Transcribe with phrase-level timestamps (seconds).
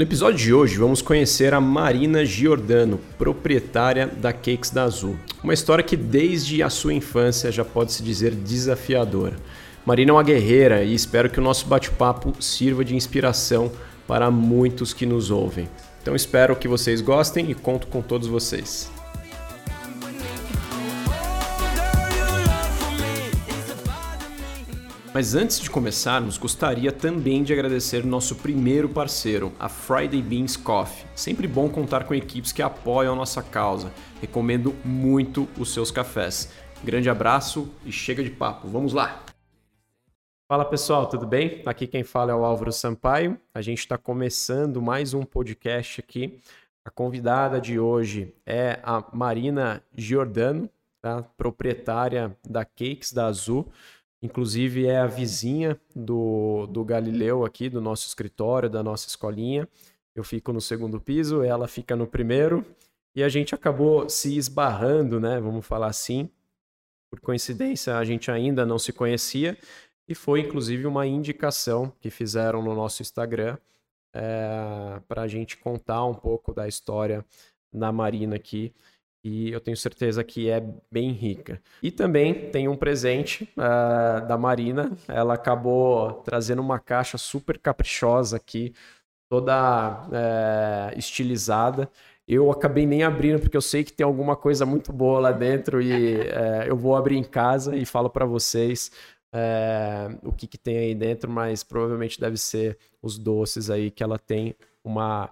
[0.00, 5.14] No episódio de hoje vamos conhecer a Marina Giordano, proprietária da Cakes da Azul.
[5.44, 9.36] Uma história que desde a sua infância já pode se dizer desafiadora.
[9.84, 13.70] Marina é uma guerreira e espero que o nosso bate-papo sirva de inspiração
[14.08, 15.68] para muitos que nos ouvem.
[16.00, 18.90] Então espero que vocês gostem e conto com todos vocês.
[25.12, 31.04] Mas antes de começarmos, gostaria também de agradecer nosso primeiro parceiro, a Friday Beans Coffee.
[31.16, 33.92] Sempre bom contar com equipes que apoiam a nossa causa.
[34.20, 36.52] Recomendo muito os seus cafés.
[36.84, 38.68] Grande abraço e chega de papo.
[38.68, 39.24] Vamos lá!
[40.48, 41.60] Fala pessoal, tudo bem?
[41.66, 43.36] Aqui quem fala é o Álvaro Sampaio.
[43.52, 46.38] A gente está começando mais um podcast aqui.
[46.84, 50.70] A convidada de hoje é a Marina Giordano,
[51.02, 51.24] tá?
[51.36, 53.68] proprietária da Cakes da Azul.
[54.22, 59.66] Inclusive é a vizinha do, do Galileu aqui, do nosso escritório, da nossa escolinha.
[60.14, 62.64] Eu fico no segundo piso, ela fica no primeiro.
[63.14, 65.40] E a gente acabou se esbarrando, né?
[65.40, 66.28] Vamos falar assim.
[67.10, 69.56] Por coincidência, a gente ainda não se conhecia.
[70.06, 73.56] E foi inclusive uma indicação que fizeram no nosso Instagram
[74.12, 77.24] é, eh, para a gente contar um pouco da história
[77.72, 78.74] da Marina aqui
[79.22, 81.60] e eu tenho certeza que é bem rica.
[81.82, 88.36] E também tem um presente uh, da Marina, ela acabou trazendo uma caixa super caprichosa
[88.36, 88.74] aqui,
[89.30, 91.90] toda uh, estilizada.
[92.26, 95.82] Eu acabei nem abrindo porque eu sei que tem alguma coisa muito boa lá dentro
[95.82, 98.90] e uh, eu vou abrir em casa e falo para vocês
[100.24, 104.18] o que, que tem aí dentro, mas provavelmente deve ser os doces aí que ela
[104.18, 105.30] tem uma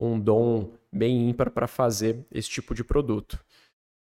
[0.00, 3.38] um dom bem ímpar para fazer esse tipo de produto.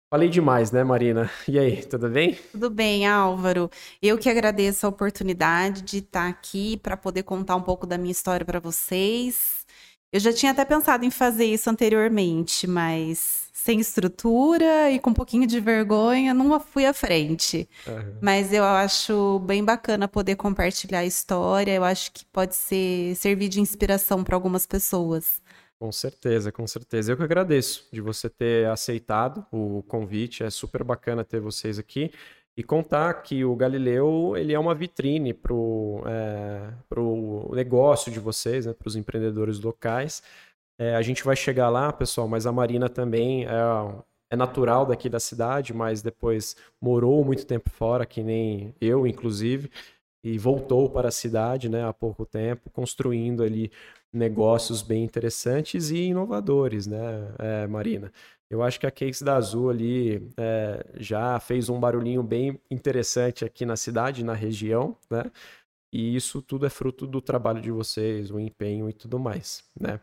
[0.09, 1.29] Falei demais, né, Marina?
[1.47, 2.37] E aí, tudo bem?
[2.51, 3.69] Tudo bem, Álvaro.
[4.01, 8.11] Eu que agradeço a oportunidade de estar aqui para poder contar um pouco da minha
[8.11, 9.65] história para vocês.
[10.13, 15.13] Eu já tinha até pensado em fazer isso anteriormente, mas sem estrutura e com um
[15.13, 17.67] pouquinho de vergonha, não fui à frente.
[17.87, 18.17] Uhum.
[18.21, 21.73] Mas eu acho bem bacana poder compartilhar a história.
[21.73, 25.41] Eu acho que pode ser servir de inspiração para algumas pessoas.
[25.85, 27.11] Com certeza, com certeza.
[27.11, 30.43] Eu que agradeço de você ter aceitado o convite.
[30.43, 32.11] É super bacana ter vocês aqui
[32.57, 36.73] e contar que o Galileu ele é uma vitrine para o é,
[37.53, 40.23] negócio de vocês, né, para os empreendedores locais.
[40.79, 43.49] É, a gente vai chegar lá, pessoal, mas a Marina também é,
[44.31, 49.69] é natural daqui da cidade, mas depois morou muito tempo fora, que nem eu, inclusive,
[50.23, 53.71] e voltou para a cidade né, há pouco tempo, construindo ali
[54.15, 58.11] negócios bem interessantes e inovadores, né, é, Marina?
[58.49, 63.43] Eu acho que a Cakes da Azul ali é, já fez um barulhinho bem interessante
[63.43, 65.31] aqui na cidade, na região, né?
[65.91, 69.99] E isso tudo é fruto do trabalho de vocês, o empenho e tudo mais, né?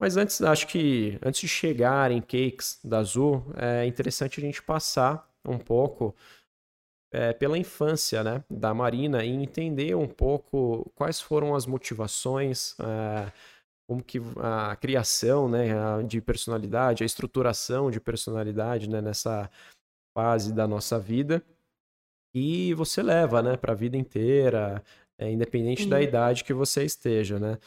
[0.00, 4.62] Mas antes, acho que antes de chegar em Cakes da Azul, é interessante a gente
[4.62, 6.14] passar um pouco
[7.12, 13.30] é, pela infância né, da Marina e entender um pouco quais foram as motivações, é,
[13.86, 15.68] como que a criação né,
[16.06, 19.50] de personalidade, a estruturação de personalidade né, nessa
[20.16, 21.44] fase da nossa vida
[22.34, 24.82] e você leva né, para a vida inteira,
[25.18, 25.88] é, independente Sim.
[25.88, 27.58] da idade que você esteja, né?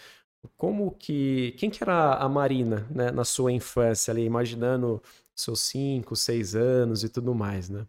[0.58, 1.54] Como que.
[1.58, 5.02] Quem que era a Marina né, na sua infância, ali, imaginando
[5.36, 7.86] seus 5, 6 anos e tudo mais, né?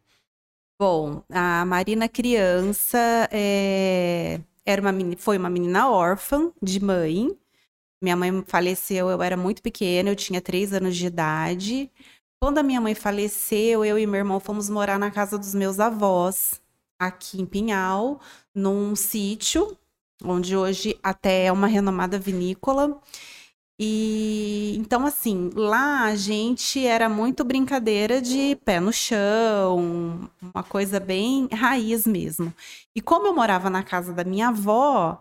[0.78, 2.98] Bom, a Marina criança
[3.32, 7.30] é, era uma, foi uma menina órfã de mãe.
[8.02, 11.90] Minha mãe faleceu, eu era muito pequena, eu tinha três anos de idade.
[12.40, 15.80] Quando a minha mãe faleceu, eu e meu irmão fomos morar na casa dos meus
[15.80, 16.60] avós,
[16.98, 18.20] aqui em Pinhal,
[18.54, 19.78] num sítio,
[20.22, 23.00] onde hoje até é uma renomada vinícola.
[23.78, 30.98] E então, assim, lá a gente era muito brincadeira de pé no chão, uma coisa
[30.98, 32.52] bem raiz mesmo.
[32.94, 35.20] E como eu morava na casa da minha avó,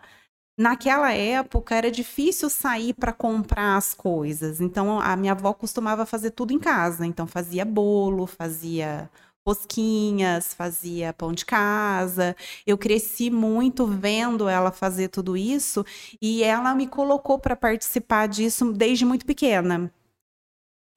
[0.58, 4.62] naquela época era difícil sair para comprar as coisas.
[4.62, 7.06] Então, a minha avó costumava fazer tudo em casa.
[7.06, 9.10] Então, fazia bolo, fazia
[9.46, 12.36] rosquinhas, fazia pão de casa.
[12.66, 15.86] Eu cresci muito vendo ela fazer tudo isso
[16.22, 19.92] e ela me colocou para participar disso desde muito pequena.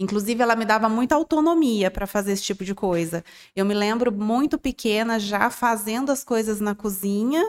[0.00, 3.24] Inclusive, ela me dava muita autonomia para fazer esse tipo de coisa.
[3.54, 7.42] Eu me lembro muito pequena já fazendo as coisas na cozinha,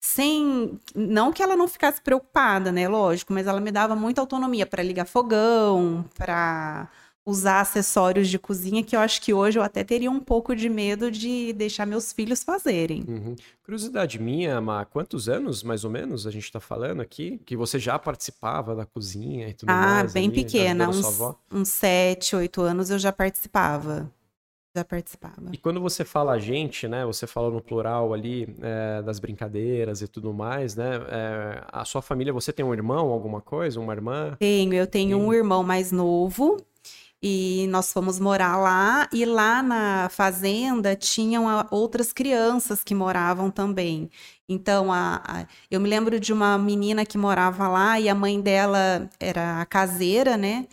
[0.00, 0.80] sem.
[0.94, 2.88] Não que ela não ficasse preocupada, né?
[2.88, 6.88] Lógico, mas ela me dava muita autonomia para ligar fogão, para
[7.26, 10.68] usar acessórios de cozinha que eu acho que hoje eu até teria um pouco de
[10.68, 13.04] medo de deixar meus filhos fazerem.
[13.06, 13.34] Uhum.
[13.64, 17.40] Curiosidade minha, há quantos anos mais ou menos a gente está falando aqui?
[17.44, 20.10] Que você já participava da cozinha e tudo ah, mais?
[20.12, 21.20] Ah, bem ali, pequena, uns,
[21.50, 24.08] uns sete, oito anos eu já participava.
[24.76, 25.48] Já participava.
[25.52, 27.04] E quando você fala a gente, né?
[27.06, 30.96] Você falou no plural ali é, das brincadeiras e tudo mais, né?
[31.08, 34.36] É, a sua família, você tem um irmão, alguma coisa, uma irmã?
[34.38, 36.58] Tenho, eu tenho um irmão mais novo
[37.22, 44.10] e nós fomos morar lá, e lá na fazenda tinham outras crianças que moravam também.
[44.48, 48.40] Então, a, a, eu me lembro de uma menina que morava lá e a mãe
[48.40, 50.66] dela era a caseira, né?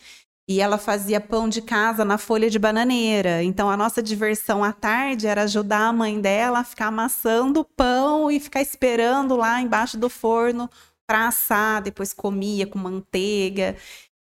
[0.48, 3.42] E ela fazia pão de casa na folha de bananeira.
[3.44, 8.30] Então, a nossa diversão à tarde era ajudar a mãe dela a ficar amassando pão
[8.30, 10.70] e ficar esperando lá embaixo do forno
[11.08, 11.82] para assar.
[11.82, 13.78] Depois comia com manteiga.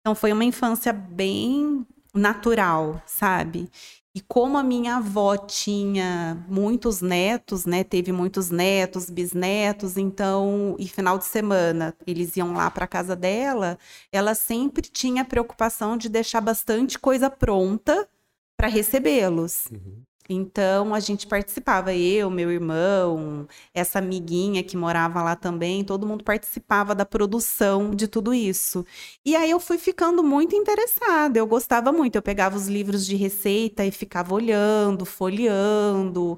[0.01, 1.87] Então, foi uma infância bem
[2.17, 3.71] natural, sabe?
[4.15, 7.85] E como a minha avó tinha muitos netos, né?
[7.85, 13.79] Teve muitos netos, bisnetos, então, e final de semana eles iam lá para casa dela,
[14.11, 18.09] ela sempre tinha a preocupação de deixar bastante coisa pronta
[18.57, 19.67] para recebê-los.
[19.71, 20.03] Uhum.
[20.29, 26.25] Então a gente participava, eu, meu irmão, essa amiguinha que morava lá também, todo mundo
[26.25, 28.85] participava da produção de tudo isso.
[29.25, 32.17] E aí eu fui ficando muito interessada, eu gostava muito.
[32.17, 36.37] Eu pegava os livros de receita e ficava olhando, folheando,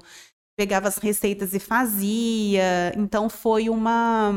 [0.55, 2.93] pegava as receitas e fazia.
[2.97, 4.31] Então foi uma.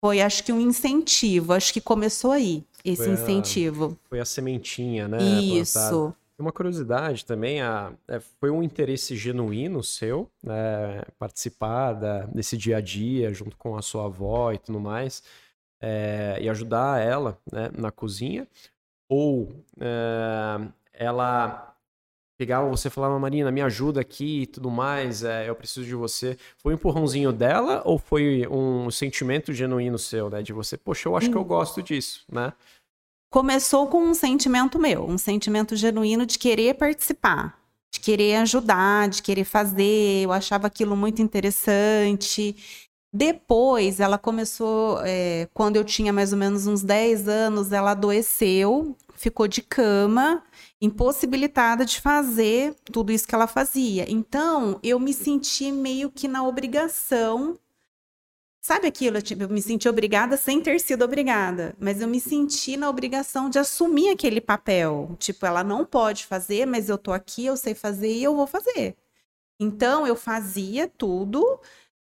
[0.00, 3.98] Foi, acho que um incentivo, acho que começou aí, esse foi incentivo.
[4.04, 5.18] A, foi a sementinha, né?
[5.22, 5.72] Isso.
[5.72, 6.23] Plantada.
[6.36, 12.78] Uma curiosidade também, a, é, foi um interesse genuíno seu, né, participar da, desse dia
[12.78, 15.22] a dia junto com a sua avó e tudo mais,
[15.80, 18.48] é, e ajudar ela né, na cozinha,
[19.08, 21.74] ou é, ela
[22.36, 25.94] pegava você e falava, Marina, me ajuda aqui e tudo mais, é, eu preciso de
[25.94, 26.36] você.
[26.58, 30.42] Foi um empurrãozinho dela ou foi um sentimento genuíno seu, né?
[30.42, 31.46] De você, poxa, eu acho que eu hum.
[31.46, 32.52] gosto disso, né?
[33.34, 37.58] Começou com um sentimento meu, um sentimento genuíno de querer participar,
[37.92, 40.22] de querer ajudar, de querer fazer.
[40.22, 42.54] Eu achava aquilo muito interessante.
[43.12, 48.96] Depois, ela começou, é, quando eu tinha mais ou menos uns 10 anos, ela adoeceu,
[49.16, 50.40] ficou de cama,
[50.80, 54.08] impossibilitada de fazer tudo isso que ela fazia.
[54.08, 57.58] Então, eu me senti meio que na obrigação
[58.66, 59.20] Sabe aquilo?
[59.20, 63.50] Tipo, eu me senti obrigada sem ter sido obrigada, mas eu me senti na obrigação
[63.50, 65.14] de assumir aquele papel.
[65.18, 68.46] Tipo, ela não pode fazer, mas eu tô aqui, eu sei fazer e eu vou
[68.46, 68.96] fazer.
[69.60, 71.60] Então, eu fazia tudo,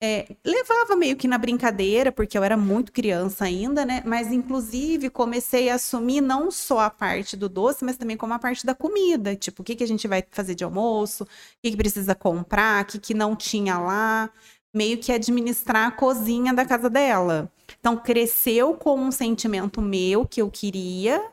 [0.03, 4.03] é, levava meio que na brincadeira, porque eu era muito criança ainda, né?
[4.07, 8.39] Mas, inclusive, comecei a assumir não só a parte do doce, mas também como a
[8.39, 9.37] parte da comida.
[9.37, 11.29] Tipo, o que, que a gente vai fazer de almoço, o
[11.63, 14.31] que, que precisa comprar, o que, que não tinha lá
[14.75, 17.51] meio que administrar a cozinha da casa dela.
[17.81, 21.33] Então, cresceu com um sentimento meu que eu queria,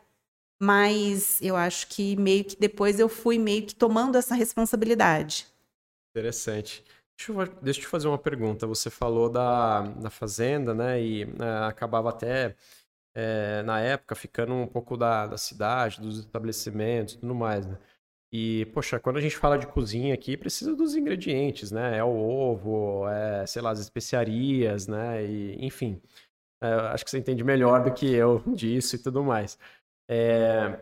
[0.60, 5.46] mas eu acho que meio que depois eu fui meio que tomando essa responsabilidade.
[6.10, 6.84] Interessante.
[7.16, 8.66] Deixa eu, deixa eu te fazer uma pergunta.
[8.66, 11.00] Você falou da, da fazenda, né?
[11.00, 12.56] E é, acabava até,
[13.14, 17.78] é, na época, ficando um pouco da, da cidade, dos estabelecimentos e tudo mais, né?
[18.36, 21.98] E, poxa, quando a gente fala de cozinha aqui, precisa dos ingredientes, né?
[21.98, 25.24] É o ovo, é, sei lá, as especiarias, né?
[25.24, 26.02] E, enfim,
[26.60, 29.56] é, acho que você entende melhor do que eu disso e tudo mais.
[30.10, 30.80] É,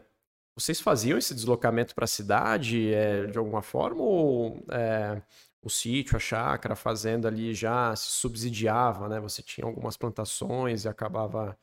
[0.56, 5.22] vocês faziam esse deslocamento para a cidade é, de alguma forma ou é,
[5.62, 9.20] o sítio, a chácara, a fazenda ali já se subsidiava, né?
[9.20, 11.58] Você tinha algumas plantações e acabava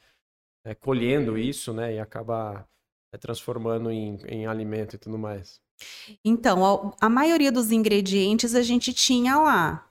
[0.65, 1.95] é, colhendo isso, né?
[1.95, 2.67] E acaba
[3.19, 5.59] transformando em, em alimento e tudo mais.
[6.23, 9.85] Então, a, a maioria dos ingredientes a gente tinha lá.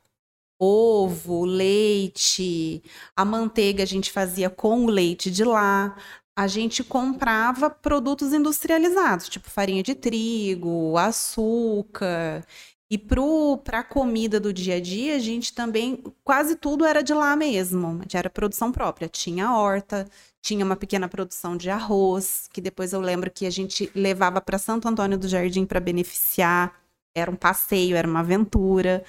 [0.60, 2.82] Ovo, leite,
[3.16, 5.96] a manteiga a gente fazia com o leite de lá.
[6.36, 12.44] A gente comprava produtos industrializados, tipo farinha de trigo, açúcar.
[12.90, 17.12] E para a comida do dia a dia, a gente também, quase tudo era de
[17.12, 19.08] lá mesmo, era produção própria.
[19.08, 20.08] Tinha horta,
[20.40, 24.56] tinha uma pequena produção de arroz, que depois eu lembro que a gente levava para
[24.58, 26.74] Santo Antônio do Jardim para beneficiar
[27.14, 29.04] era um passeio, era uma aventura.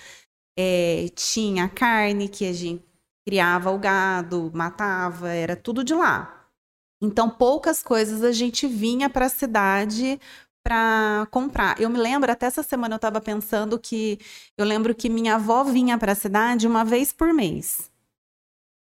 [0.57, 2.83] É, tinha carne que a gente
[3.25, 6.48] criava o gado, matava, era tudo de lá.
[7.01, 10.19] Então, poucas coisas a gente vinha para a cidade
[10.63, 11.79] para comprar.
[11.79, 14.19] Eu me lembro, até essa semana eu estava pensando que
[14.57, 17.89] eu lembro que minha avó vinha para a cidade uma vez por mês.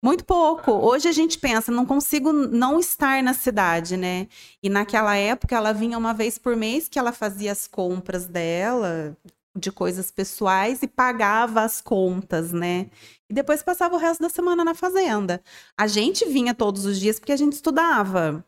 [0.04, 0.70] Muito pouco.
[0.70, 4.28] Hoje a gente pensa, não consigo não estar na cidade, né?
[4.62, 9.16] E naquela época ela vinha uma vez por mês que ela fazia as compras dela,
[9.56, 12.90] de coisas pessoais e pagava as contas, né?
[13.30, 15.42] E depois passava o resto da semana na fazenda.
[15.74, 18.44] A gente vinha todos os dias porque a gente estudava,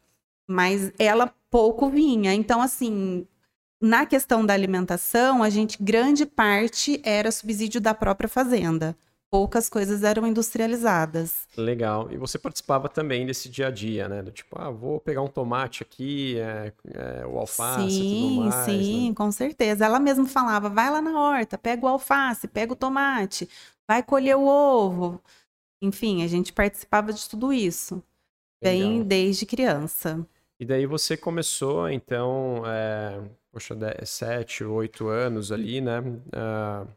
[0.47, 2.35] mas ela pouco vinha.
[2.35, 3.27] Então, assim,
[3.81, 8.95] na questão da alimentação, a gente, grande parte era subsídio da própria fazenda
[9.29, 11.47] poucas coisas eram industrializadas.
[11.57, 12.11] Legal.
[12.11, 14.23] E você participava também desse dia a dia, né?
[14.23, 18.65] Do tipo, ah, vou pegar um tomate aqui, é, é, o alface sim, mais.
[18.65, 19.15] Sim, né?
[19.15, 19.85] com certeza.
[19.85, 23.47] Ela mesma falava, vai lá na horta, pega o alface, pega o tomate,
[23.87, 25.21] vai colher o ovo.
[25.83, 28.03] Enfim, a gente participava de tudo isso.
[28.63, 28.89] Legal.
[28.89, 30.27] Bem desde criança.
[30.59, 33.21] E daí você começou, então, é,
[33.53, 36.01] poxa, sete, oito anos ali, né?
[36.01, 36.89] Uh,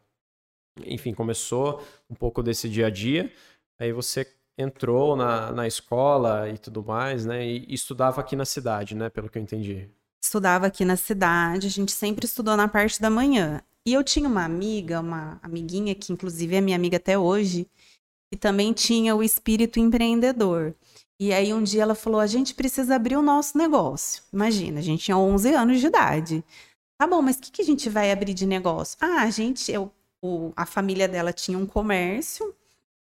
[0.85, 3.31] enfim, começou um pouco desse dia a dia,
[3.77, 4.25] aí você
[4.57, 7.45] entrou na, na escola e tudo mais, né?
[7.45, 9.09] E, e estudava aqui na cidade, né?
[9.09, 9.89] Pelo que eu entendi.
[10.21, 13.61] Estudava aqui na cidade, a gente sempre estudou na parte da manhã.
[13.85, 17.67] E eu tinha uma amiga, uma amiguinha que inclusive é minha amiga até hoje,
[18.31, 20.75] que também tinha o espírito empreendedor.
[21.19, 24.23] E aí um dia ela falou: "A gente precisa abrir o nosso negócio".
[24.33, 26.43] Imagina, a gente tinha 11 anos de idade.
[26.99, 28.97] Tá bom, mas o que, que a gente vai abrir de negócio?
[29.01, 32.53] Ah, a gente, eu o, a família dela tinha um comércio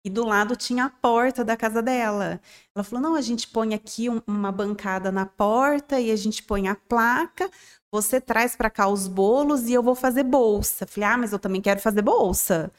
[0.04, 2.42] e do lado tinha a porta da casa dela.
[2.76, 6.44] Ela falou: não, a gente põe aqui um, uma bancada na porta e a gente
[6.44, 7.50] põe a placa.
[7.92, 10.86] Você traz para cá os bolos e eu vou fazer bolsa.
[10.88, 12.72] Falei: ah, mas eu também quero fazer bolsa.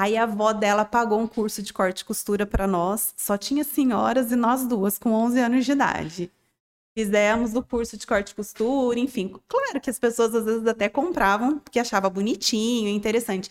[0.00, 3.12] Aí a avó dela pagou um curso de corte e costura para nós.
[3.16, 6.32] Só tinha senhoras e nós duas, com 11 anos de idade.
[6.96, 9.34] Fizemos o curso de corte e costura, enfim.
[9.48, 13.50] Claro que as pessoas às vezes até compravam, porque achava bonitinho, interessante.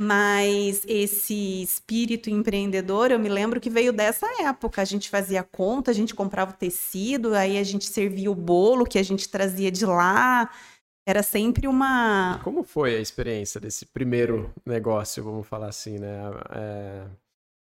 [0.00, 4.82] Mas esse espírito empreendedor, eu me lembro que veio dessa época.
[4.82, 8.86] A gente fazia conta, a gente comprava o tecido, aí a gente servia o bolo
[8.86, 10.48] que a gente trazia de lá.
[11.10, 12.40] Era sempre uma.
[12.44, 16.20] Como foi a experiência desse primeiro negócio, vamos falar assim, né?
[16.54, 17.06] É,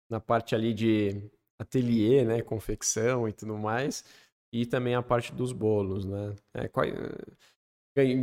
[0.09, 1.21] na parte ali de
[1.57, 2.41] ateliê, né?
[2.41, 4.03] Confecção e tudo mais
[4.51, 6.35] e também a parte dos bolos, né?
[6.53, 6.85] É, qual,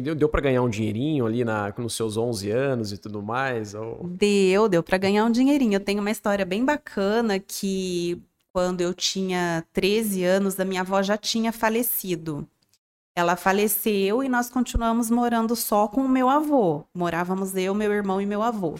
[0.02, 3.74] deu deu para ganhar um dinheirinho ali na, nos seus 11 anos e tudo mais?
[3.74, 4.04] Ou...
[4.04, 5.74] Deu, deu para ganhar um dinheirinho.
[5.74, 11.02] Eu tenho uma história bem bacana que quando eu tinha 13 anos, a minha avó
[11.02, 12.48] já tinha falecido.
[13.16, 16.84] Ela faleceu e nós continuamos morando só com o meu avô.
[16.92, 18.74] Morávamos eu, meu irmão e meu avô.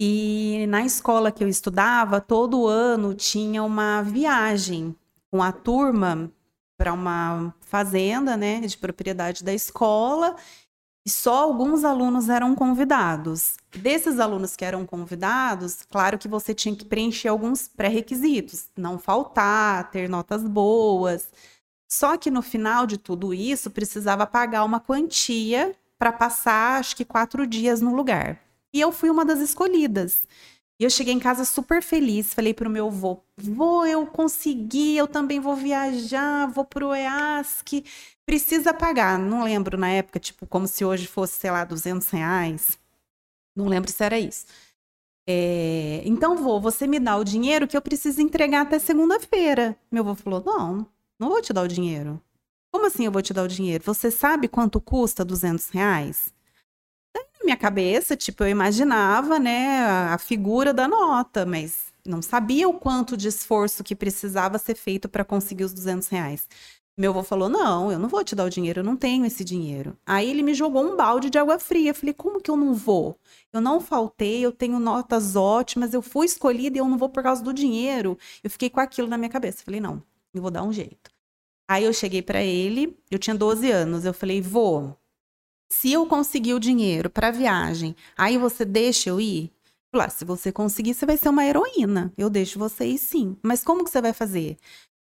[0.00, 4.96] E na escola que eu estudava, todo ano tinha uma viagem
[5.30, 6.30] com a turma
[6.76, 10.34] para uma fazenda, né, de propriedade da escola,
[11.06, 13.56] e só alguns alunos eram convidados.
[13.70, 19.90] Desses alunos que eram convidados, claro que você tinha que preencher alguns pré-requisitos, não faltar,
[19.90, 21.30] ter notas boas.
[21.94, 27.04] Só que no final de tudo isso, precisava pagar uma quantia para passar, acho que
[27.04, 28.40] quatro dias no lugar.
[28.72, 30.26] E eu fui uma das escolhidas.
[30.80, 35.06] E eu cheguei em casa super feliz, falei pro meu avô, vô, eu consegui, eu
[35.06, 37.84] também vou viajar, vou pro EASC,
[38.26, 39.16] precisa pagar.
[39.16, 42.76] Não lembro na época, tipo, como se hoje fosse, sei lá, 200 reais.
[43.54, 44.46] Não lembro se era isso.
[45.28, 49.78] É, então, vô, você me dá o dinheiro que eu preciso entregar até segunda-feira.
[49.92, 52.20] Meu avô falou, não, não vou te dar o dinheiro.
[52.72, 53.84] Como assim eu vou te dar o dinheiro?
[53.84, 56.34] Você sabe quanto custa 200 reais?
[57.44, 63.16] minha cabeça, tipo, eu imaginava, né, a figura da nota, mas não sabia o quanto
[63.16, 66.48] de esforço que precisava ser feito para conseguir os 200 reais.
[66.96, 69.44] Meu avô falou: Não, eu não vou te dar o dinheiro, eu não tenho esse
[69.44, 69.96] dinheiro.
[70.06, 71.90] Aí ele me jogou um balde de água fria.
[71.90, 73.18] Eu falei: Como que eu não vou?
[73.52, 77.22] Eu não faltei, eu tenho notas ótimas, eu fui escolhida e eu não vou por
[77.22, 78.16] causa do dinheiro.
[78.44, 79.60] Eu fiquei com aquilo na minha cabeça.
[79.60, 80.00] Eu falei: Não,
[80.34, 81.10] eu vou dar um jeito.
[81.68, 84.04] Aí eu cheguei para ele, eu tinha 12 anos.
[84.04, 84.92] Eu falei: Vô,
[85.70, 89.50] se eu conseguir o dinheiro para viagem, aí você deixa eu ir?
[89.94, 92.12] Lá, se você conseguir, você vai ser uma heroína.
[92.18, 93.36] Eu deixo você ir sim.
[93.42, 94.56] Mas como que você vai fazer?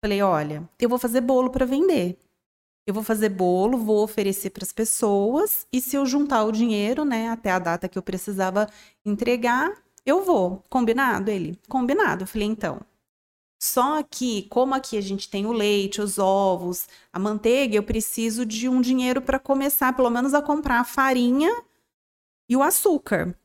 [0.04, 2.18] Falei, olha, eu vou fazer bolo para vender.
[2.84, 7.04] Eu vou fazer bolo, vou oferecer para as pessoas e se eu juntar o dinheiro,
[7.04, 8.68] né, até a data que eu precisava
[9.06, 9.72] entregar,
[10.04, 10.64] eu vou.
[10.68, 11.56] Combinado ele?
[11.68, 12.24] Combinado.
[12.24, 12.80] Eu falei, então,
[13.64, 18.44] só que, como aqui a gente tem o leite, os ovos, a manteiga, eu preciso
[18.44, 21.48] de um dinheiro para começar, pelo menos, a comprar a farinha
[22.48, 23.36] e o açúcar.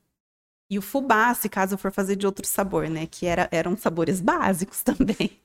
[0.69, 3.07] E o fubá, se caso eu for fazer de outro sabor, né?
[3.07, 5.39] Que era, eram sabores básicos também.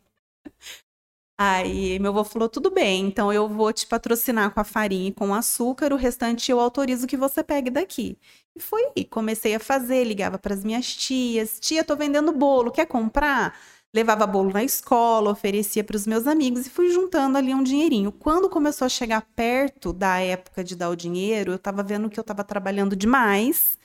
[1.38, 5.12] Aí meu avô falou: tudo bem, então eu vou te patrocinar com a farinha e
[5.12, 8.18] com açúcar, o restante eu autorizo que você pegue daqui.
[8.54, 12.70] E foi aí, comecei a fazer, ligava para as minhas tias: tia, tô vendendo bolo,
[12.70, 13.58] quer comprar?
[13.94, 18.10] Levava bolo na escola, oferecia para os meus amigos e fui juntando ali um dinheirinho.
[18.10, 22.18] Quando começou a chegar perto da época de dar o dinheiro, eu estava vendo que
[22.18, 23.76] eu estava trabalhando demais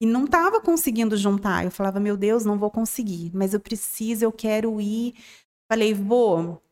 [0.00, 1.64] e não estava conseguindo juntar.
[1.64, 5.14] Eu falava, meu Deus, não vou conseguir, mas eu preciso, eu quero ir.
[5.70, 6.62] Falei, vou,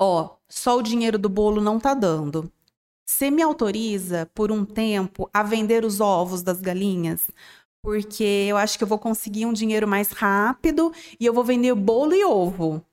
[0.00, 2.50] ó, só o dinheiro do bolo não tá dando.
[3.06, 7.28] Você me autoriza por um tempo a vender os ovos das galinhas?
[7.82, 11.74] Porque eu acho que eu vou conseguir um dinheiro mais rápido e eu vou vender
[11.74, 12.84] bolo e ovo.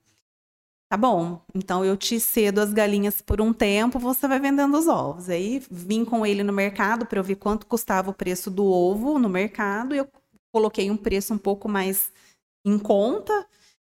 [0.91, 4.87] Tá bom, então eu te cedo as galinhas por um tempo, você vai vendendo os
[4.87, 5.29] ovos.
[5.29, 9.19] Aí vim com ele no mercado para eu ver quanto custava o preço do ovo
[9.19, 10.07] no mercado e eu
[10.51, 12.11] coloquei um preço um pouco mais
[12.65, 13.45] em conta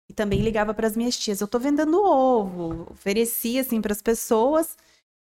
[0.09, 4.01] e também ligava para as minhas tias, eu tô vendendo ovo, oferecia assim para as
[4.01, 4.77] pessoas.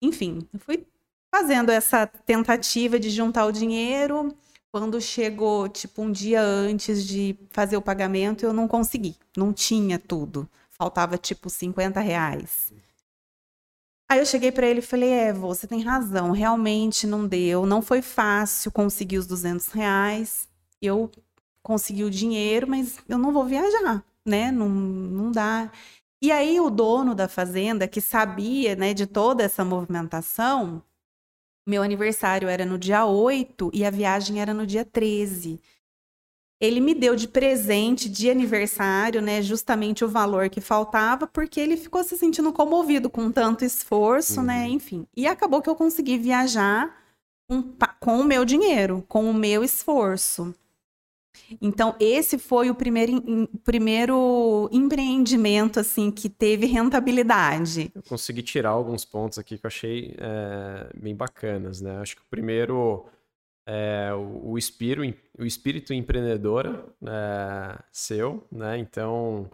[0.03, 0.87] Enfim, eu fui
[1.35, 4.37] fazendo essa tentativa de juntar o dinheiro.
[4.73, 9.17] Quando chegou, tipo, um dia antes de fazer o pagamento, eu não consegui.
[9.37, 10.49] Não tinha tudo.
[10.71, 12.73] Faltava, tipo, 50 reais.
[14.11, 17.67] Aí eu cheguei para ele e falei: É, você tem razão, realmente não deu.
[17.67, 20.49] Não foi fácil conseguir os 200 reais.
[20.81, 21.11] Eu
[21.63, 24.53] consegui o dinheiro, mas eu não vou viajar né?
[24.53, 25.71] Não, não dá.
[26.23, 30.83] E aí o dono da fazenda, que sabia, né, de toda essa movimentação,
[31.69, 35.61] meu aniversário era no dia 8 e a viagem era no dia 13.
[36.61, 41.77] Ele me deu de presente de aniversário, né, justamente o valor que faltava, porque ele
[41.77, 44.61] ficou se sentindo comovido com tanto esforço, né, uhum.
[44.61, 45.07] né, enfim.
[45.17, 46.97] E acabou que eu consegui viajar
[47.49, 47.63] com,
[48.01, 50.53] com o meu dinheiro, com o meu esforço.
[51.61, 57.91] Então, esse foi o primeiro, primeiro empreendimento, assim, que teve rentabilidade.
[57.95, 61.99] Eu consegui tirar alguns pontos aqui que eu achei é, bem bacanas, né?
[61.99, 63.07] Acho que o primeiro
[63.67, 68.79] é o, o, espírito, o espírito empreendedor é, seu, né?
[68.79, 69.51] Então,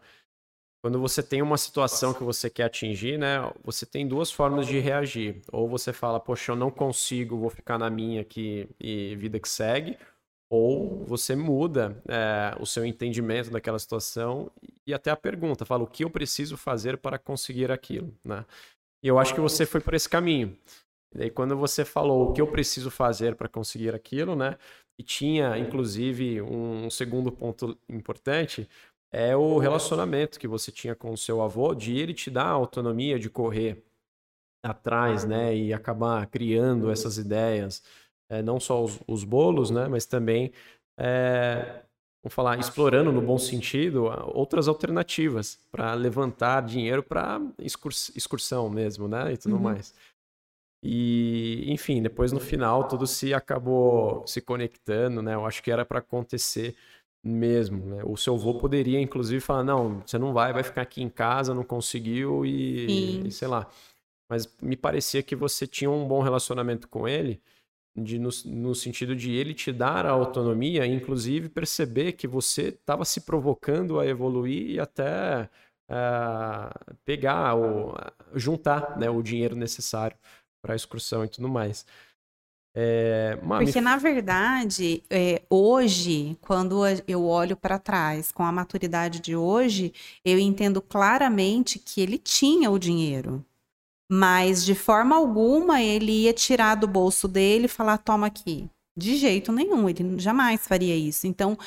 [0.83, 3.50] quando você tem uma situação que você quer atingir, né?
[3.64, 5.42] Você tem duas formas de reagir.
[5.52, 9.48] Ou você fala, poxa, eu não consigo, vou ficar na minha aqui e vida que
[9.48, 9.96] segue
[10.55, 14.51] ou você muda é, o seu entendimento daquela situação
[14.87, 18.45] e até a pergunta, fala o que eu preciso fazer para conseguir aquilo, né?
[19.03, 20.57] E eu acho que você foi por esse caminho.
[21.12, 24.57] E daí quando você falou o que eu preciso fazer para conseguir aquilo, né?
[24.97, 28.69] E tinha inclusive um segundo ponto importante,
[29.12, 32.51] é o relacionamento que você tinha com o seu avô, de ele te dar a
[32.51, 33.83] autonomia de correr
[34.62, 35.57] atrás, né?
[35.57, 37.83] E acabar criando essas ideias
[38.28, 40.52] é, não só os, os, bolos, né, mas também,
[40.98, 41.82] é,
[42.22, 49.32] vamos falar, explorando no bom sentido outras alternativas para levantar dinheiro para excursão mesmo, né,
[49.32, 49.62] e tudo uhum.
[49.62, 49.94] mais.
[50.87, 55.34] E, enfim, depois no final tudo se acabou se conectando, né?
[55.34, 56.76] Eu acho que era para acontecer
[57.24, 58.02] mesmo, né?
[58.04, 61.54] O seu avô poderia, inclusive, falar: não, você não vai, vai ficar aqui em casa,
[61.54, 63.66] não conseguiu e, e sei lá.
[64.30, 67.40] Mas me parecia que você tinha um bom relacionamento com ele
[67.96, 73.04] de, no, no, sentido de ele te dar a autonomia, inclusive perceber que você estava
[73.04, 75.48] se provocando a evoluir e até
[75.90, 77.94] uh, pegar ou
[78.35, 80.16] juntar né, o dinheiro necessário
[80.62, 81.87] para a excursão e tudo mais.
[82.76, 89.37] É, Porque, na verdade, é, hoje, quando eu olho para trás, com a maturidade de
[89.37, 89.92] hoje,
[90.24, 93.44] eu entendo claramente que ele tinha o dinheiro.
[94.16, 98.70] Mas de forma alguma ele ia tirar do bolso dele e falar: toma aqui.
[98.96, 101.27] De jeito nenhum, ele jamais faria isso.
[101.27, 101.59] Então,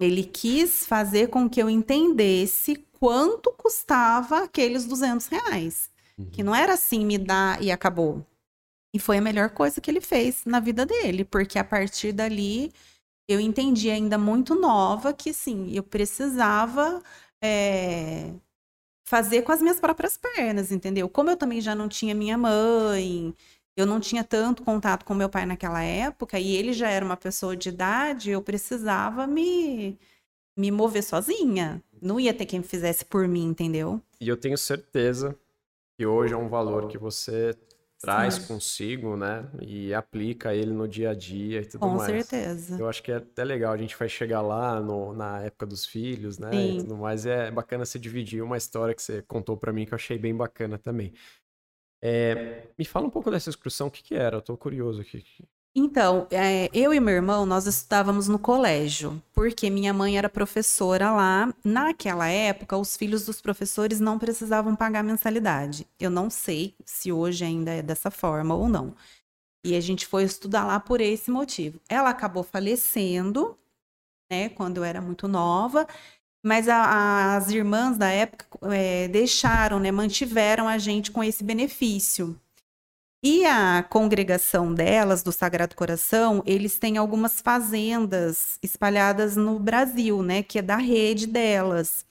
[0.00, 5.90] ele quis fazer com que eu entendesse quanto custava aqueles 200 reais.
[6.16, 6.30] Uhum.
[6.30, 8.24] Que não era assim, me dá e acabou.
[8.94, 12.72] E foi a melhor coisa que ele fez na vida dele, porque a partir dali
[13.28, 17.02] eu entendi ainda muito nova que sim, eu precisava
[17.42, 18.32] é,
[19.08, 21.08] fazer com as minhas próprias pernas, entendeu?
[21.08, 23.34] Como eu também já não tinha minha mãe,
[23.74, 27.16] eu não tinha tanto contato com meu pai naquela época e ele já era uma
[27.16, 29.98] pessoa de idade, eu precisava me
[30.54, 31.82] me mover sozinha.
[32.02, 34.02] Não ia ter quem fizesse por mim, entendeu?
[34.20, 35.34] E eu tenho certeza
[35.96, 37.56] que hoje é um valor que você
[38.00, 38.46] traz Sim.
[38.46, 39.48] consigo, né?
[39.60, 42.10] E aplica ele no dia a dia e tudo Com mais.
[42.10, 42.78] Com certeza.
[42.78, 45.84] Eu acho que é até legal, a gente vai chegar lá no, na época dos
[45.84, 46.50] filhos, né?
[46.50, 46.78] Sim.
[46.78, 47.26] E tudo mais.
[47.26, 50.34] É bacana você dividir uma história que você contou para mim que eu achei bem
[50.34, 51.12] bacana também.
[52.00, 54.36] É, me fala um pouco dessa excursão, o que, que era?
[54.36, 55.24] Eu tô curioso aqui.
[55.80, 61.12] Então, é, eu e meu irmão, nós estudávamos no colégio, porque minha mãe era professora
[61.12, 61.54] lá.
[61.64, 65.86] Naquela época, os filhos dos professores não precisavam pagar mensalidade.
[66.00, 68.92] Eu não sei se hoje ainda é dessa forma ou não.
[69.64, 71.80] E a gente foi estudar lá por esse motivo.
[71.88, 73.56] Ela acabou falecendo,
[74.28, 75.86] né, quando eu era muito nova,
[76.44, 82.36] mas a, as irmãs da época é, deixaram, né, mantiveram a gente com esse benefício.
[83.22, 90.42] E a congregação delas, do Sagrado Coração, eles têm algumas fazendas espalhadas no Brasil, né?
[90.42, 92.06] Que é da rede delas.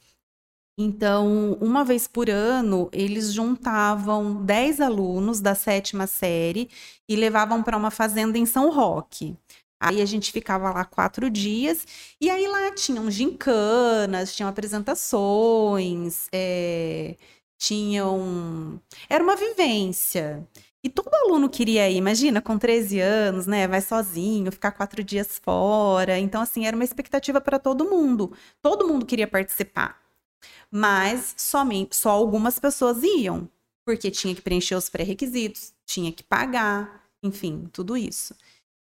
[0.80, 6.70] Então, uma vez por ano, eles juntavam 10 alunos da sétima série
[7.10, 9.36] e levavam para uma fazenda em São Roque.
[9.80, 11.86] Aí a gente ficava lá quatro dias,
[12.22, 17.16] e aí lá tinham gincanas, tinham apresentações, é,
[17.58, 18.82] tinham.
[19.10, 20.48] Era uma vivência.
[20.84, 23.68] E todo aluno queria ir, imagina, com 13 anos, né?
[23.68, 26.18] Vai sozinho, ficar quatro dias fora.
[26.20, 28.32] Então, assim, era uma expectativa para todo mundo.
[28.62, 30.00] Todo mundo queria participar.
[30.72, 33.50] Mas somente, só algumas pessoas iam,
[33.86, 38.36] porque tinha que preencher os pré-requisitos, tinha que pagar, enfim, tudo isso.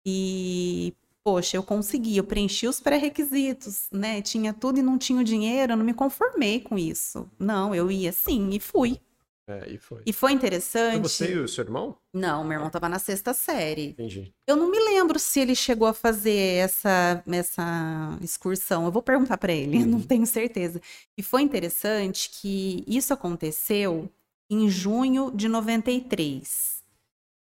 [0.07, 4.23] E, poxa, eu consegui, eu preenchi os pré-requisitos, né?
[4.23, 7.31] Tinha tudo e não tinha o dinheiro, eu não me conformei com isso.
[7.38, 9.01] Não, eu ia sim e fui.
[9.50, 10.02] É, e foi.
[10.06, 11.00] E foi interessante.
[11.00, 11.96] Foi você e o seu irmão?
[12.14, 13.88] Não, meu irmão tava na sexta série.
[13.88, 14.32] Entendi.
[14.46, 18.84] Eu não me lembro se ele chegou a fazer essa, essa excursão.
[18.84, 19.86] Eu vou perguntar para ele, uhum.
[19.86, 20.80] não tenho certeza.
[21.18, 24.08] E foi interessante que isso aconteceu
[24.48, 26.84] em junho de 93.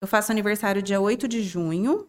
[0.02, 2.08] Eu faço aniversário dia 8 de junho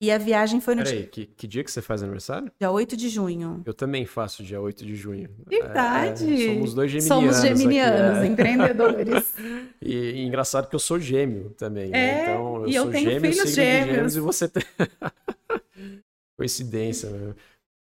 [0.00, 1.06] e a viagem foi no Peraí, dia...
[1.06, 2.50] que, que dia que você faz aniversário?
[2.58, 3.62] Dia 8 de junho.
[3.66, 5.28] Eu também faço dia 8 de junho.
[5.46, 6.24] Verdade.
[6.32, 7.36] É, somos dois geminianos.
[7.36, 8.30] Somos geminianos, aqui, é.
[8.30, 9.34] empreendedores.
[9.82, 11.90] e, e, engraçado que eu sou gêmeo também.
[11.90, 11.98] Né?
[11.98, 12.22] É, né?
[12.22, 13.94] Então, eu e sou eu tenho gêmeo, filhos gêmeos.
[13.94, 14.16] gêmeos.
[14.16, 14.62] E você tem...
[16.38, 17.34] Coincidência, né?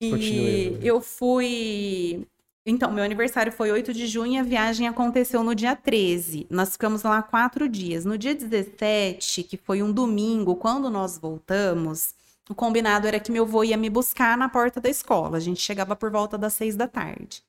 [0.03, 2.27] E eu fui
[2.71, 6.47] então, meu aniversário foi 8 de junho e a viagem aconteceu no dia 13.
[6.49, 8.05] Nós ficamos lá quatro dias.
[8.05, 12.15] No dia 17, que foi um domingo, quando nós voltamos,
[12.49, 15.37] o combinado era que meu avô ia me buscar na porta da escola.
[15.37, 17.43] A gente chegava por volta das seis da tarde.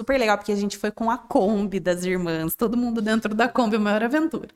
[0.00, 3.48] Super legal, porque a gente foi com a Kombi das irmãs, todo mundo dentro da
[3.48, 4.50] Kombi, a maior aventura.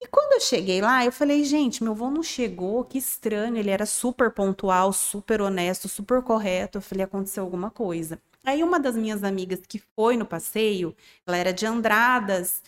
[0.00, 3.56] E quando eu cheguei lá, eu falei, gente, meu avô não chegou, que estranho.
[3.56, 6.78] Ele era super pontual, super honesto, super correto.
[6.78, 8.20] Eu falei, aconteceu alguma coisa.
[8.48, 12.62] Aí uma das minhas amigas que foi no passeio, ela era de Andradas.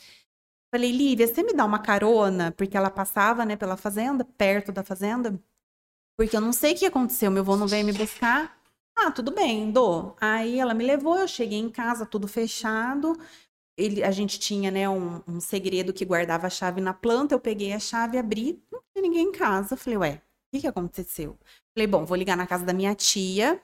[0.71, 2.53] Falei, Lívia, você me dá uma carona?
[2.53, 5.41] Porque ela passava, né, pela fazenda, perto da fazenda.
[6.19, 8.61] Porque eu não sei o que aconteceu, meu avô não veio me buscar.
[8.95, 10.15] Ah, tudo bem, dou.
[10.21, 13.19] Aí ela me levou, eu cheguei em casa, tudo fechado.
[13.77, 17.35] Ele, a gente tinha, né, um, um segredo que guardava a chave na planta.
[17.35, 19.77] Eu peguei a chave, abri, não tinha ninguém em casa.
[19.79, 20.21] Falei, ué, o
[20.53, 21.39] que, que aconteceu?
[21.75, 23.61] Falei, bom, vou ligar na casa da minha tia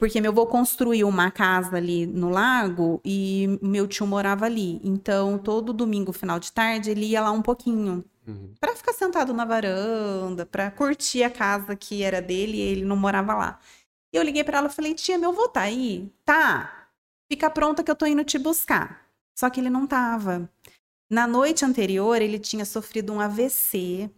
[0.00, 4.80] porque meu avô construiu uma casa ali no lago e meu tio morava ali.
[4.82, 8.02] Então, todo domingo, final de tarde, ele ia lá um pouquinho.
[8.26, 8.54] Uhum.
[8.60, 12.96] para ficar sentado na varanda, para curtir a casa que era dele e ele não
[12.96, 13.58] morava lá.
[14.12, 16.10] E eu liguei para ela e falei: Tia, meu avô tá aí?
[16.24, 16.88] Tá.
[17.30, 19.06] Fica pronta que eu tô indo te buscar.
[19.38, 20.48] Só que ele não tava.
[21.10, 24.10] Na noite anterior, ele tinha sofrido um AVC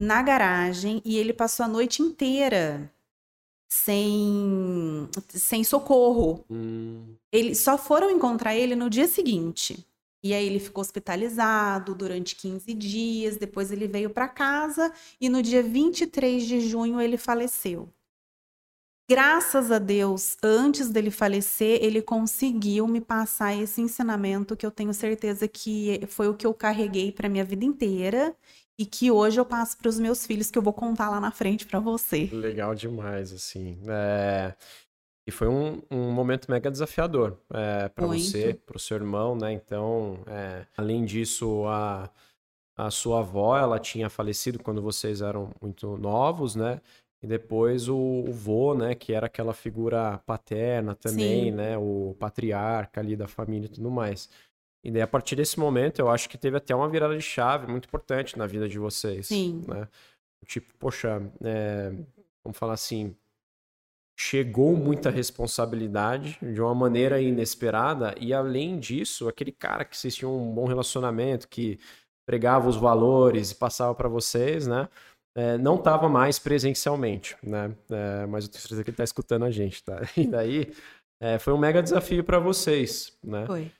[0.00, 2.90] na garagem e ele passou a noite inteira
[3.70, 6.44] sem, sem socorro.
[6.50, 7.14] Hum.
[7.30, 9.86] Eles só foram encontrar ele no dia seguinte.
[10.22, 15.40] E aí ele ficou hospitalizado durante 15 dias, depois ele veio para casa e no
[15.40, 17.88] dia 23 de junho ele faleceu.
[19.08, 24.94] Graças a Deus, antes dele falecer, ele conseguiu me passar esse ensinamento que eu tenho
[24.94, 28.36] certeza que foi o que eu carreguei para minha vida inteira
[28.80, 31.30] e que hoje eu passo para os meus filhos que eu vou contar lá na
[31.30, 32.30] frente para você.
[32.32, 33.78] Legal demais, assim.
[33.86, 34.54] É...
[35.28, 39.52] E foi um, um momento mega desafiador é, para você, para o seu irmão, né?
[39.52, 40.64] Então, é...
[40.74, 42.08] além disso, a,
[42.74, 46.80] a sua avó, ela tinha falecido quando vocês eram muito novos, né?
[47.22, 51.50] E depois o, o vô, né, que era aquela figura paterna também, Sim.
[51.50, 54.30] né, o patriarca ali da família e tudo mais.
[54.82, 57.66] E daí, a partir desse momento, eu acho que teve até uma virada de chave
[57.66, 59.26] muito importante na vida de vocês.
[59.26, 59.62] Sim.
[59.68, 59.86] Né?
[60.46, 61.90] Tipo, poxa, é,
[62.42, 63.14] vamos falar assim,
[64.18, 70.36] chegou muita responsabilidade de uma maneira inesperada, e além disso, aquele cara que vocês tinham
[70.36, 71.78] um bom relacionamento, que
[72.26, 74.88] pregava os valores e passava para vocês, né?
[75.36, 77.74] É, não estava mais presencialmente, né?
[77.88, 80.00] É, mas eu tenho certeza que ele está escutando a gente, tá?
[80.16, 80.72] E daí
[81.20, 83.46] é, foi um mega desafio para vocês, né?
[83.46, 83.70] Foi.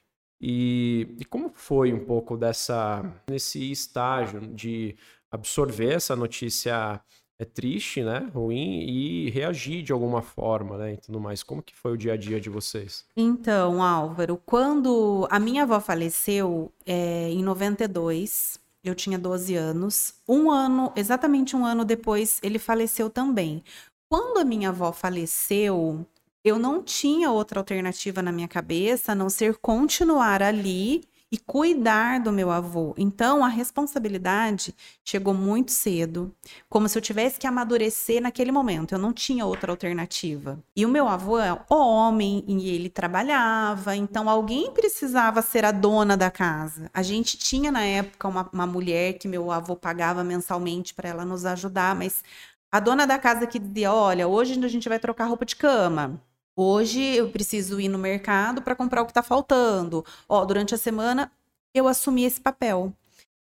[0.41, 4.97] E, e como foi um pouco dessa nesse estágio de
[5.31, 7.01] absorver essa notícia
[7.41, 8.31] é triste, né?
[8.35, 10.93] Ruim e reagir de alguma forma, né?
[10.93, 11.43] E tudo mais.
[11.43, 13.07] Como que foi o dia a dia de vocês?
[13.17, 20.15] Então, Álvaro, quando a minha avó faleceu é, em 92, eu tinha 12 anos.
[20.29, 23.65] Um ano, exatamente um ano depois, ele faleceu também.
[24.07, 26.05] Quando a minha avó faleceu,
[26.45, 32.19] eu não tinha outra alternativa na minha cabeça a não ser continuar ali e cuidar
[32.19, 32.93] do meu avô.
[32.99, 34.75] Então, a responsabilidade
[35.05, 36.35] chegou muito cedo,
[36.69, 38.93] como se eu tivesse que amadurecer naquele momento.
[38.93, 40.59] Eu não tinha outra alternativa.
[40.75, 46.17] E o meu avô é homem e ele trabalhava, então alguém precisava ser a dona
[46.17, 46.91] da casa.
[46.93, 51.25] A gente tinha na época uma, uma mulher que meu avô pagava mensalmente para ela
[51.25, 52.25] nos ajudar, mas
[52.73, 56.21] a dona da casa que dizia: Olha, hoje a gente vai trocar roupa de cama.
[56.57, 60.05] Hoje eu preciso ir no mercado para comprar o que está faltando.
[60.29, 61.31] Ó, durante a semana
[61.75, 62.93] eu assumi esse papel.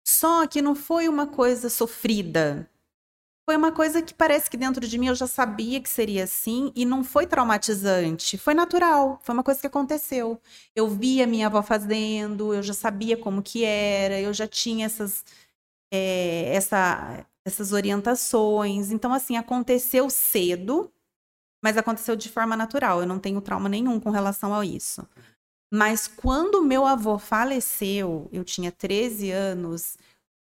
[0.06, 2.68] Só que não foi uma coisa sofrida.
[3.46, 6.72] Foi uma coisa que parece que dentro de mim eu já sabia que seria assim
[6.74, 8.38] e não foi traumatizante.
[8.38, 10.40] Foi natural, foi uma coisa que aconteceu.
[10.74, 15.24] Eu via minha avó fazendo, eu já sabia como que era, eu já tinha essas,
[15.92, 18.90] é, essa, essas orientações.
[18.90, 20.90] Então, assim, aconteceu cedo
[21.64, 23.00] mas aconteceu de forma natural.
[23.00, 25.09] Eu não tenho trauma nenhum com relação a isso.
[25.72, 29.96] Mas quando meu avô faleceu, eu tinha 13 anos,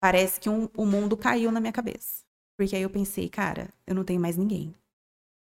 [0.00, 2.24] parece que um, o mundo caiu na minha cabeça.
[2.56, 4.74] Porque aí eu pensei, cara, eu não tenho mais ninguém.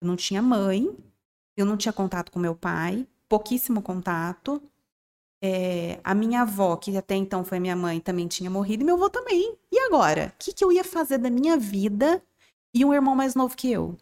[0.00, 0.96] Eu não tinha mãe,
[1.54, 4.62] eu não tinha contato com meu pai, pouquíssimo contato.
[5.44, 8.96] É, a minha avó, que até então foi minha mãe, também tinha morrido, e meu
[8.96, 9.58] avô também.
[9.70, 10.32] E agora?
[10.34, 12.22] O que, que eu ia fazer da minha vida
[12.74, 13.98] e um irmão mais novo que eu?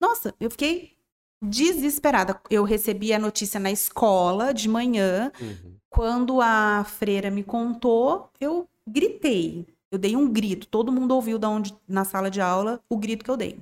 [0.00, 0.96] Nossa, eu fiquei
[1.42, 2.40] desesperada.
[2.50, 5.32] Eu recebi a notícia na escola de manhã.
[5.40, 5.76] Uhum.
[5.88, 9.66] Quando a freira me contou, eu gritei.
[9.90, 10.66] Eu dei um grito.
[10.66, 13.58] Todo mundo ouviu da onde, na sala de aula o grito que eu dei.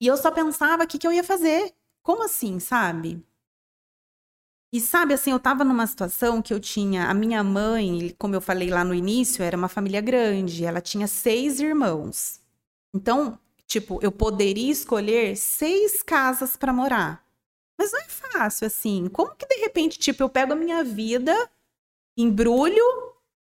[0.00, 1.74] E eu só pensava o que, que eu ia fazer.
[2.02, 3.24] Como assim, sabe?
[4.72, 7.08] E sabe, assim, eu tava numa situação que eu tinha.
[7.08, 10.64] A minha mãe, como eu falei lá no início, era uma família grande.
[10.64, 12.40] Ela tinha seis irmãos.
[12.94, 17.24] Então, Tipo, eu poderia escolher seis casas para morar.
[17.78, 19.08] Mas não é fácil assim.
[19.08, 21.34] Como que de repente, tipo, eu pego a minha vida,
[22.16, 22.84] embrulho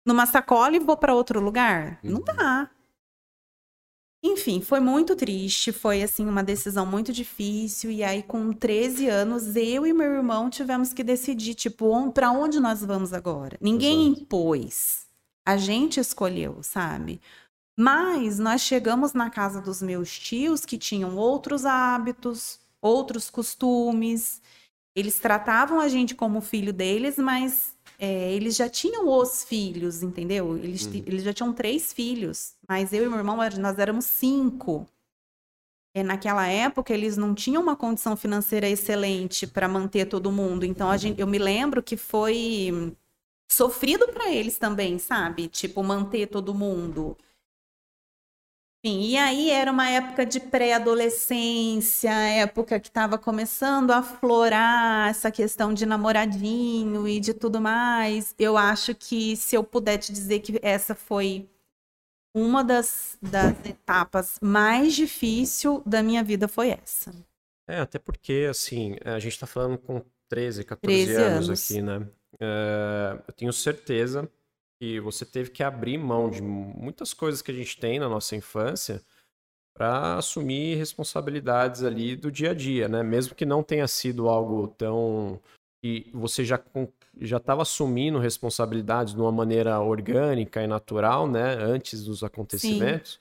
[0.07, 1.99] numa sacola e vou para outro lugar?
[2.05, 2.13] Uhum.
[2.13, 2.71] Não dá.
[4.23, 9.55] Enfim, foi muito triste, foi assim uma decisão muito difícil e aí com 13 anos
[9.55, 13.57] eu e meu irmão tivemos que decidir, tipo, para onde nós vamos agora?
[13.61, 14.23] Ninguém Exato.
[14.23, 15.07] impôs.
[15.47, 17.21] A gente escolheu, sabe?
[17.81, 24.43] Mas nós chegamos na casa dos meus tios que tinham outros hábitos, outros costumes.
[24.97, 30.59] Eles tratavam a gente como filho deles, mas é, eles já tinham os filhos, entendeu?
[30.59, 31.05] Eles, uhum.
[31.07, 34.85] eles já tinham três filhos, mas eu e meu irmão, nós éramos cinco.
[35.95, 40.65] E naquela época, eles não tinham uma condição financeira excelente para manter todo mundo.
[40.65, 40.99] Então, uhum.
[40.99, 42.93] gente, eu me lembro que foi
[43.49, 45.47] sofrido para eles também, sabe?
[45.47, 47.17] Tipo, manter todo mundo.
[48.85, 55.75] E aí era uma época de pré-adolescência, época que estava começando a aflorar essa questão
[55.75, 58.35] de namoradinho e de tudo mais.
[58.39, 61.49] Eu acho que se eu puder te dizer que essa foi
[62.33, 67.13] uma das, das etapas mais difíceis da minha vida foi essa.
[67.67, 71.83] É, até porque, assim, a gente está falando com 13, 14 13 anos, anos, aqui,
[71.83, 72.09] né?
[72.41, 74.31] É, eu tenho certeza
[74.79, 78.37] que você teve que abrir mão de muitas coisas que a gente tem na nossa
[78.37, 79.03] infância
[79.77, 83.03] para assumir responsabilidades ali do dia a dia, né?
[83.03, 85.41] Mesmo que não tenha sido algo tão
[85.81, 86.61] que você já
[87.21, 91.55] já estava assumindo responsabilidades de uma maneira orgânica e natural, né?
[91.55, 93.21] Antes dos acontecimentos.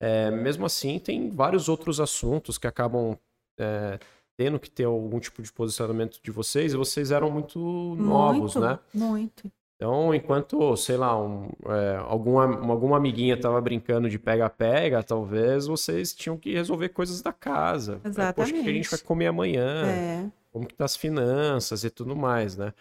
[0.00, 3.16] É, mesmo assim, tem vários outros assuntos que acabam
[3.58, 3.98] é,
[4.36, 6.72] tendo que ter algum tipo de posicionamento de vocês.
[6.72, 7.58] E vocês eram muito
[7.96, 8.78] novos, muito, né?
[8.92, 9.52] Muito.
[9.84, 16.14] Então, enquanto, sei lá, um, é, alguma, alguma amiguinha estava brincando de pega-pega, talvez vocês
[16.14, 18.00] tinham que resolver coisas da casa.
[18.02, 18.34] Exatamente.
[18.34, 19.86] Poxa, o que a gente vai comer amanhã?
[19.86, 20.30] É.
[20.50, 22.72] Como que tá as finanças e tudo mais, né?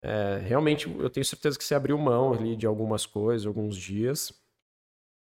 [0.00, 4.32] É, realmente, eu tenho certeza que você abriu mão ali de algumas coisas, alguns dias,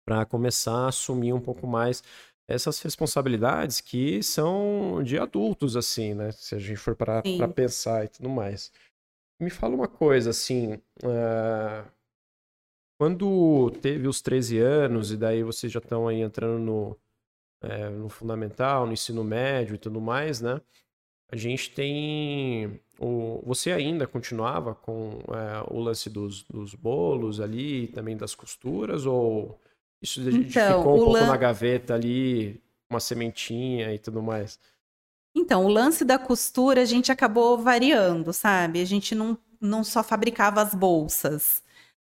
[0.07, 2.03] para começar a assumir um pouco mais
[2.47, 6.31] essas responsabilidades que são de adultos, assim, né?
[6.31, 7.23] Se a gente for para
[7.55, 8.71] pensar e tudo mais.
[9.39, 10.73] Me fala uma coisa, assim.
[11.03, 11.89] Uh,
[12.97, 16.97] quando teve os 13 anos, e daí vocês já estão aí entrando no,
[17.61, 20.61] é, no fundamental, no ensino médio e tudo mais, né?
[21.31, 22.79] A gente tem.
[22.99, 29.05] O, você ainda continuava com é, o lance dos, dos bolos ali, também das costuras,
[29.05, 29.59] ou
[30.01, 31.27] Isso a gente então, ficou um pouco lan...
[31.27, 34.59] na gaveta ali, uma sementinha e tudo mais.
[35.35, 38.81] Então, o lance da costura a gente acabou variando, sabe?
[38.81, 41.63] A gente não, não só fabricava as bolsas.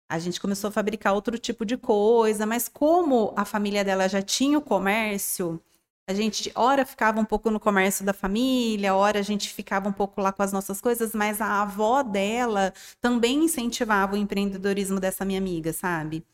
[0.10, 4.22] A gente começou a fabricar outro tipo de coisa, mas como a família dela já
[4.22, 5.62] tinha o comércio,
[6.10, 9.94] a gente, ora, ficava um pouco no comércio da família, ora, a gente ficava um
[9.94, 15.24] pouco lá com as nossas coisas, mas a avó dela também incentivava o empreendedorismo dessa
[15.24, 16.26] minha amiga, sabe?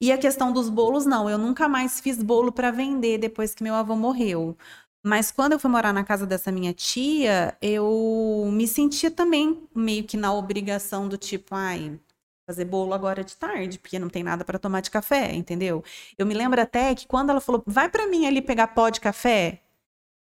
[0.00, 3.62] E a questão dos bolos, não, eu nunca mais fiz bolo para vender depois que
[3.62, 4.56] meu avô morreu.
[5.06, 10.02] Mas quando eu fui morar na casa dessa minha tia, eu me sentia também meio
[10.02, 11.96] que na obrigação do tipo, ai,
[12.44, 15.84] fazer bolo agora de tarde, porque não tem nada para tomar de café, entendeu?
[16.18, 19.00] Eu me lembro até que quando ela falou, vai para mim ali pegar pó de
[19.00, 19.62] café,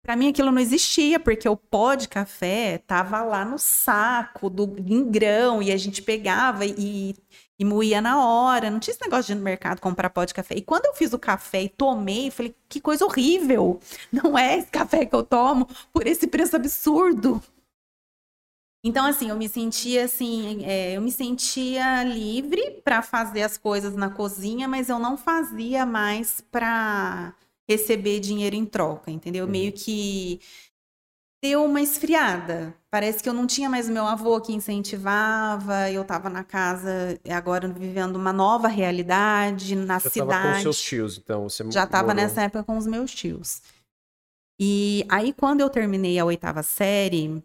[0.04, 4.76] para mim aquilo não existia, porque o pó de café tava lá no saco do
[4.86, 7.16] em grão e a gente pegava e,
[7.64, 8.70] e moía na hora.
[8.70, 10.56] Não tinha esse negócio de ir no mercado comprar pó de café.
[10.56, 13.80] E quando eu fiz o café e tomei, falei, que coisa horrível.
[14.12, 17.42] Não é esse café que eu tomo por esse preço absurdo.
[18.86, 23.96] Então, assim, eu me sentia assim, é, eu me sentia livre para fazer as coisas
[23.96, 27.34] na cozinha, mas eu não fazia mais para
[27.70, 29.46] receber dinheiro em troca, entendeu?
[29.46, 29.52] Uhum.
[29.52, 30.42] Meio que
[31.44, 32.74] deu uma esfriada.
[32.90, 37.68] Parece que eu não tinha mais meu avô que incentivava, eu estava na casa, agora
[37.68, 40.30] vivendo uma nova realidade, na Já cidade.
[40.30, 41.50] Já estava com seus tios, então?
[41.50, 43.62] Você Já estava nessa época com os meus tios.
[44.58, 47.44] E aí, quando eu terminei a oitava série,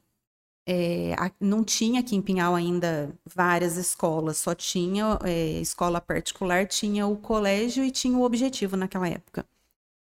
[0.69, 7.05] é, não tinha aqui em Pinhal ainda várias escolas, só tinha é, escola particular, tinha
[7.05, 9.45] o colégio e tinha o objetivo naquela época.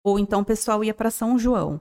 [0.05, 1.81] Ou então o pessoal ia para São João.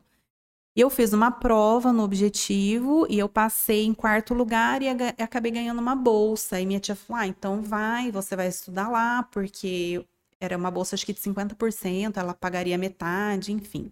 [0.79, 5.79] Eu fiz uma prova no objetivo e eu passei em quarto lugar e acabei ganhando
[5.79, 6.57] uma bolsa.
[6.57, 10.05] E minha tia falou: ah, então vai, você vai estudar lá, porque
[10.39, 13.91] era uma bolsa acho que de 50%, ela pagaria metade, enfim.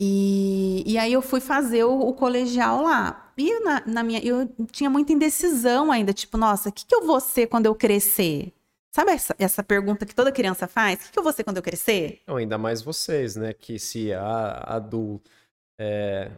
[0.00, 3.32] E, e aí eu fui fazer o, o colegial lá.
[3.36, 7.04] E na, na, minha, eu tinha muita indecisão ainda, tipo, nossa, o que, que eu
[7.04, 8.54] vou ser quando eu crescer?
[8.92, 11.08] Sabe essa, essa pergunta que toda criança faz?
[11.08, 12.22] O que, eu vou ser quando eu crescer?
[12.26, 13.52] Ainda mais vocês, né?
[13.52, 15.30] Que se a adulto.
[15.78, 16.30] É,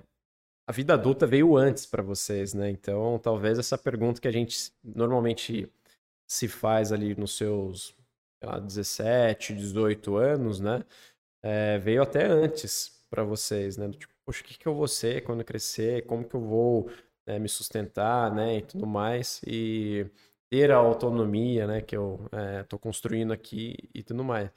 [0.68, 2.70] a vida adulta veio antes para vocês, né?
[2.70, 5.70] Então, talvez essa pergunta que a gente normalmente
[6.28, 7.94] se faz ali nos seus
[8.42, 10.84] sei lá, 17, 18 anos, né?
[11.42, 13.90] É, veio até antes para vocês, né?
[13.90, 16.06] Tipo, poxa, o que, que eu vou ser quando crescer?
[16.06, 16.90] Como que eu vou
[17.26, 18.58] né, me sustentar, né?
[18.58, 19.40] E tudo mais.
[19.46, 20.06] E
[20.52, 21.80] ter a autonomia, né?
[21.80, 22.20] Que eu
[22.60, 24.50] estou é, construindo aqui e tudo mais.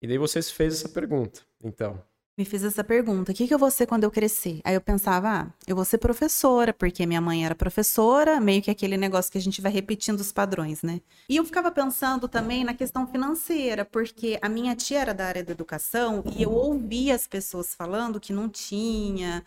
[0.00, 2.02] E daí vocês fez essa pergunta, então
[2.36, 4.62] me fiz essa pergunta: o que, que eu vou ser quando eu crescer?
[4.64, 8.70] Aí eu pensava, ah, eu vou ser professora, porque minha mãe era professora, meio que
[8.70, 11.02] aquele negócio que a gente vai repetindo os padrões, né?
[11.28, 15.44] E eu ficava pensando também na questão financeira, porque a minha tia era da área
[15.44, 19.44] da educação e eu ouvia as pessoas falando que não tinha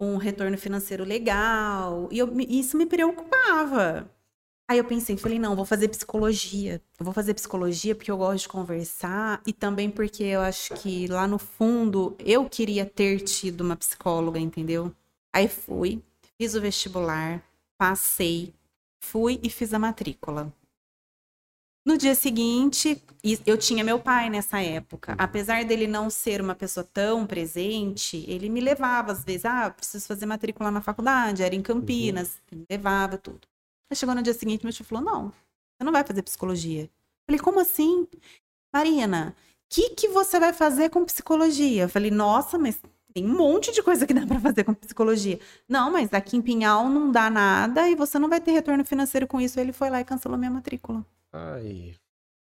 [0.00, 4.10] um retorno financeiro legal, e eu, isso me preocupava.
[4.68, 6.82] Aí eu pensei, falei, não, vou fazer psicologia.
[6.98, 11.06] Eu vou fazer psicologia porque eu gosto de conversar e também porque eu acho que
[11.06, 14.92] lá no fundo eu queria ter tido uma psicóloga, entendeu?
[15.32, 16.02] Aí fui,
[16.36, 17.44] fiz o vestibular,
[17.78, 18.52] passei,
[19.00, 20.52] fui e fiz a matrícula.
[21.86, 23.00] No dia seguinte,
[23.46, 25.14] eu tinha meu pai nessa época.
[25.16, 30.04] Apesar dele não ser uma pessoa tão presente, ele me levava às vezes, ah, preciso
[30.08, 32.58] fazer matrícula na faculdade, era em Campinas, uhum.
[32.58, 33.46] me levava tudo.
[33.90, 36.84] Aí chegou no dia seguinte, meu tio falou: não, você não vai fazer psicologia.
[36.84, 36.90] Eu
[37.26, 38.06] falei, como assim?
[38.72, 41.84] Marina, o que, que você vai fazer com psicologia?
[41.84, 42.80] Eu falei, nossa, mas
[43.12, 45.40] tem um monte de coisa que dá para fazer com psicologia.
[45.68, 49.26] Não, mas aqui em Pinhal não dá nada e você não vai ter retorno financeiro
[49.26, 49.58] com isso.
[49.58, 51.04] Ele foi lá e cancelou minha matrícula.
[51.32, 51.94] Ai,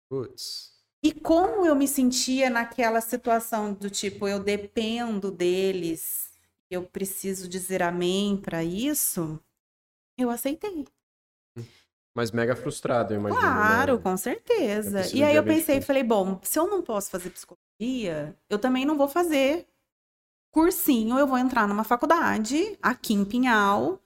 [0.09, 0.73] putz.
[1.01, 6.33] E como eu me sentia naquela situação do tipo, eu dependo deles,
[6.69, 9.39] eu preciso dizer amém para isso,
[10.17, 10.85] eu aceitei.
[12.19, 13.41] Mas mega frustrado, eu imagino.
[13.41, 13.47] Né?
[13.47, 14.01] Claro, né?
[14.03, 15.15] com certeza.
[15.15, 18.84] E aí eu pensei, e falei, bom, se eu não posso fazer psicologia, eu também
[18.84, 19.65] não vou fazer
[20.52, 24.02] cursinho, eu vou entrar numa faculdade aqui em Pinhal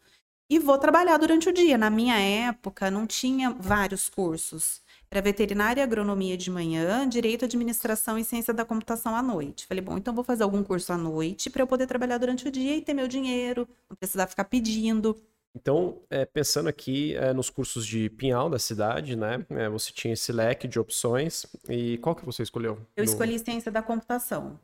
[0.48, 1.76] e vou trabalhar durante o dia.
[1.76, 4.80] Na minha época, não tinha vários cursos.
[5.10, 9.66] Era veterinária e agronomia de manhã, direito, administração e ciência da computação à noite.
[9.66, 12.52] Falei, bom, então vou fazer algum curso à noite para eu poder trabalhar durante o
[12.52, 15.20] dia e ter meu dinheiro, não precisar ficar pedindo.
[15.56, 19.46] Então, é, pensando aqui é, nos cursos de Pinhal da cidade, né?
[19.50, 21.46] É, você tinha esse leque de opções.
[21.70, 22.76] E qual que você escolheu?
[22.96, 23.10] Eu no...
[23.10, 24.60] escolhi ciência da computação.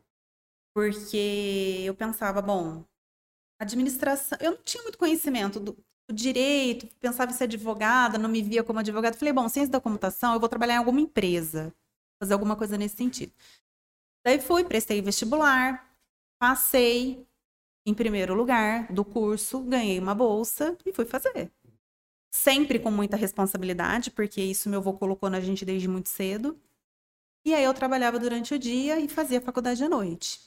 [0.73, 2.83] Porque eu pensava, bom,
[3.59, 4.37] administração.
[4.41, 5.77] Eu não tinha muito conhecimento do,
[6.09, 9.15] do direito, pensava em ser advogada, não me via como advogada.
[9.15, 11.73] Falei, bom, ciência da computação, eu vou trabalhar em alguma empresa.
[12.21, 13.31] fazer alguma coisa nesse sentido.
[14.25, 15.87] Daí fui, prestei vestibular,
[16.41, 17.28] passei
[17.89, 21.51] em primeiro lugar do curso, ganhei uma bolsa e fui fazer.
[22.31, 26.59] Sempre com muita responsabilidade, porque isso meu avô colocou na gente desde muito cedo.
[27.45, 30.39] E aí eu trabalhava durante o dia e fazia faculdade à noite.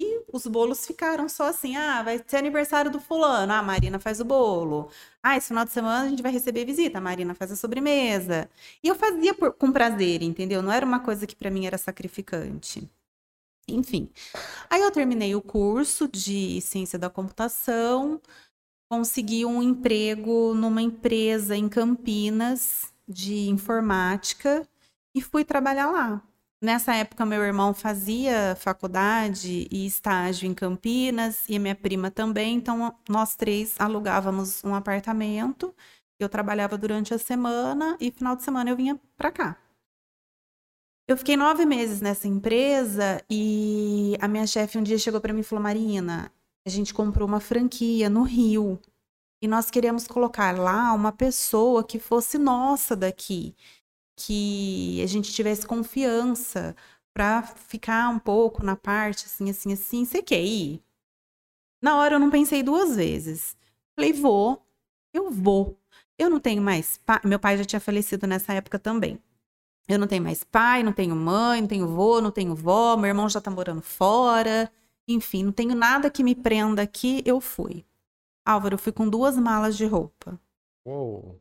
[0.00, 3.98] E os bolos ficaram só assim: ah, vai ser aniversário do fulano, ah, a Marina
[3.98, 4.90] faz o bolo.
[5.22, 8.50] Ah, esse final de semana a gente vai receber visita, a Marina faz a sobremesa.
[8.82, 10.62] E eu fazia por, com prazer, entendeu?
[10.62, 12.90] Não era uma coisa que para mim era sacrificante.
[13.68, 14.10] Enfim.
[14.68, 18.20] Aí eu terminei o curso de ciência da computação,
[18.88, 24.66] consegui um emprego numa empresa em Campinas de informática
[25.14, 26.22] e fui trabalhar lá.
[26.62, 32.94] Nessa época, meu irmão fazia faculdade e estágio em Campinas e minha prima também, então
[33.08, 35.74] nós três alugávamos um apartamento.
[36.18, 39.63] Eu trabalhava durante a semana e final de semana eu vinha para cá.
[41.06, 45.40] Eu fiquei nove meses nessa empresa e a minha chefe um dia chegou para mim
[45.40, 46.32] e falou: Marina,
[46.66, 48.80] a gente comprou uma franquia no Rio
[49.42, 53.54] e nós queremos colocar lá uma pessoa que fosse nossa daqui
[54.16, 56.74] que a gente tivesse confiança
[57.12, 60.04] para ficar um pouco na parte assim, assim, assim.
[60.04, 60.82] Você quer ir?
[61.82, 63.56] Na hora eu não pensei duas vezes.
[63.94, 64.64] Falei, vou,
[65.12, 65.78] eu vou.
[66.18, 67.00] Eu não tenho mais.
[67.24, 69.20] Meu pai já tinha falecido nessa época também.
[69.86, 73.08] Eu não tenho mais pai, não tenho mãe, não tenho vô, não tenho vó, meu
[73.08, 74.70] irmão já tá morando fora.
[75.06, 77.84] Enfim, não tenho nada que me prenda aqui, eu fui.
[78.44, 80.40] Álvaro, eu fui com duas malas de roupa.
[80.86, 81.38] Uou.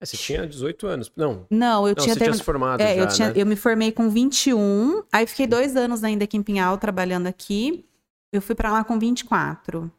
[0.00, 1.12] É, você tinha 18 anos.
[1.14, 1.46] Não.
[1.50, 2.14] Não, eu não, tinha.
[2.14, 3.34] Você tinha se formado é, já, eu, tinha, né?
[3.36, 7.84] eu me formei com 21, aí fiquei dois anos ainda aqui em Pinhal trabalhando aqui.
[8.32, 9.90] Eu fui para lá com 24.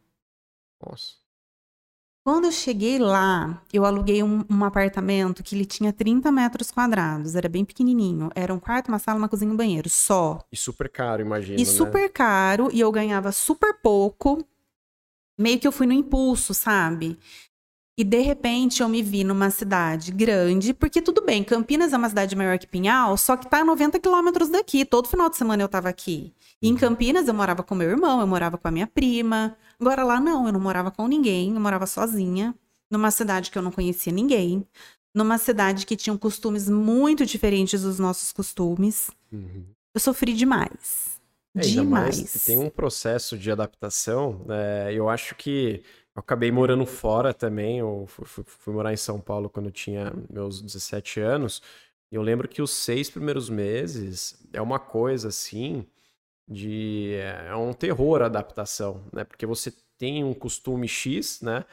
[0.86, 1.21] Nossa.
[2.24, 7.36] Quando eu cheguei lá, eu aluguei um, um, apartamento que ele tinha 30 metros quadrados,
[7.36, 8.30] era bem pequenininho.
[8.36, 10.40] Era um quarto, uma sala, uma cozinha e um banheiro, só.
[10.52, 11.60] E super caro, imagino.
[11.60, 11.66] E né?
[11.66, 14.46] super caro, e eu ganhava super pouco.
[15.36, 17.18] Meio que eu fui no impulso, sabe?
[18.02, 22.10] E de repente eu me vi numa cidade grande, porque tudo bem, Campinas é uma
[22.10, 24.84] cidade maior que Pinhal, só que tá a 90 quilômetros daqui.
[24.84, 26.34] Todo final de semana eu tava aqui.
[26.60, 29.56] E em Campinas eu morava com meu irmão, eu morava com a minha prima.
[29.80, 32.56] Agora lá não, eu não morava com ninguém, eu morava sozinha,
[32.90, 34.66] numa cidade que eu não conhecia ninguém,
[35.14, 39.12] numa cidade que tinha costumes muito diferentes dos nossos costumes.
[39.32, 39.64] Uhum.
[39.94, 41.22] Eu sofri demais.
[41.56, 42.46] É, demais.
[42.46, 44.92] tem um processo de adaptação, né?
[44.92, 45.84] eu acho que
[46.16, 47.80] eu acabei morando fora também.
[47.80, 51.62] Eu fui, fui, morar em São Paulo quando eu tinha meus 17 anos.
[52.12, 55.86] E eu lembro que os seis primeiros meses é uma coisa assim
[56.48, 57.14] de.
[57.16, 59.24] É um terror a adaptação, né?
[59.24, 61.66] Porque você tem um costume X, né?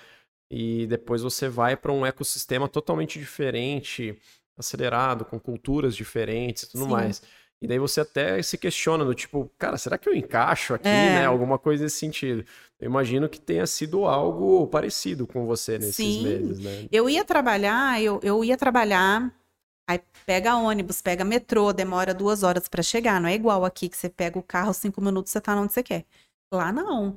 [0.50, 4.16] E depois você vai para um ecossistema totalmente diferente,
[4.56, 6.90] acelerado, com culturas diferentes e tudo Sim.
[6.90, 7.22] mais.
[7.60, 11.20] E daí você até se questiona do tipo, cara, será que eu encaixo aqui, é.
[11.20, 11.26] né?
[11.26, 12.44] Alguma coisa nesse sentido.
[12.78, 16.22] Eu imagino que tenha sido algo parecido com você nesses Sim.
[16.22, 16.86] meses, né?
[16.92, 19.34] Eu ia trabalhar, eu, eu ia trabalhar,
[19.88, 23.20] aí pega ônibus, pega metrô, demora duas horas para chegar.
[23.20, 25.82] Não é igual aqui que você pega o carro, cinco minutos, você tá onde você
[25.82, 26.04] quer.
[26.52, 27.16] Lá não.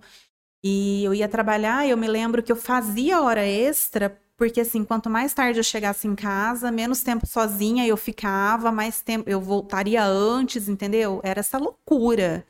[0.63, 5.07] E eu ia trabalhar, eu me lembro que eu fazia hora extra porque assim, quanto
[5.07, 10.03] mais tarde eu chegasse em casa, menos tempo sozinha eu ficava, mais tempo eu voltaria
[10.03, 11.21] antes, entendeu?
[11.23, 12.43] Era essa loucura.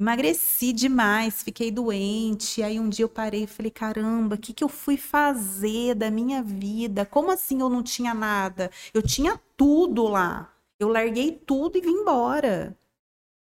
[0.00, 2.60] Emagreci demais, fiquei doente.
[2.60, 6.10] Aí um dia eu parei e falei: caramba, o que, que eu fui fazer da
[6.10, 7.06] minha vida?
[7.06, 8.68] Como assim eu não tinha nada?
[8.92, 10.52] Eu tinha tudo lá.
[10.76, 12.76] Eu larguei tudo e vim embora.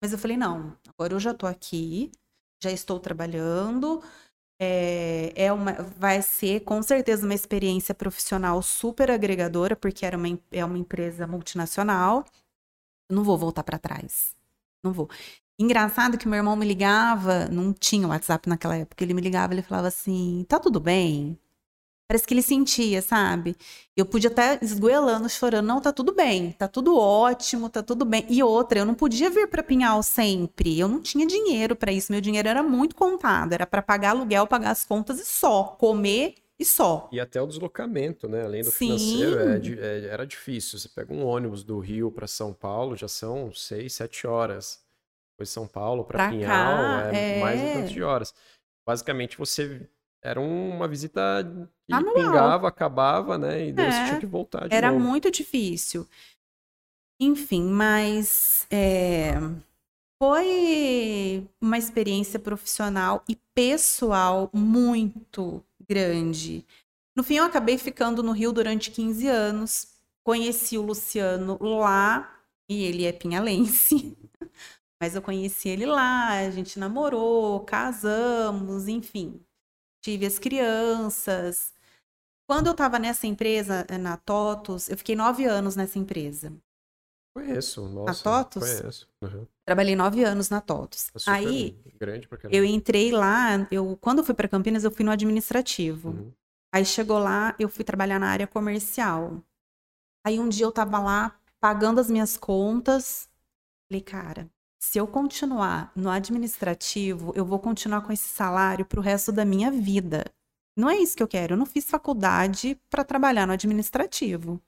[0.02, 2.10] Mas eu falei: não, agora eu já tô aqui,
[2.64, 4.02] já estou trabalhando,
[4.64, 10.39] é, é uma, vai ser com certeza uma experiência profissional super agregadora, porque era uma,
[10.51, 12.24] é uma empresa multinacional.
[13.09, 14.36] Não vou voltar para trás.
[14.84, 15.09] Não vou.
[15.59, 19.62] Engraçado que meu irmão me ligava, não tinha WhatsApp naquela época, ele me ligava, ele
[19.64, 21.39] falava assim: tá tudo bem?
[22.12, 23.55] Parece que ele sentia, sabe?
[23.95, 25.66] Eu podia estar esgoelando, chorando.
[25.66, 28.26] Não, tá tudo bem, tá tudo ótimo, tá tudo bem.
[28.28, 30.78] E outra, eu não podia vir para Pinhal sempre.
[30.78, 32.12] Eu não tinha dinheiro para isso.
[32.12, 33.53] Meu dinheiro era muito contado.
[33.53, 35.64] Era para pagar aluguel, pagar as contas e só.
[35.80, 37.07] Comer e só.
[37.14, 38.43] E até o deslocamento, né?
[38.43, 38.97] Além do Sim.
[38.97, 39.39] financeiro,
[39.80, 40.80] é, é, era difícil.
[40.80, 44.82] Você pega um ônibus do Rio para São Paulo, já são seis, sete horas.
[45.32, 48.34] Depois São Paulo para Pinhal, cá, é, é mais de tantas de horas.
[48.86, 49.88] Basicamente, você
[50.22, 51.44] era uma visita
[51.88, 52.14] que Anual.
[52.14, 53.68] pingava, acabava, né?
[53.68, 55.04] E depois é, tinha que voltar de Era novo.
[55.04, 56.08] muito difícil.
[57.20, 59.34] Enfim, mas é,
[60.22, 66.66] foi uma experiência profissional e pessoal muito grande.
[67.16, 69.88] No fim, eu acabei ficando no Rio durante 15 anos.
[70.24, 74.16] Conheci o Luciano lá e ele é pinhalense.
[75.02, 79.42] Mas eu conheci ele lá, a gente namorou, casamos, enfim.
[80.02, 81.74] Tive as crianças.
[82.49, 86.52] Quando eu estava nessa empresa, eh, na TOTUS, eu fiquei nove anos nessa empresa.
[87.34, 88.20] Conheço, nossa.
[88.20, 88.64] A TOTUS?
[88.64, 89.10] Conheço.
[89.22, 89.47] Uhum.
[89.66, 91.12] Trabalhei nove anos na TOTUS.
[91.16, 91.80] É Aí,
[92.49, 96.10] eu entrei lá, eu, quando eu fui para Campinas, eu fui no administrativo.
[96.10, 96.34] Uhum.
[96.74, 99.41] Aí chegou lá, eu fui trabalhar na área comercial.
[100.26, 103.30] Aí um dia eu tava lá pagando as minhas contas.
[103.88, 104.49] Falei, cara,
[104.82, 109.70] se eu continuar no administrativo, eu vou continuar com esse salário pro resto da minha
[109.70, 110.26] vida.
[110.76, 111.54] Não é isso que eu quero.
[111.54, 114.60] Eu não fiz faculdade para trabalhar no administrativo.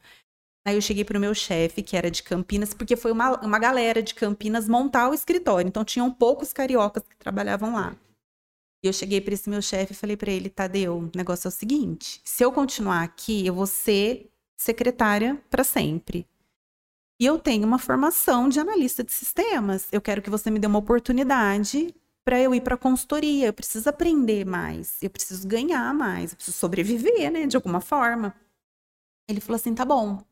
[0.66, 4.04] Aí eu cheguei pro meu chefe, que era de Campinas, porque foi uma, uma galera
[4.04, 5.68] de Campinas montar o escritório.
[5.68, 7.96] Então tinham poucos cariocas que trabalhavam lá.
[8.84, 11.50] E eu cheguei para esse meu chefe e falei para ele, Tadeu, o negócio é
[11.50, 16.28] o seguinte: se eu continuar aqui, eu vou ser secretária para sempre.
[17.20, 19.88] E eu tenho uma formação de analista de sistemas.
[19.92, 21.94] Eu quero que você me dê uma oportunidade
[22.26, 23.48] para eu ir para consultoria.
[23.48, 28.34] Eu preciso aprender mais, eu preciso ganhar mais, eu preciso sobreviver, né, de alguma forma.
[29.30, 30.24] Ele falou assim: "Tá bom.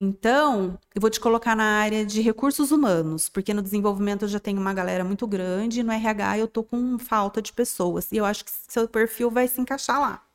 [0.00, 4.40] Então, eu vou te colocar na área de recursos humanos, porque no desenvolvimento eu já
[4.40, 8.12] tenho uma galera muito grande, e no RH eu tô com falta de pessoas.
[8.12, 10.27] E eu acho que seu perfil vai se encaixar lá.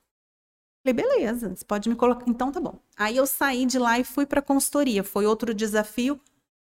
[0.84, 2.26] Falei, beleza, você pode me colocar.
[2.28, 2.78] Então tá bom.
[2.98, 5.04] Aí eu saí de lá e fui para consultoria.
[5.04, 6.20] Foi outro desafio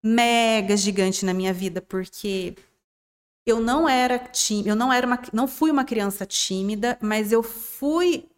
[0.04, 2.56] mega gigante na minha vida, porque
[3.46, 7.44] eu não era tímida, eu não era uma, não fui uma criança tímida, mas eu
[7.44, 8.30] fui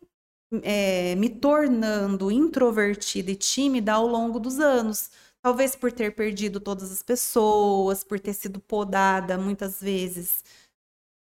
[0.63, 5.11] é, me tornando introvertida e tímida ao longo dos anos.
[5.41, 10.43] Talvez por ter perdido todas as pessoas, por ter sido podada muitas vezes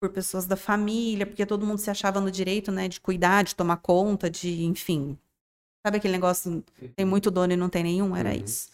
[0.05, 3.55] por pessoas da família, porque todo mundo se achava no direito, né, de cuidar, de
[3.55, 5.19] tomar conta, de, enfim.
[5.87, 6.63] Sabe aquele negócio,
[6.95, 8.15] tem muito dono e não tem nenhum?
[8.15, 8.45] Era uhum.
[8.45, 8.69] isso.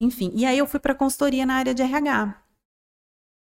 [0.00, 2.40] Enfim, e aí eu fui para consultoria na área de RH.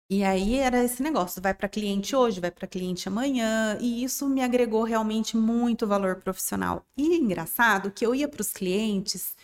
[0.09, 4.29] E aí era esse negócio, vai para cliente hoje, vai para cliente amanhã, e isso
[4.29, 6.85] me agregou realmente muito valor profissional.
[6.95, 9.35] E é engraçado que eu ia para os clientes,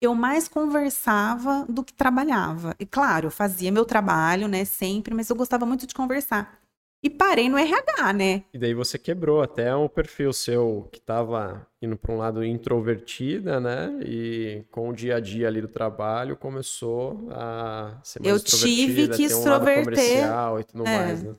[0.00, 2.76] eu mais conversava do que trabalhava.
[2.78, 6.60] E claro, eu fazia meu trabalho, né, sempre, mas eu gostava muito de conversar
[7.02, 8.44] e parei no RH, né?
[8.52, 13.60] E daí você quebrou até o perfil seu que estava indo para um lado introvertida,
[13.60, 13.96] né?
[14.02, 19.08] E com o dia a dia ali do trabalho começou a ser mais Eu tive
[19.08, 20.24] que extroverter.
[20.24, 20.98] Um e tudo é.
[20.98, 21.34] mais, né?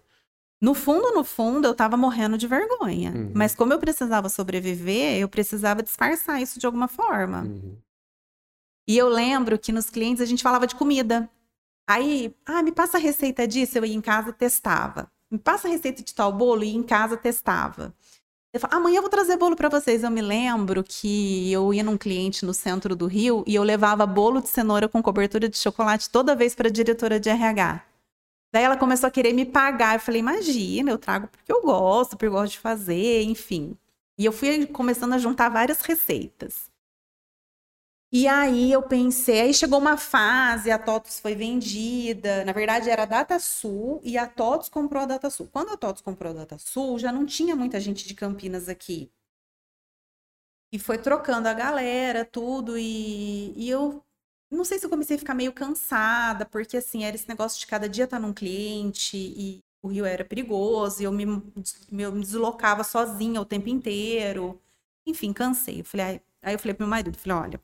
[0.59, 3.11] No fundo, no fundo, eu tava morrendo de vergonha.
[3.11, 3.31] Uhum.
[3.35, 7.43] Mas como eu precisava sobreviver, eu precisava disfarçar isso de alguma forma.
[7.43, 7.77] Uhum.
[8.87, 11.29] E eu lembro que nos clientes a gente falava de comida.
[11.87, 15.71] Aí, ah, me passa a receita disso, eu ia em casa testava me passa a
[15.71, 17.93] receita de tal bolo e em casa testava.
[18.53, 20.03] Eu falo, amanhã eu vou trazer bolo para vocês.
[20.03, 24.05] Eu me lembro que eu ia num cliente no centro do Rio e eu levava
[24.05, 27.83] bolo de cenoura com cobertura de chocolate toda vez para a diretora de RH.
[28.53, 29.95] Daí ela começou a querer me pagar.
[29.95, 33.77] Eu falei, imagina, eu trago porque eu gosto, porque eu gosto de fazer, enfim.
[34.17, 36.66] E eu fui começando a juntar várias receitas.
[38.11, 42.43] E aí eu pensei, aí chegou uma fase, a TOTUS foi vendida.
[42.45, 45.47] Na verdade, era a DataSul e a TOTUS comprou a DataSul.
[45.51, 49.11] Quando a TOTUS comprou a DataSul, já não tinha muita gente de Campinas aqui.
[50.71, 54.03] E foi trocando a galera, tudo, e, e eu
[54.51, 57.67] não sei se eu comecei a ficar meio cansada, porque assim, era esse negócio de
[57.67, 61.25] cada dia estar num cliente e o Rio era perigoso, e eu me,
[61.91, 64.61] me deslocava sozinha o tempo inteiro.
[65.05, 65.81] Enfim, cansei.
[65.81, 67.61] Eu falei, aí eu falei pro meu marido, falei, olha,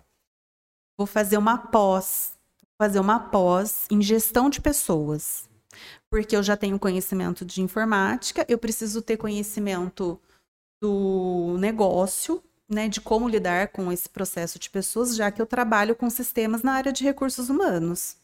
[0.98, 2.38] vou fazer uma pós,
[2.78, 5.50] fazer uma pós em gestão de pessoas.
[6.10, 10.20] Porque eu já tenho conhecimento de informática, eu preciso ter conhecimento
[10.82, 15.96] do negócio, né, de como lidar com esse processo de pessoas, já que eu trabalho
[15.96, 18.18] com sistemas na área de recursos humanos.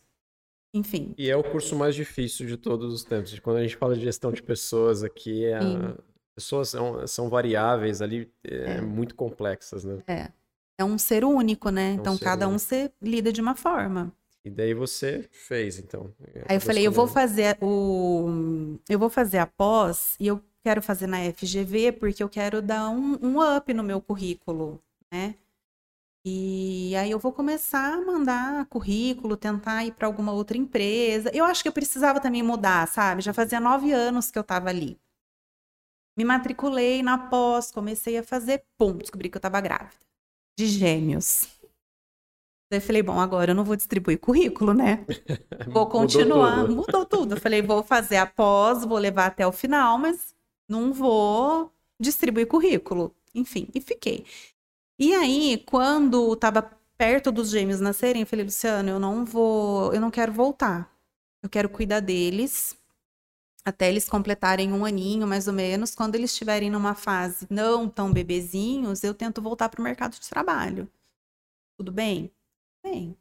[0.74, 1.16] Enfim.
[1.18, 3.38] E é o curso mais difícil de todos os tempos.
[3.40, 5.96] Quando a gente fala de gestão de pessoas aqui, é a...
[6.36, 8.82] pessoas são, são variáveis ali, é, é.
[8.82, 10.04] muito complexas, né?
[10.06, 10.32] É
[10.80, 11.90] é um ser único, né?
[11.90, 14.14] É um então cada um se lida de uma forma.
[14.46, 16.14] E daí você fez, então.
[16.48, 18.78] Aí eu falei, eu vou fazer o.
[18.88, 22.90] Eu vou fazer a pós e eu quero fazer na FGV porque eu quero dar
[22.90, 25.36] um, um up no meu currículo, né?
[26.26, 31.30] E aí eu vou começar a mandar currículo, tentar ir para alguma outra empresa.
[31.34, 33.22] Eu acho que eu precisava também mudar, sabe?
[33.22, 34.98] Já fazia nove anos que eu estava ali.
[36.18, 40.10] Me matriculei na pós, comecei a fazer, pum, descobri que eu estava grávida
[40.60, 41.48] de gêmeos.
[42.70, 45.06] Daí eu falei, bom, agora eu não vou distribuir currículo, né?
[45.72, 46.58] Vou continuar.
[46.58, 46.76] Mudou tudo.
[46.76, 47.36] Mudou tudo.
[47.36, 50.36] Eu falei, vou fazer a pós, vou levar até o final, mas
[50.68, 53.16] não vou distribuir currículo.
[53.34, 54.26] Enfim, e fiquei.
[55.00, 56.62] E aí, quando estava
[56.98, 60.94] perto dos gêmeos nascerem, eu falei, Luciano, eu não vou, eu não quero voltar.
[61.42, 62.78] Eu quero cuidar deles
[63.66, 65.96] até eles completarem um aninho, mais ou menos.
[65.96, 70.30] Quando eles estiverem numa fase não tão bebezinhos, eu tento voltar para o mercado de
[70.30, 70.90] trabalho.
[71.78, 72.32] Tudo bem?
[72.84, 73.18] Bem.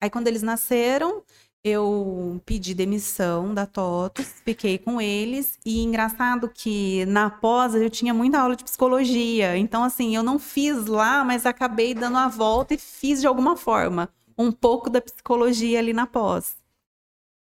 [0.00, 1.22] Aí, quando eles nasceram,
[1.64, 5.58] eu pedi demissão da TOTOS, fiquei com eles.
[5.64, 9.56] E engraçado que na pós eu tinha muita aula de psicologia.
[9.56, 13.56] Então, assim, eu não fiz lá, mas acabei dando a volta e fiz de alguma
[13.56, 14.08] forma
[14.38, 16.56] um pouco da psicologia ali na pós.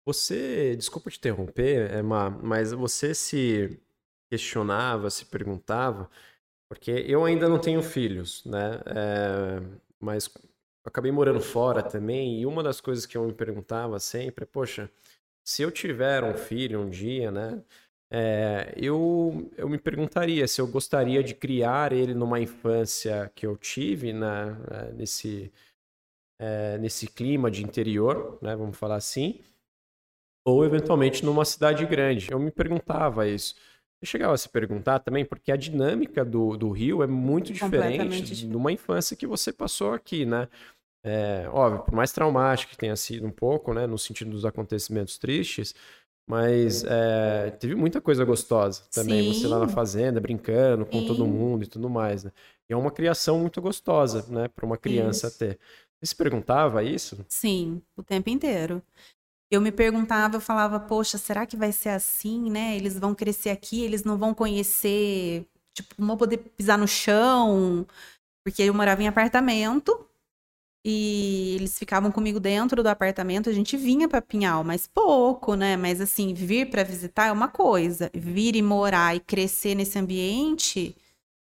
[0.07, 3.77] Você, desculpa te interromper, Emma, mas você se
[4.31, 6.09] questionava, se perguntava,
[6.69, 8.81] porque eu ainda não tenho filhos, né?
[8.85, 9.59] É,
[9.99, 10.29] mas
[10.85, 14.89] acabei morando fora também, e uma das coisas que eu me perguntava sempre é, poxa,
[15.45, 17.61] se eu tiver um filho um dia, né?
[18.09, 23.57] É, eu, eu me perguntaria se eu gostaria de criar ele numa infância que eu
[23.57, 24.57] tive, né,
[24.95, 25.51] nesse,
[26.39, 29.41] é, nesse clima de interior, né, vamos falar assim,
[30.47, 32.31] ou eventualmente numa cidade grande.
[32.31, 33.53] Eu me perguntava isso.
[34.01, 38.47] Eu chegava a se perguntar também, porque a dinâmica do, do Rio é muito diferente
[38.47, 40.47] de uma infância que você passou aqui, né?
[41.03, 45.17] É, óbvio, por mais traumático que tenha sido um pouco, né, no sentido dos acontecimentos
[45.17, 45.75] tristes,
[46.29, 49.21] mas é, teve muita coisa gostosa também.
[49.23, 49.33] Sim.
[49.33, 51.07] Você lá na fazenda, brincando com Sim.
[51.07, 52.31] todo mundo e tudo mais, né?
[52.69, 55.39] E é uma criação muito gostosa, né, para uma criança isso.
[55.39, 55.59] ter.
[55.99, 57.25] Você se perguntava isso?
[57.27, 58.81] Sim, o tempo inteiro
[59.51, 62.75] eu me perguntava, eu falava, poxa, será que vai ser assim, né?
[62.75, 67.87] Eles vão crescer aqui, eles não vão conhecer, tipo, não vão poder pisar no chão,
[68.45, 70.07] porque eu morava em apartamento
[70.85, 75.75] e eles ficavam comigo dentro do apartamento, a gente vinha para Pinhal, mas pouco, né?
[75.77, 80.95] Mas assim, vir para visitar é uma coisa, vir e morar e crescer nesse ambiente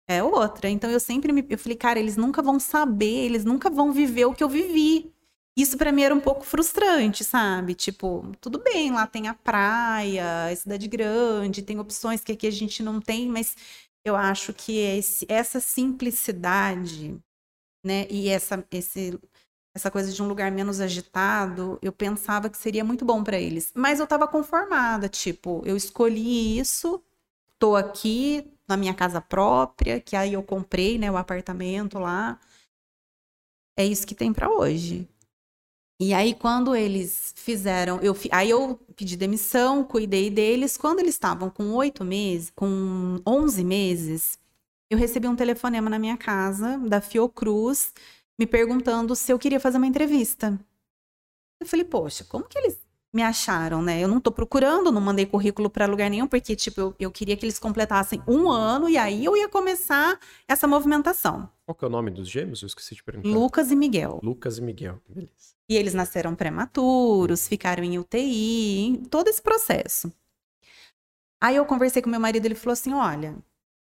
[0.07, 0.69] é outra.
[0.69, 4.25] Então eu sempre me eu falei, cara, eles nunca vão saber, eles nunca vão viver
[4.25, 5.13] o que eu vivi.
[5.57, 7.73] Isso para mim era um pouco frustrante, sabe?
[7.75, 12.51] Tipo, tudo bem, lá tem a praia, é cidade grande, tem opções que aqui a
[12.51, 13.55] gente não tem, mas
[14.03, 17.17] eu acho que esse, essa simplicidade,
[17.85, 19.19] né, e essa, esse,
[19.75, 23.71] essa coisa de um lugar menos agitado, eu pensava que seria muito bom para eles.
[23.75, 27.03] Mas eu estava conformada, tipo, eu escolhi isso,
[27.59, 32.39] tô aqui na minha casa própria, que aí eu comprei, né, o apartamento lá.
[33.77, 35.07] É isso que tem para hoje.
[35.99, 40.75] E aí, quando eles fizeram, eu, aí eu pedi demissão, cuidei deles.
[40.75, 44.37] Quando eles estavam com oito meses, com onze meses,
[44.89, 47.93] eu recebi um telefonema na minha casa da Fiocruz
[48.37, 50.59] me perguntando se eu queria fazer uma entrevista.
[51.61, 52.77] Eu falei, poxa, como que eles
[53.13, 54.01] me acharam, né?
[54.01, 57.37] Eu não tô procurando, não mandei currículo para lugar nenhum, porque, tipo, eu, eu queria
[57.37, 61.49] que eles completassem um ano e aí eu ia começar essa movimentação.
[61.65, 62.61] Qual que é o nome dos gêmeos?
[62.61, 63.29] Eu esqueci de perguntar.
[63.29, 64.19] Lucas e Miguel.
[64.21, 65.54] Lucas e Miguel, beleza.
[65.69, 70.11] E eles nasceram prematuros, ficaram em UTI, todo esse processo.
[71.41, 73.35] Aí eu conversei com meu marido, ele falou assim: olha,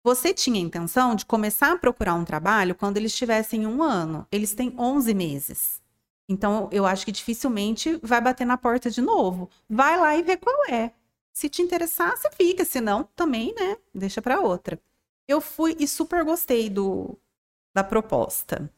[0.04, 4.28] você tinha intenção de começar a procurar um trabalho quando eles tivessem um ano.
[4.32, 5.82] Eles têm 11 meses.
[6.30, 9.50] Então, eu acho que dificilmente vai bater na porta de novo.
[9.70, 10.92] Vai lá e vê qual é.
[11.34, 12.64] Se te interessar, você fica.
[12.64, 13.78] Se não, também, né?
[13.94, 14.80] Deixa para outra.
[15.28, 17.18] Eu fui e super gostei do,
[17.74, 18.72] da proposta.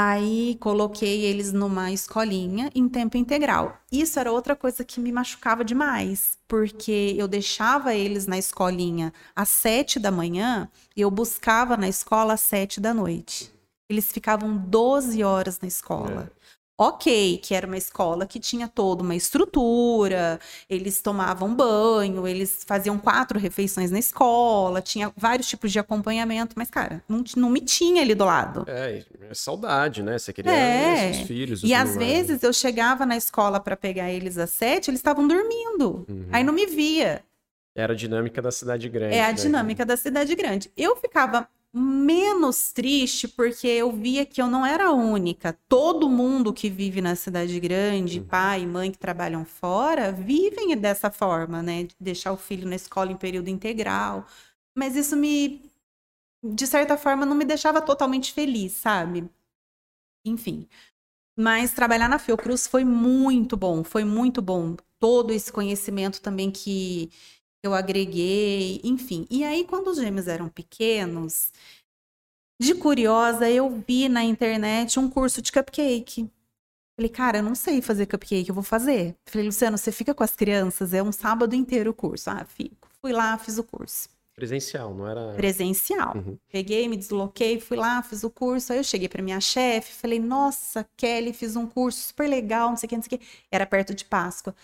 [0.00, 3.80] Aí coloquei eles numa escolinha em tempo integral.
[3.90, 9.48] Isso era outra coisa que me machucava demais, porque eu deixava eles na escolinha às
[9.48, 13.52] sete da manhã e eu buscava na escola às sete da noite.
[13.90, 16.30] Eles ficavam 12 horas na escola.
[16.32, 16.37] É.
[16.80, 20.38] Ok, que era uma escola que tinha toda uma estrutura,
[20.70, 26.70] eles tomavam banho, eles faziam quatro refeições na escola, tinha vários tipos de acompanhamento, mas,
[26.70, 28.64] cara, não, não me tinha ali do lado.
[28.68, 30.16] É, é saudade, né?
[30.16, 31.12] Você queria é.
[31.14, 31.62] seus filhos.
[31.64, 36.06] E às vezes eu chegava na escola para pegar eles às sete, eles estavam dormindo.
[36.08, 36.28] Uhum.
[36.30, 37.24] Aí não me via.
[37.74, 39.16] Era a dinâmica da cidade grande.
[39.16, 39.32] É a né?
[39.32, 40.70] dinâmica da cidade grande.
[40.76, 45.52] Eu ficava menos triste porque eu via que eu não era a única.
[45.68, 48.26] Todo mundo que vive na cidade grande, uhum.
[48.26, 51.84] pai e mãe que trabalham fora, vivem dessa forma, né?
[51.84, 54.26] De deixar o filho na escola em período integral.
[54.74, 55.62] Mas isso me,
[56.42, 59.28] de certa forma, não me deixava totalmente feliz, sabe?
[60.24, 60.68] Enfim.
[61.36, 64.76] Mas trabalhar na Fiocruz foi muito bom, foi muito bom.
[64.98, 67.10] Todo esse conhecimento também que
[67.62, 69.26] eu agreguei, enfim.
[69.30, 71.52] E aí, quando os gêmeos eram pequenos,
[72.60, 76.30] de curiosa, eu vi na internet um curso de cupcake.
[76.96, 79.14] Falei, cara, eu não sei fazer cupcake, eu vou fazer.
[79.26, 80.92] Falei, Luciano, você fica com as crianças?
[80.92, 82.28] É um sábado inteiro o curso.
[82.28, 82.88] Ah, fico.
[83.00, 84.08] Fui lá, fiz o curso.
[84.34, 85.34] Presencial, não era?
[85.34, 86.16] Presencial.
[86.16, 86.38] Uhum.
[86.50, 88.72] Peguei, me desloquei, fui lá, fiz o curso.
[88.72, 92.76] Aí eu cheguei para minha chefe, falei: Nossa, Kelly, fiz um curso super legal, não
[92.76, 93.26] sei o que, não sei o que.
[93.50, 94.54] Era perto de Páscoa.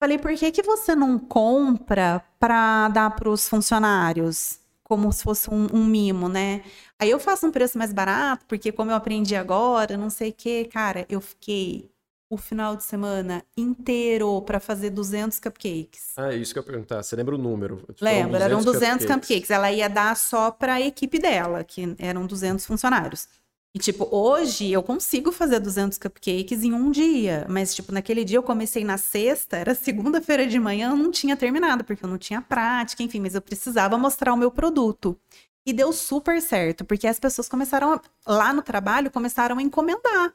[0.00, 4.58] Falei: Por que, que você não compra para dar para os funcionários?
[4.82, 6.64] Como se fosse um, um, mimo, né?
[6.98, 10.32] Aí eu faço um preço mais barato, porque como eu aprendi agora, não sei o
[10.32, 11.88] que, cara, eu fiquei
[12.28, 16.12] o final de semana inteiro para fazer 200 cupcakes.
[16.16, 17.02] Ah, isso que eu ia perguntar.
[17.02, 17.86] Você lembra o número?
[18.00, 19.14] Lembro, eram 200 cupcakes.
[19.14, 19.50] cupcakes.
[19.50, 23.28] Ela ia dar só para a equipe dela, que eram 200 funcionários.
[23.74, 27.46] E, tipo, hoje eu consigo fazer 200 cupcakes em um dia.
[27.48, 31.36] Mas, tipo, naquele dia eu comecei na sexta, era segunda-feira de manhã, eu não tinha
[31.36, 35.16] terminado, porque eu não tinha prática, enfim, mas eu precisava mostrar o meu produto.
[35.64, 40.34] E deu super certo, porque as pessoas começaram, lá no trabalho, começaram a encomendar.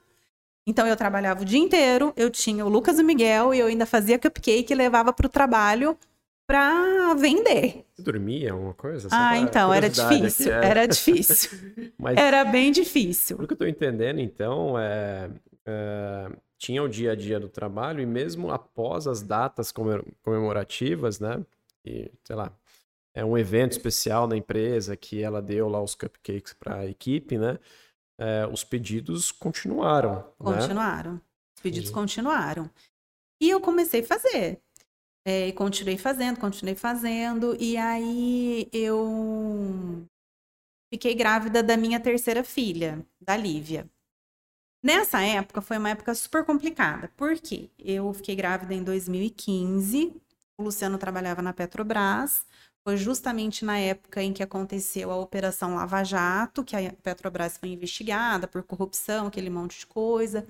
[0.68, 3.68] Então eu trabalhava o dia inteiro, eu tinha o Lucas e o Miguel e eu
[3.68, 5.98] ainda fazia cupcake e levava para o trabalho
[6.48, 7.86] para vender.
[7.94, 9.08] Você dormia alguma coisa?
[9.12, 10.66] ah, então, era difícil, é...
[10.66, 11.50] era difícil.
[11.98, 13.38] Mas, era bem difícil.
[13.38, 15.30] Pelo que eu estou entendendo, então, é,
[15.66, 19.74] é, tinha o dia a dia do trabalho e mesmo após as datas
[20.24, 21.44] comemorativas, né?
[21.84, 22.52] E, sei lá,
[23.14, 27.38] é um evento especial da empresa que ela deu lá os cupcakes para a equipe,
[27.38, 27.60] né?
[28.18, 30.16] é, os pedidos continuaram.
[30.16, 30.24] Né?
[30.38, 31.14] Continuaram.
[31.14, 31.22] Né?
[31.56, 32.70] Os pedidos continuaram.
[33.40, 34.62] E eu comecei a fazer.
[35.28, 37.56] É, e continuei fazendo, continuei fazendo.
[37.60, 40.08] E aí eu
[40.94, 43.90] fiquei grávida da minha terceira filha, da Lívia.
[44.84, 47.08] Nessa época foi uma época super complicada.
[47.18, 47.72] Por quê?
[47.80, 50.14] Eu fiquei grávida em 2015.
[50.60, 52.46] O Luciano trabalhava na Petrobras.
[52.88, 57.70] Foi justamente na época em que aconteceu a Operação Lava Jato, que a Petrobras foi
[57.70, 60.48] investigada por corrupção, aquele monte de coisa.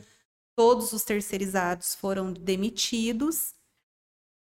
[0.58, 3.56] Todos os terceirizados foram demitidos.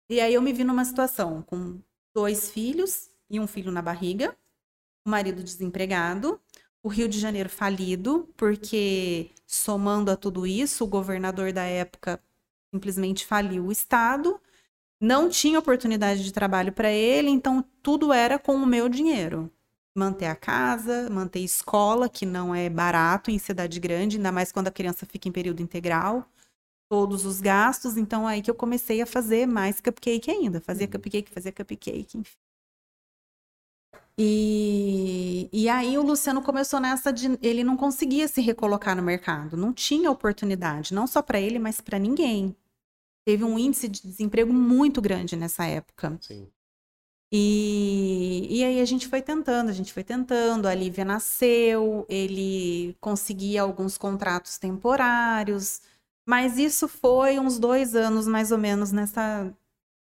[0.10, 1.80] E aí eu me vi numa situação com
[2.14, 4.36] dois filhos e um filho na barriga,
[5.05, 6.39] o marido desempregado,
[6.82, 12.22] o Rio de Janeiro falido, porque somando a tudo isso, o governador da época
[12.74, 14.39] simplesmente faliu o estado
[14.99, 19.49] não tinha oportunidade de trabalho para ele, então tudo era com o meu dinheiro.
[19.95, 24.68] Manter a casa, manter escola, que não é barato em cidade grande, ainda mais quando
[24.68, 26.30] a criança fica em período integral.
[26.89, 30.59] Todos os gastos, então aí que eu comecei a fazer mais cupcake ainda.
[30.59, 30.91] Fazia uhum.
[30.91, 32.37] cupcake, fazia cupcake, enfim.
[34.21, 39.55] E, e aí o Luciano começou nessa de ele não conseguia se recolocar no mercado,
[39.55, 42.53] não tinha oportunidade, não só para ele, mas para ninguém
[43.25, 46.17] teve um índice de desemprego muito grande nessa época.
[46.19, 46.49] Sim.
[47.31, 52.97] E, e aí a gente foi tentando, a gente foi tentando, a Lívia nasceu, ele
[52.99, 55.81] conseguia alguns contratos temporários,
[56.28, 59.53] mas isso foi uns dois anos mais ou menos nessa,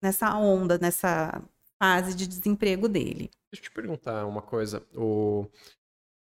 [0.03, 1.43] nessa onda, nessa
[1.79, 3.31] fase de desemprego dele.
[3.53, 4.83] Deixa eu te perguntar uma coisa.
[4.95, 5.47] O,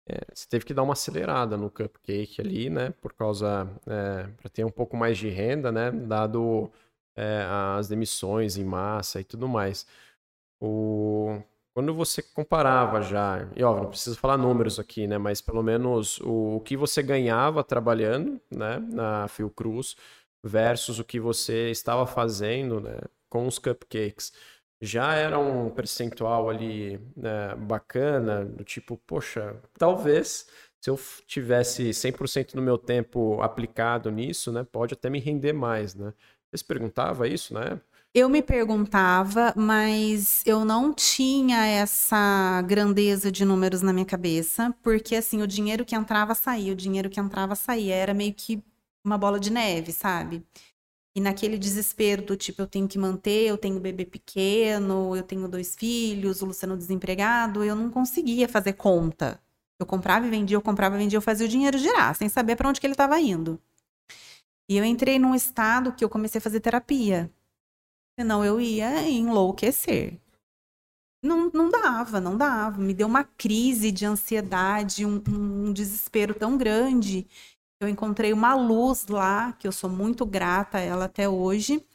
[0.08, 2.92] é, você teve que dar uma acelerada no cupcake ali, né?
[3.02, 3.68] Por causa.
[3.86, 5.92] É, para ter um pouco mais de renda, né?
[5.92, 6.72] Dado
[7.16, 7.44] é,
[7.78, 9.86] as demissões em massa e tudo mais.
[10.62, 11.42] O,
[11.78, 15.20] quando você comparava já, e ó, não preciso falar números aqui, né?
[15.20, 19.96] Mas pelo menos o, o que você ganhava trabalhando né, na Fiocruz
[20.44, 22.98] versus o que você estava fazendo né,
[23.30, 24.34] com os cupcakes
[24.82, 30.48] já era um percentual ali né, bacana, do tipo, poxa, talvez
[30.82, 35.94] se eu tivesse 100% do meu tempo aplicado nisso, né, pode até me render mais,
[35.94, 36.12] né?
[36.50, 37.80] Você se perguntava isso né?
[38.20, 45.16] Eu me perguntava, mas eu não tinha essa grandeza de números na minha cabeça, porque
[45.16, 48.60] assim, o dinheiro que entrava saía, o dinheiro que entrava saía, era meio que
[49.06, 50.44] uma bola de neve, sabe?
[51.16, 55.48] E naquele desespero do tipo, eu tenho que manter, eu tenho bebê pequeno, eu tenho
[55.48, 59.40] dois filhos, o Luciano desempregado, eu não conseguia fazer conta.
[59.80, 62.56] Eu comprava e vendia, eu comprava e vendia, eu fazia o dinheiro girar, sem saber
[62.56, 63.62] para onde que ele estava indo.
[64.68, 67.32] E eu entrei num estado que eu comecei a fazer terapia.
[68.20, 70.20] Senão eu ia enlouquecer.
[71.24, 72.80] Não, não dava, não dava.
[72.80, 77.28] Me deu uma crise de ansiedade, um, um desespero tão grande
[77.80, 81.86] eu encontrei uma luz lá, que eu sou muito grata a ela até hoje.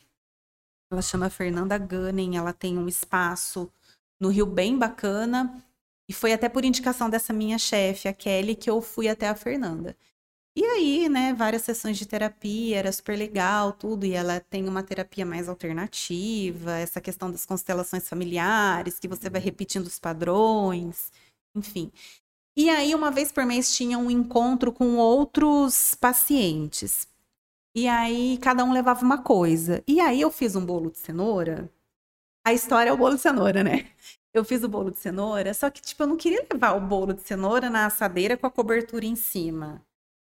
[0.91, 3.73] Ela chama Fernanda Gunning, ela tem um espaço
[4.21, 5.65] no Rio bem bacana.
[6.09, 9.35] E foi até por indicação dessa minha chefe, a Kelly, que eu fui até a
[9.35, 9.97] Fernanda.
[10.75, 14.05] Aí, né, várias sessões de terapia, era super legal, tudo.
[14.07, 19.41] E ela tem uma terapia mais alternativa, essa questão das constelações familiares, que você vai
[19.41, 21.13] repetindo os padrões,
[21.55, 21.93] enfim.
[22.57, 27.09] E aí, uma vez por mês, tinha um encontro com outros pacientes.
[27.75, 29.83] E aí, cada um levava uma coisa.
[29.89, 31.71] E aí, eu fiz um bolo de cenoura.
[32.47, 33.91] A história é o bolo de cenoura, né?
[34.35, 37.13] Eu fiz o bolo de cenoura, só que, tipo, eu não queria levar o bolo
[37.13, 39.85] de cenoura na assadeira com a cobertura em cima.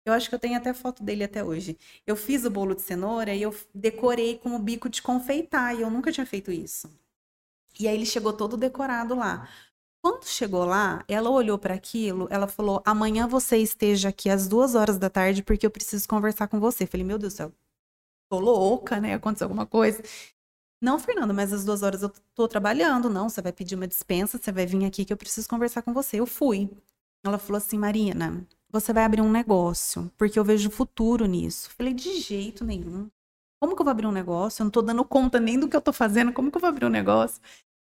[0.04, 1.78] Eu acho que eu tenho até foto dele até hoje.
[2.06, 5.82] Eu fiz o bolo de cenoura e eu decorei com o bico de confeitar, e
[5.82, 6.90] eu nunca tinha feito isso.
[7.78, 9.48] E aí ele chegou todo decorado lá.
[10.02, 14.74] Quando chegou lá, ela olhou para aquilo, ela falou: amanhã você esteja aqui às duas
[14.74, 16.84] horas da tarde porque eu preciso conversar com você.
[16.84, 17.52] Eu falei: meu Deus do céu,
[18.30, 19.14] tô louca, né?
[19.14, 20.02] Aconteceu alguma coisa.
[20.82, 23.10] Não, Fernando, mas às duas horas eu tô trabalhando.
[23.10, 25.92] Não, você vai pedir uma dispensa, você vai vir aqui que eu preciso conversar com
[25.92, 26.18] você.
[26.20, 26.70] Eu fui.
[27.24, 31.70] Ela falou assim: Marina, você vai abrir um negócio, porque eu vejo futuro nisso.
[31.70, 33.10] Falei: de jeito nenhum.
[33.60, 34.62] Como que eu vou abrir um negócio?
[34.62, 36.32] Eu não tô dando conta nem do que eu tô fazendo.
[36.32, 37.40] Como que eu vou abrir um negócio?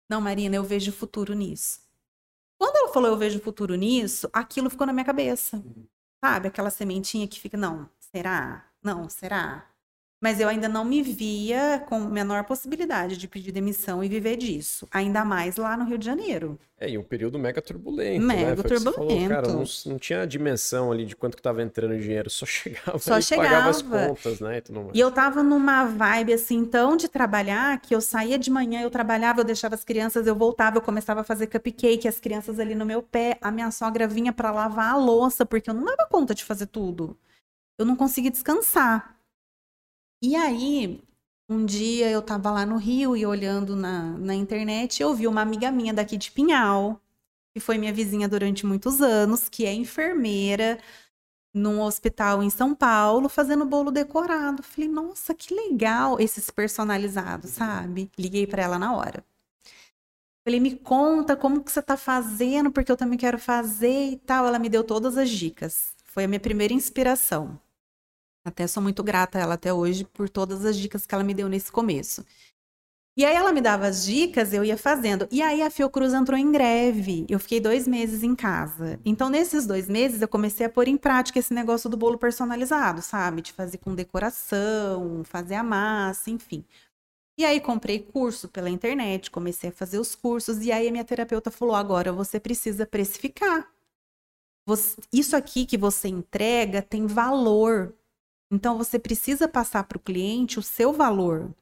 [0.08, 1.80] Não, Marina, eu vejo futuro nisso.
[2.58, 5.62] Quando ela falou eu vejo futuro nisso, aquilo ficou na minha cabeça.
[6.24, 6.48] Sabe?
[6.48, 8.64] Aquela sementinha que fica, não, será?
[8.82, 9.66] Não, será?
[10.26, 14.84] Mas eu ainda não me via com menor possibilidade de pedir demissão e viver disso.
[14.90, 16.58] Ainda mais lá no Rio de Janeiro.
[16.80, 18.26] É, e um período mega turbulento.
[18.26, 18.62] Mega né?
[18.64, 18.92] turbulento.
[18.92, 22.44] Falou, cara, não, não, tinha a dimensão ali de quanto que tava entrando dinheiro, só
[22.44, 23.48] chegava só e chegava.
[23.48, 24.60] pagava as contas, né?
[24.92, 28.82] E, e eu tava numa vibe assim, tão de trabalhar, que eu saía de manhã,
[28.82, 32.58] eu trabalhava, eu deixava as crianças, eu voltava, eu começava a fazer cupcake, as crianças
[32.58, 35.84] ali no meu pé, a minha sogra vinha para lavar a louça, porque eu não
[35.84, 37.16] dava conta de fazer tudo.
[37.78, 39.15] Eu não conseguia descansar.
[40.22, 41.02] E aí,
[41.48, 45.42] um dia eu tava lá no Rio e olhando na, na internet, eu vi uma
[45.42, 47.00] amiga minha daqui de Pinhal,
[47.54, 50.78] que foi minha vizinha durante muitos anos, que é enfermeira
[51.54, 54.62] num hospital em São Paulo, fazendo bolo decorado.
[54.62, 58.10] Falei, nossa, que legal esses personalizados, sabe?
[58.18, 59.24] Liguei para ela na hora.
[60.44, 64.46] Falei, me conta como que você tá fazendo, porque eu também quero fazer e tal.
[64.46, 65.94] Ela me deu todas as dicas.
[66.04, 67.60] Foi a minha primeira inspiração.
[68.46, 71.34] Até sou muito grata a ela até hoje por todas as dicas que ela me
[71.34, 72.24] deu nesse começo.
[73.18, 75.26] E aí ela me dava as dicas, eu ia fazendo.
[75.32, 77.26] E aí a Fiocruz entrou em greve.
[77.28, 79.00] Eu fiquei dois meses em casa.
[79.04, 83.02] Então, nesses dois meses, eu comecei a pôr em prática esse negócio do bolo personalizado,
[83.02, 83.42] sabe?
[83.42, 86.64] De fazer com decoração, fazer a massa, enfim.
[87.38, 90.62] E aí comprei curso pela internet, comecei a fazer os cursos.
[90.64, 93.68] E aí a minha terapeuta falou: agora você precisa precificar.
[94.66, 97.94] Você, isso aqui que você entrega tem valor.
[98.50, 101.54] Então você precisa passar para o cliente o seu valor.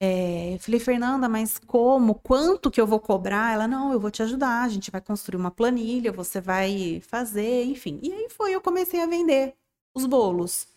[0.00, 2.14] É, eu falei, Fernanda, mas como?
[2.16, 3.54] Quanto que eu vou cobrar?
[3.54, 4.62] Ela, não, eu vou te ajudar.
[4.64, 7.98] A gente vai construir uma planilha, você vai fazer, enfim.
[8.02, 9.54] E aí foi, eu comecei a vender
[9.94, 10.68] os bolos.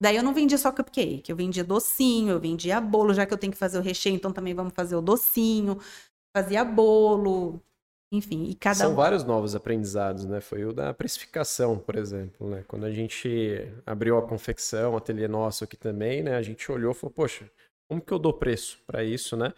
[0.00, 3.38] Daí eu não vendia só cupcake, eu vendia docinho, eu vendia bolo, já que eu
[3.38, 5.78] tenho que fazer o recheio, então também vamos fazer o docinho.
[6.36, 7.62] Fazia bolo,
[8.10, 8.94] enfim, e cada São um...
[8.94, 10.40] vários novos aprendizados, né?
[10.40, 12.64] Foi o da precificação, por exemplo, né?
[12.68, 16.36] Quando a gente abriu a confecção, o ateliê nosso aqui também, né?
[16.36, 17.50] A gente olhou e falou, poxa,
[17.88, 19.52] como que eu dou preço para isso, né?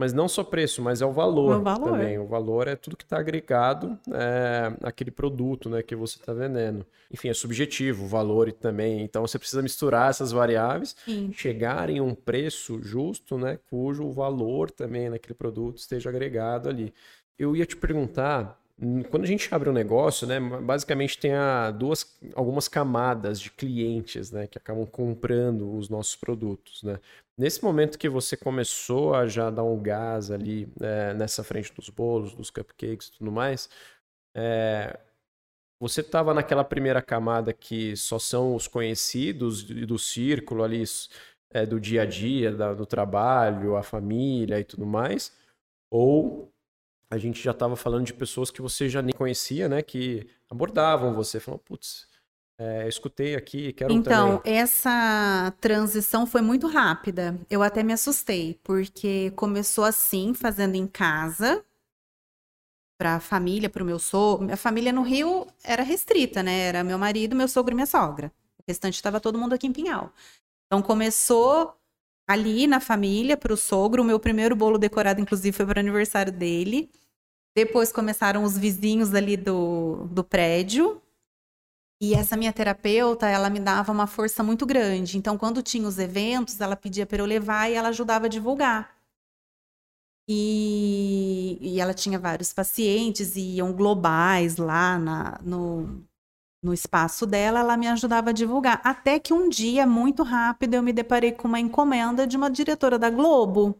[0.00, 1.90] Mas não só preço, mas é o valor, o valor.
[1.90, 2.18] também.
[2.18, 6.86] O valor é tudo que está agregado é, àquele produto né, que você está vendendo.
[7.12, 9.02] Enfim, é subjetivo o valor também.
[9.02, 11.30] Então você precisa misturar essas variáveis, Sim.
[11.34, 16.94] chegar em um preço justo, né, cujo valor também naquele produto esteja agregado ali.
[17.40, 18.60] Eu ia te perguntar,
[19.08, 24.30] quando a gente abre um negócio, né, basicamente tem a duas, algumas camadas de clientes,
[24.30, 27.00] né, que acabam comprando os nossos produtos, né.
[27.38, 31.88] Nesse momento que você começou a já dar um gás ali é, nessa frente dos
[31.88, 33.70] bolos, dos cupcakes e tudo mais,
[34.36, 35.00] é,
[35.80, 40.84] você estava naquela primeira camada que só são os conhecidos do círculo ali
[41.50, 45.32] é, do dia a dia, da, do trabalho, a família e tudo mais,
[45.90, 46.52] ou
[47.10, 49.82] a gente já estava falando de pessoas que você já nem conhecia, né?
[49.82, 52.06] Que abordavam você, falando, putz,
[52.56, 54.54] é, escutei aqui, quero então, também.
[54.54, 57.36] essa transição foi muito rápida.
[57.50, 61.64] Eu até me assustei, porque começou assim, fazendo em casa,
[62.96, 64.44] para a família, para o meu sogro.
[64.44, 66.68] Minha família no Rio era restrita, né?
[66.68, 68.30] Era meu marido, meu sogro e minha sogra.
[68.58, 70.12] O restante estava todo mundo aqui em Pinhal.
[70.66, 71.74] Então começou
[72.28, 74.02] ali na família, para o sogro.
[74.02, 76.90] O meu primeiro bolo decorado, inclusive, foi para o aniversário dele.
[77.54, 81.00] Depois começaram os vizinhos ali do, do prédio.
[82.02, 85.18] E essa minha terapeuta, ela me dava uma força muito grande.
[85.18, 88.96] Então, quando tinha os eventos, ela pedia para eu levar e ela ajudava a divulgar.
[90.26, 96.04] E, e ela tinha vários pacientes e iam globais lá na, no,
[96.62, 98.80] no espaço dela, ela me ajudava a divulgar.
[98.84, 102.98] Até que um dia, muito rápido, eu me deparei com uma encomenda de uma diretora
[102.98, 103.76] da Globo.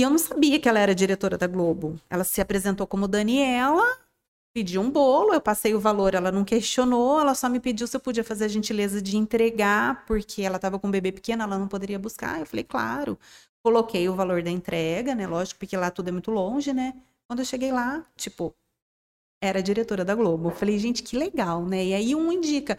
[0.00, 2.00] E eu não sabia que ela era diretora da Globo.
[2.08, 3.84] Ela se apresentou como Daniela,
[4.50, 7.98] pediu um bolo, eu passei o valor, ela não questionou, ela só me pediu se
[7.98, 11.58] eu podia fazer a gentileza de entregar, porque ela estava com um bebê pequeno, ela
[11.58, 12.40] não poderia buscar.
[12.40, 13.18] Eu falei, claro.
[13.62, 15.26] Coloquei o valor da entrega, né?
[15.26, 16.94] Lógico, porque lá tudo é muito longe, né?
[17.28, 18.54] Quando eu cheguei lá, tipo,
[19.42, 20.48] era diretora da Globo.
[20.48, 21.84] Eu falei, gente, que legal, né?
[21.84, 22.78] E aí um indica.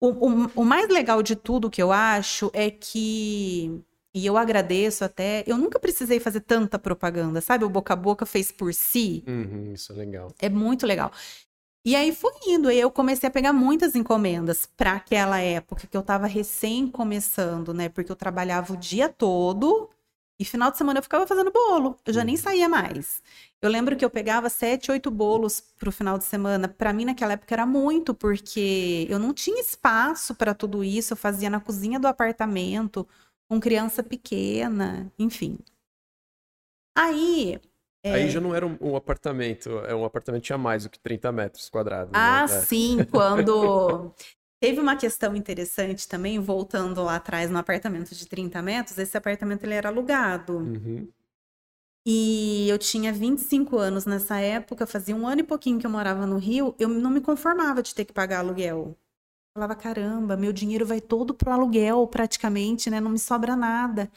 [0.00, 3.82] O, o, o mais legal de tudo que eu acho é que
[4.14, 5.44] e eu agradeço até.
[5.46, 7.64] Eu nunca precisei fazer tanta propaganda, sabe?
[7.64, 9.24] O boca a boca fez por si.
[9.26, 10.34] Uhum, isso é legal.
[10.40, 11.12] É muito legal.
[11.84, 15.96] E aí foi indo, aí eu comecei a pegar muitas encomendas para aquela época que
[15.96, 17.88] eu estava recém começando, né?
[17.88, 19.88] Porque eu trabalhava o dia todo
[20.38, 21.96] e final de semana eu ficava fazendo bolo.
[22.04, 22.40] Eu já nem uhum.
[22.40, 23.22] saía mais.
[23.62, 26.68] Eu lembro que eu pegava sete, oito bolos pro final de semana.
[26.68, 31.12] Para mim naquela época era muito, porque eu não tinha espaço para tudo isso.
[31.14, 33.06] Eu fazia na cozinha do apartamento
[33.50, 35.58] com criança pequena, enfim.
[36.96, 37.60] Aí.
[38.04, 38.14] É...
[38.14, 41.32] Aí já não era um, um, apartamento, é um apartamento tinha mais do que 30
[41.32, 42.12] metros quadrados.
[42.12, 42.18] Né?
[42.18, 42.60] Ah, né?
[42.60, 44.14] sim, quando.
[44.62, 49.64] Teve uma questão interessante também, voltando lá atrás no apartamento de 30 metros, esse apartamento
[49.64, 50.58] ele era alugado.
[50.58, 51.08] Uhum.
[52.06, 56.26] E eu tinha 25 anos nessa época, fazia um ano e pouquinho que eu morava
[56.26, 58.96] no Rio, eu não me conformava de ter que pagar aluguel
[59.54, 63.00] falava, caramba, meu dinheiro vai todo pro aluguel praticamente, né?
[63.00, 64.10] Não me sobra nada.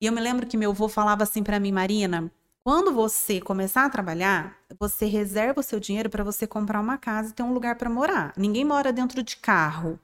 [0.00, 2.30] E eu me lembro que meu avô falava assim para mim, Marina,
[2.64, 7.30] quando você começar a trabalhar, você reserva o seu dinheiro para você comprar uma casa
[7.30, 8.32] e ter um lugar para morar.
[8.36, 9.98] Ninguém mora dentro de carro.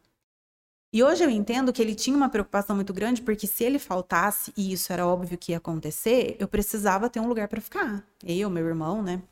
[0.93, 4.53] E hoje eu entendo que ele tinha uma preocupação muito grande, porque se ele faltasse,
[4.57, 8.05] e isso era óbvio que ia acontecer, eu precisava ter um lugar para ficar.
[8.24, 9.22] Eu, meu irmão, né?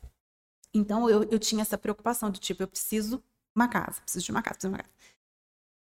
[0.73, 3.23] Então eu, eu tinha essa preocupação de tipo, eu preciso
[3.55, 5.16] uma casa, preciso de uma casa, preciso de uma casa.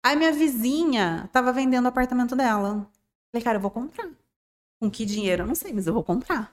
[0.04, 2.90] Aí minha vizinha tava vendendo o apartamento dela.
[3.32, 4.10] Falei, cara, eu vou comprar.
[4.80, 5.44] Com que dinheiro?
[5.44, 6.52] Eu não sei, mas eu vou comprar.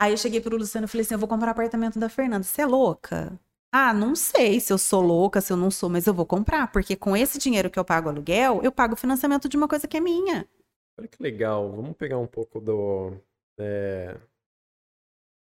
[0.00, 2.44] Aí eu cheguei pro Luciano e falei assim: eu vou comprar o apartamento da Fernanda.
[2.44, 3.38] Você é louca?
[3.72, 6.70] Ah, não sei se eu sou louca, se eu não sou, mas eu vou comprar,
[6.70, 9.88] porque com esse dinheiro que eu pago aluguel, eu pago o financiamento de uma coisa
[9.88, 10.46] que é minha.
[10.98, 11.70] Olha que legal.
[11.70, 13.12] Vamos pegar um pouco do.
[13.58, 14.18] É...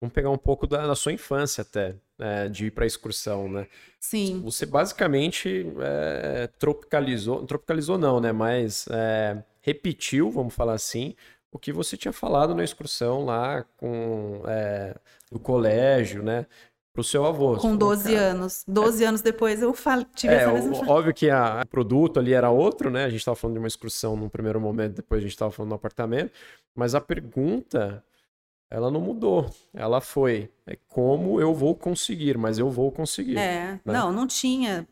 [0.02, 3.68] Vamos pegar um pouco da, da sua infância até é, de ir para excursão, né?
[4.00, 4.42] Sim.
[4.44, 8.32] Você basicamente é, tropicalizou, tropicalizou não, né?
[8.32, 11.16] Mas é, repetiu, vamos falar assim,
[11.52, 14.96] o que você tinha falado na excursão lá com é,
[15.32, 16.48] no colégio, né?
[16.92, 17.56] Pro seu avô.
[17.58, 18.64] Com 12 falou, anos.
[18.68, 22.34] 12 é, anos depois eu falo, tive é, essa mesma Óbvio que o produto ali
[22.34, 23.06] era outro, né?
[23.06, 25.70] A gente estava falando de uma excursão num primeiro momento, depois a gente estava falando
[25.70, 26.32] do apartamento.
[26.76, 28.04] Mas a pergunta
[28.72, 29.54] ela não mudou.
[29.74, 30.50] Ela foi.
[30.66, 33.38] É como eu vou conseguir, mas eu vou conseguir.
[33.38, 33.80] É, né?
[33.84, 34.88] não, não tinha.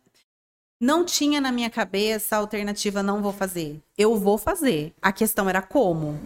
[0.82, 3.80] Não tinha na minha cabeça a alternativa não vou fazer.
[3.98, 4.94] Eu vou fazer.
[5.02, 6.20] A questão era como.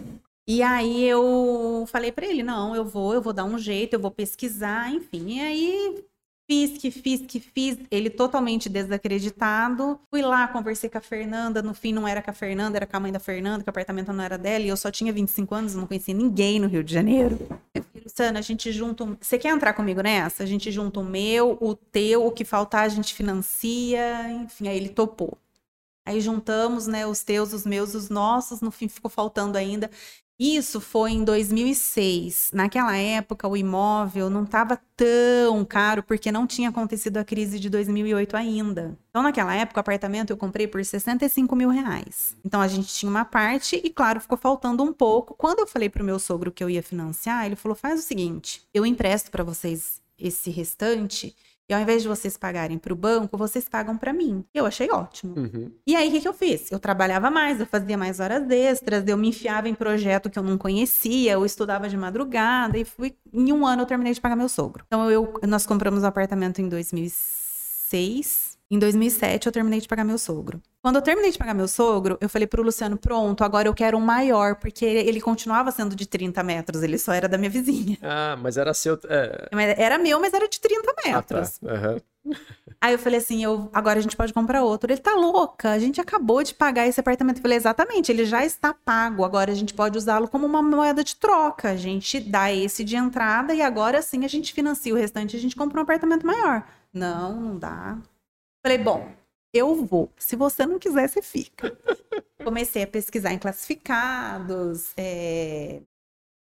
[0.46, 4.00] E aí eu falei para ele, não, eu vou, eu vou dar um jeito, eu
[4.00, 5.38] vou pesquisar, enfim.
[5.38, 6.04] E aí
[6.46, 9.98] Fiz que fiz que fiz, ele totalmente desacreditado.
[10.10, 11.62] Fui lá, conversei com a Fernanda.
[11.62, 13.70] No fim, não era com a Fernanda, era com a mãe da Fernanda, que o
[13.70, 14.64] apartamento não era dela.
[14.64, 17.38] E eu só tinha 25 anos, não conhecia ninguém no Rio de Janeiro.
[18.04, 19.16] Luciana, a gente junta.
[19.20, 20.42] Você quer entrar comigo nessa?
[20.42, 24.30] A gente junta o meu, o teu, o que faltar a gente financia.
[24.30, 25.38] Enfim, aí ele topou.
[26.06, 28.60] Aí juntamos, né, os teus, os meus, os nossos.
[28.60, 29.90] No fim, ficou faltando ainda.
[30.38, 32.50] Isso foi em 2006.
[32.52, 37.70] Naquela época, o imóvel não estava tão caro porque não tinha acontecido a crise de
[37.70, 38.98] 2008 ainda.
[39.10, 42.36] Então, naquela época, o apartamento eu comprei por 65 mil reais.
[42.44, 45.34] Então, a gente tinha uma parte e, claro, ficou faltando um pouco.
[45.34, 48.02] Quando eu falei para o meu sogro que eu ia financiar, ele falou: faz o
[48.02, 51.34] seguinte, eu empresto para vocês esse restante
[51.68, 54.44] e ao invés de vocês pagarem para o banco, vocês pagam para mim.
[54.52, 55.34] Eu achei ótimo.
[55.38, 55.72] Uhum.
[55.86, 56.70] E aí, o que, que eu fiz?
[56.70, 60.42] Eu trabalhava mais, eu fazia mais horas extras, eu me enfiava em projeto que eu
[60.42, 63.16] não conhecia, eu estudava de madrugada e fui.
[63.32, 64.84] Em um ano eu terminei de pagar meu sogro.
[64.86, 68.43] Então, eu, nós compramos um apartamento em 2006.
[68.70, 70.60] Em 2007, eu terminei de pagar meu sogro.
[70.82, 73.96] Quando eu terminei de pagar meu sogro, eu falei pro Luciano: pronto, agora eu quero
[73.96, 77.98] um maior, porque ele continuava sendo de 30 metros, ele só era da minha vizinha.
[78.02, 78.98] Ah, mas era seu.
[79.04, 79.48] É...
[79.76, 81.58] Era meu, mas era de 30 metros.
[81.62, 81.90] Ah, tá.
[81.90, 82.00] uhum.
[82.80, 84.90] Aí eu falei assim: eu, agora a gente pode comprar outro.
[84.90, 87.36] Ele tá louca, a gente acabou de pagar esse apartamento.
[87.38, 91.04] Eu falei: exatamente, ele já está pago, agora a gente pode usá-lo como uma moeda
[91.04, 91.70] de troca.
[91.70, 95.40] A gente dá esse de entrada e agora sim a gente financia o restante, a
[95.40, 96.64] gente compra um apartamento maior.
[96.92, 97.98] Não, não dá.
[98.64, 99.12] Falei, bom,
[99.52, 100.10] eu vou.
[100.16, 101.76] Se você não quiser, você fica.
[102.42, 105.82] Comecei a pesquisar em classificados, é...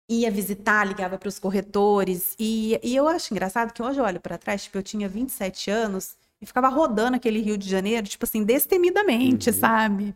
[0.08, 2.36] ia visitar, ligava para os corretores.
[2.38, 5.68] E, e eu acho engraçado que hoje eu olho para trás, tipo, eu tinha 27
[5.68, 9.56] anos e ficava rodando aquele Rio de Janeiro, tipo assim, destemidamente, uhum.
[9.56, 10.14] sabe?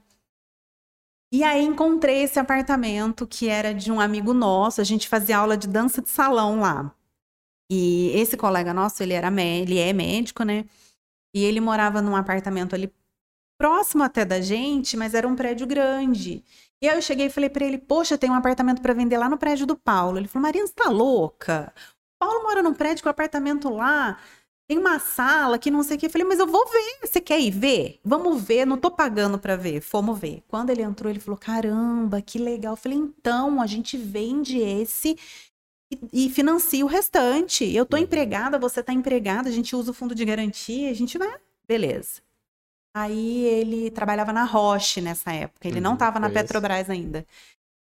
[1.32, 5.57] E aí encontrei esse apartamento que era de um amigo nosso, a gente fazia aula
[5.57, 6.95] de dança de salão lá.
[7.70, 10.64] E esse colega nosso, ele era ele é médico, né?
[11.35, 12.93] E ele morava num apartamento ali
[13.59, 16.45] próximo até da gente, mas era um prédio grande.
[16.83, 19.28] E aí eu cheguei e falei para ele: Poxa, tem um apartamento para vender lá
[19.28, 20.18] no prédio do Paulo.
[20.18, 21.72] Ele falou: Marina, você tá louca?
[22.16, 24.18] O Paulo mora num prédio com apartamento lá,
[24.70, 26.07] tem uma sala que não sei o que.
[26.07, 27.07] Eu falei: Mas eu vou ver.
[27.07, 27.99] Você quer ir ver?
[28.05, 28.64] Vamos ver.
[28.64, 29.81] Não tô pagando para ver.
[29.81, 30.45] Fomos ver.
[30.47, 32.74] Quando ele entrou, ele falou: Caramba, que legal.
[32.74, 35.18] Eu falei: Então, a gente vende esse
[36.12, 37.64] e, financia o restante.
[37.64, 38.03] Eu tô uhum.
[38.03, 41.38] empregada, você tá empregada, a gente usa o fundo de garantia, a gente vai.
[41.66, 42.22] Beleza.
[42.95, 45.66] Aí ele trabalhava na Roche nessa época.
[45.66, 47.26] Ele uhum, não estava na Petrobras ainda.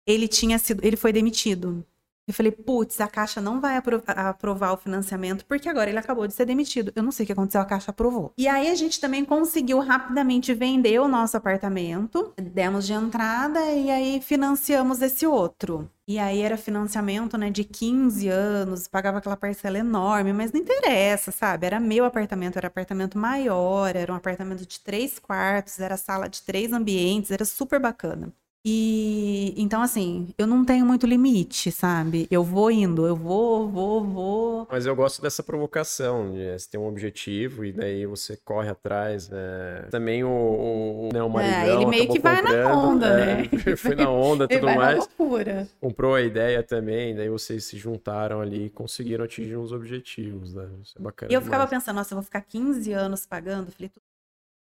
[0.06, 1.84] Ele tinha sido, ele foi demitido.
[2.26, 6.26] Eu falei, putz, a Caixa não vai apro aprovar o financiamento porque agora ele acabou
[6.26, 6.92] de ser demitido.
[6.96, 8.32] Eu não sei o que aconteceu, a Caixa aprovou.
[8.36, 13.90] E aí a gente também conseguiu rapidamente vender o nosso apartamento, demos de entrada e
[13.90, 15.88] aí financiamos esse outro.
[16.08, 21.32] E aí era financiamento, né, de 15 anos, pagava aquela parcela enorme, mas não interessa,
[21.32, 21.66] sabe?
[21.66, 26.42] Era meu apartamento, era apartamento maior, era um apartamento de três quartos, era sala de
[26.42, 28.32] três ambientes, era super bacana.
[28.68, 32.26] E então, assim, eu não tenho muito limite, sabe?
[32.28, 34.68] Eu vou indo, eu vou, vou, vou.
[34.68, 39.28] Mas eu gosto dessa provocação, de você ter um objetivo e daí você corre atrás.
[39.28, 39.86] Né?
[39.88, 43.36] Também o, o, né, o maridão é, ele meio que vai na onda, né?
[43.64, 43.76] né?
[43.76, 44.98] Foi na onda e tudo vai mais.
[44.98, 45.68] Na loucura.
[45.80, 50.68] Comprou a ideia também, daí vocês se juntaram ali e conseguiram atingir uns objetivos, né?
[50.82, 51.30] Isso é bacana.
[51.30, 51.44] E eu demais.
[51.44, 53.70] ficava pensando, nossa, eu vou ficar 15 anos pagando.
[53.70, 53.92] Falei,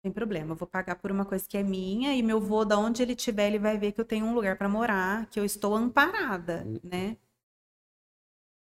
[0.01, 2.77] tem problema, eu vou pagar por uma coisa que é minha e meu vô, da
[2.77, 5.45] onde ele estiver, ele vai ver que eu tenho um lugar para morar, que eu
[5.45, 6.79] estou amparada, uhum.
[6.83, 7.17] né?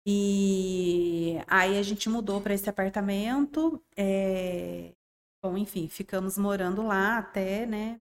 [0.06, 3.82] E aí a gente mudou para esse apartamento.
[3.96, 4.94] É...
[5.42, 8.00] Bom, enfim, ficamos morando lá até, né,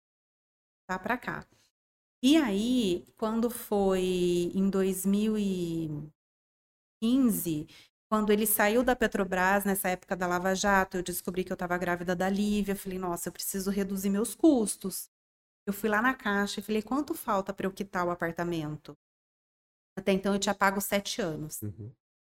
[0.87, 1.45] tá para cá.
[2.23, 7.67] E aí, quando foi em 2015,
[8.15, 11.77] quando ele saiu da Petrobras, nessa época da Lava Jato, eu descobri que eu estava
[11.77, 12.73] grávida da Lívia.
[12.73, 15.09] Falei, nossa, eu preciso reduzir meus custos.
[15.67, 18.97] Eu fui lá na caixa e falei, quanto falta para eu quitar o apartamento?
[19.99, 21.61] Até então eu tinha pago sete anos.
[21.61, 21.91] Uhum.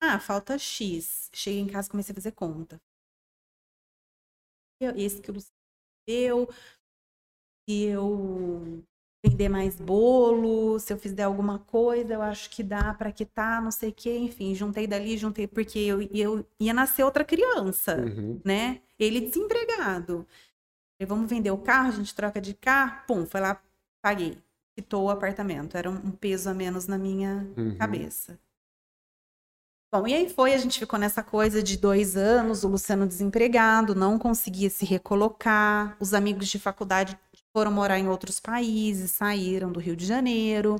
[0.01, 1.29] Ah, falta X.
[1.33, 2.81] Cheguei em casa e comecei a fazer conta.
[4.79, 5.59] Esse que o Luciano
[6.07, 6.47] deu,
[7.67, 8.81] e eu
[9.35, 13.69] vender mais bolo, se eu fizer alguma coisa, eu acho que dá para quitar, não
[13.69, 18.39] sei o quê, enfim, juntei dali, juntei, porque eu, eu ia nascer outra criança, uhum.
[18.45, 18.81] né?
[18.97, 20.25] Ele desempregado.
[20.97, 23.61] Falei, vamos vender o carro, a gente troca de carro, pum, foi lá,
[24.01, 24.37] paguei.
[24.73, 27.77] Quitou o apartamento, era um peso a menos na minha uhum.
[27.77, 28.39] cabeça.
[29.93, 33.95] Bom, e aí foi, a gente ficou nessa coisa de dois anos, o Luciano desempregado,
[33.95, 37.17] não conseguia se recolocar, os amigos de faculdade
[37.55, 40.75] foram morar em outros países, saíram do Rio de Janeiro.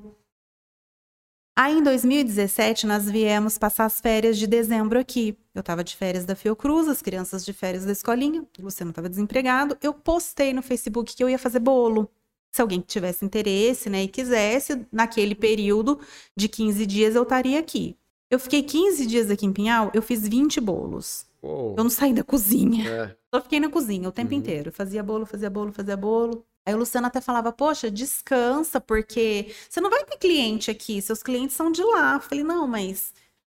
[1.57, 5.38] Aí em 2017 nós viemos passar as férias de dezembro aqui.
[5.53, 9.07] Eu estava de férias da Fiocruz, as crianças de férias da escolinha, o Luciano estava
[9.07, 9.78] desempregado.
[9.82, 12.11] Eu postei no Facebook que eu ia fazer bolo.
[12.51, 15.97] Se alguém tivesse interesse, né, e quisesse, naquele período
[16.36, 17.95] de 15 dias eu estaria aqui.
[18.30, 21.26] Eu fiquei 15 dias aqui em Pinhal, eu fiz 20 bolos.
[21.41, 22.89] Eu não saí da cozinha.
[22.89, 23.15] É.
[23.34, 24.39] Só fiquei na cozinha o tempo uhum.
[24.39, 24.73] inteiro.
[24.73, 26.45] Fazia bolo, fazia bolo, fazia bolo.
[26.66, 31.22] Aí o Luciano até falava, poxa, descansa, porque você não vai ter cliente aqui, seus
[31.22, 32.16] clientes são de lá.
[32.16, 33.13] Eu falei, não, mas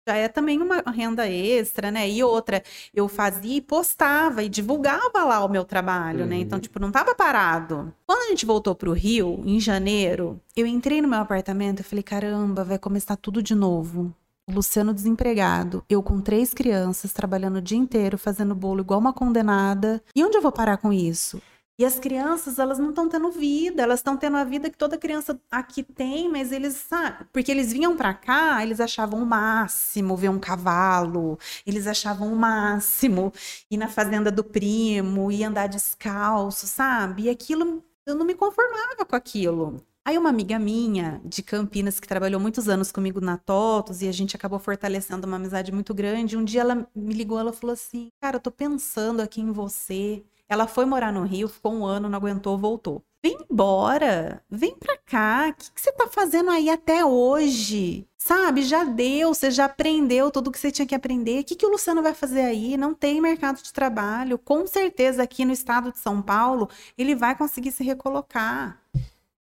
[0.09, 2.09] já é também uma renda extra, né?
[2.09, 2.63] E outra,
[2.95, 6.27] eu fazia e postava e divulgava lá o meu trabalho, uhum.
[6.27, 6.37] né?
[6.37, 6.63] Então, uhum.
[6.63, 7.93] tipo, não tava parado.
[8.07, 12.05] Quando a gente voltou pro Rio, em janeiro, eu entrei no meu apartamento e falei,
[12.05, 14.15] caramba, vai começar tudo de novo.
[14.49, 20.01] Luciano desempregado, eu com três crianças, trabalhando o dia inteiro, fazendo bolo igual uma condenada.
[20.15, 21.43] E onde eu vou parar com isso?
[21.79, 24.97] E as crianças, elas não estão tendo vida, elas estão tendo a vida que toda
[24.97, 30.17] criança aqui tem, mas eles, sabe, porque eles vinham para cá, eles achavam o máximo
[30.17, 33.31] ver um cavalo, eles achavam o máximo
[33.71, 37.25] ir na fazenda do primo, ir andar descalço, sabe?
[37.25, 39.79] E aquilo, eu não me conformava com aquilo.
[40.03, 44.13] Aí uma amiga minha de Campinas que trabalhou muitos anos comigo na TOTOS e a
[44.13, 48.09] gente acabou fortalecendo uma amizade muito grande, um dia ela me ligou, ela falou assim:
[48.21, 50.23] "Cara, eu tô pensando aqui em você".
[50.49, 53.03] Ela foi morar no Rio, ficou um ano, não aguentou, voltou.
[53.25, 55.49] Vem embora, vem pra cá.
[55.51, 58.07] O que, que você tá fazendo aí até hoje?
[58.17, 61.41] Sabe, já deu, você já aprendeu tudo que você tinha que aprender.
[61.41, 62.77] O que, que o Luciano vai fazer aí?
[62.77, 64.39] Não tem mercado de trabalho.
[64.39, 68.81] Com certeza, aqui no estado de São Paulo, ele vai conseguir se recolocar.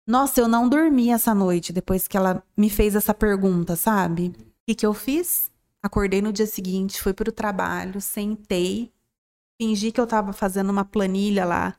[0.06, 4.28] Nossa, eu não dormi essa noite depois que ela me fez essa pergunta, sabe?
[4.28, 5.50] O que, que eu fiz?
[5.82, 8.92] Acordei no dia seguinte, fui para o trabalho, sentei,
[9.62, 11.76] fingi que eu estava fazendo uma planilha lá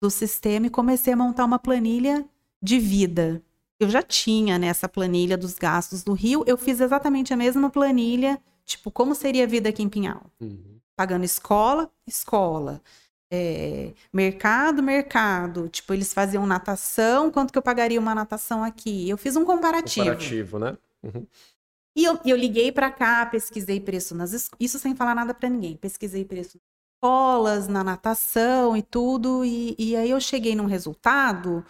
[0.00, 2.24] do sistema e comecei a montar uma planilha
[2.62, 3.42] de vida.
[3.80, 7.68] Eu já tinha nessa né, planilha dos gastos do Rio, eu fiz exatamente a mesma
[7.68, 10.30] planilha, tipo, como seria a vida aqui em Pinhal?
[10.40, 10.78] Uhum.
[10.94, 12.80] Pagando escola, escola.
[13.28, 15.68] é, mercado, mercado.
[15.68, 19.08] Tipo, eles faziam natação, quanto que eu pagaria uma natação aqui?
[19.08, 20.06] Eu fiz um comparativo.
[20.06, 20.78] Comparativo, né?
[21.02, 21.26] Uhum.
[21.96, 25.76] E eu, eu liguei para cá, pesquisei preço nas isso sem falar nada para ninguém.
[25.76, 26.60] Pesquisei preço
[26.96, 29.44] escolas, na natação e tudo.
[29.44, 31.64] E, e aí eu cheguei num resultado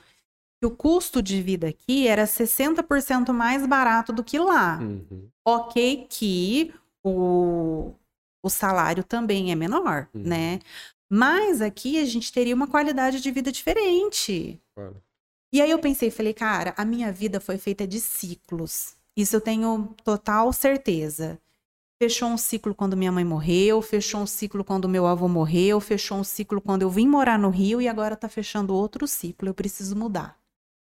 [0.60, 4.78] que o custo de vida aqui era 60% mais barato do que lá.
[4.78, 5.28] Uhum.
[5.44, 6.74] Ok que
[7.04, 7.92] o,
[8.42, 10.22] o salário também é menor, uhum.
[10.22, 10.60] né?
[11.10, 14.60] Mas aqui a gente teria uma qualidade de vida diferente.
[14.74, 15.00] Claro.
[15.52, 18.96] E aí eu pensei, falei, cara, a minha vida foi feita de ciclos.
[19.16, 21.40] Isso eu tenho total certeza.
[21.98, 26.18] Fechou um ciclo quando minha mãe morreu, fechou um ciclo quando meu avô morreu, fechou
[26.18, 29.48] um ciclo quando eu vim morar no Rio e agora tá fechando outro ciclo.
[29.48, 30.38] Eu preciso mudar.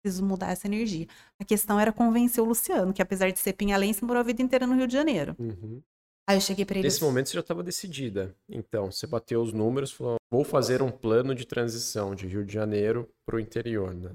[0.04, 1.08] Preciso mudar essa energia.
[1.40, 4.68] A questão era convencer o Luciano, que apesar de ser pinhalense, morou a vida inteira
[4.68, 5.36] no Rio de Janeiro.
[5.40, 5.82] Uhum.
[6.28, 6.88] Aí eu cheguei para ele.
[6.88, 8.36] Nesse momento você já estava decidida.
[8.48, 12.54] Então, você bateu os números, falou: vou fazer um plano de transição de Rio de
[12.54, 14.12] Janeiro para o interior, né?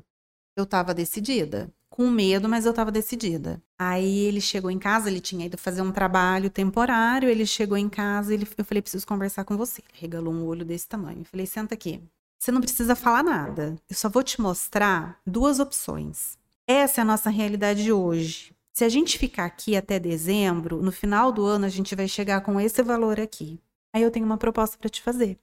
[0.57, 1.69] Eu estava decidida.
[1.95, 3.63] Com medo, mas eu estava decidida.
[3.79, 7.29] Aí ele chegou em casa, ele tinha ido fazer um trabalho temporário.
[7.29, 9.81] Ele chegou em casa, ele, eu falei: preciso conversar com você.
[9.81, 11.21] Ele regalou um olho desse tamanho.
[11.21, 12.03] Eu falei: senta aqui.
[12.37, 13.77] Você não precisa falar nada.
[13.89, 16.37] Eu só vou te mostrar duas opções.
[16.67, 18.53] Essa é a nossa realidade de hoje.
[18.73, 22.41] Se a gente ficar aqui até dezembro, no final do ano a gente vai chegar
[22.41, 23.61] com esse valor aqui.
[23.93, 25.39] Aí eu tenho uma proposta para te fazer.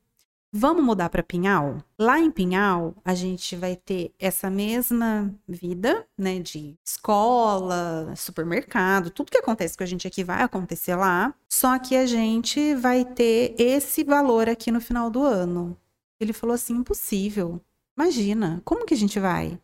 [0.54, 1.82] Vamos mudar para Pinhal?
[1.98, 9.32] Lá em Pinhal, a gente vai ter essa mesma vida, né, de escola, supermercado, tudo
[9.32, 13.56] que acontece com a gente aqui vai acontecer lá, só que a gente vai ter
[13.58, 15.78] esse valor aqui no final do ano.
[16.20, 17.62] Ele falou assim: impossível.
[17.98, 19.58] Imagina, como que a gente vai?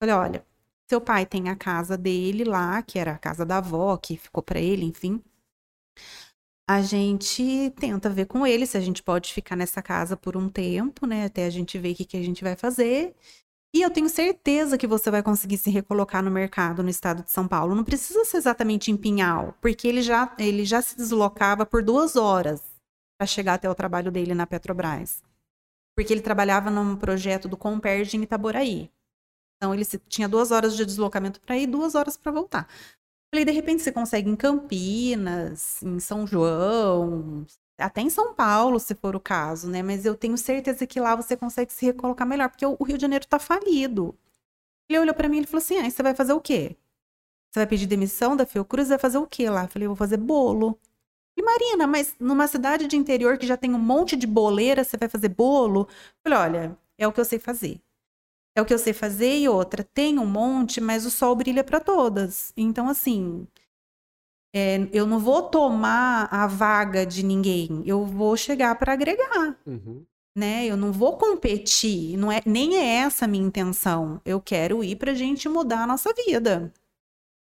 [0.00, 0.46] Falei: olha,
[0.88, 4.42] seu pai tem a casa dele lá, que era a casa da avó, que ficou
[4.42, 5.22] para ele, enfim.
[6.72, 10.48] A gente tenta ver com ele se a gente pode ficar nessa casa por um
[10.48, 11.24] tempo, né?
[11.24, 13.12] Até a gente ver o que, que a gente vai fazer.
[13.74, 17.32] E eu tenho certeza que você vai conseguir se recolocar no mercado no estado de
[17.32, 17.74] São Paulo.
[17.74, 22.14] Não precisa ser exatamente em Pinhal, porque ele já, ele já se deslocava por duas
[22.14, 22.62] horas
[23.18, 25.24] para chegar até o trabalho dele na Petrobras.
[25.96, 28.88] Porque ele trabalhava num projeto do Comperge em Itaboraí.
[29.56, 32.68] Então ele tinha duas horas de deslocamento para ir, duas horas para voltar.
[33.32, 37.46] Falei, de repente você consegue em Campinas, em São João,
[37.78, 39.82] até em São Paulo, se for o caso, né?
[39.82, 43.02] Mas eu tenho certeza que lá você consegue se recolocar melhor, porque o Rio de
[43.02, 44.16] Janeiro tá falido.
[44.88, 46.76] Ele olhou para mim e falou assim: ah, você vai fazer o quê?
[47.50, 48.88] Você vai pedir demissão da Fiocruz?
[48.88, 49.68] Vai fazer o quê lá?
[49.68, 50.78] Falei, eu vou fazer bolo.
[51.36, 54.96] E Marina, mas numa cidade de interior que já tem um monte de boleira, você
[54.96, 55.88] vai fazer bolo?
[56.24, 57.80] Falei, olha, é o que eu sei fazer.
[58.54, 61.62] É o que eu sei fazer e outra, tem um monte, mas o sol brilha
[61.62, 62.52] para todas.
[62.56, 63.46] Então, assim,
[64.54, 69.56] é, eu não vou tomar a vaga de ninguém, eu vou chegar para agregar.
[69.64, 70.04] Uhum.
[70.36, 70.66] Né?
[70.66, 74.20] Eu não vou competir, não é, nem é essa a minha intenção.
[74.24, 76.72] Eu quero ir para a gente mudar a nossa vida.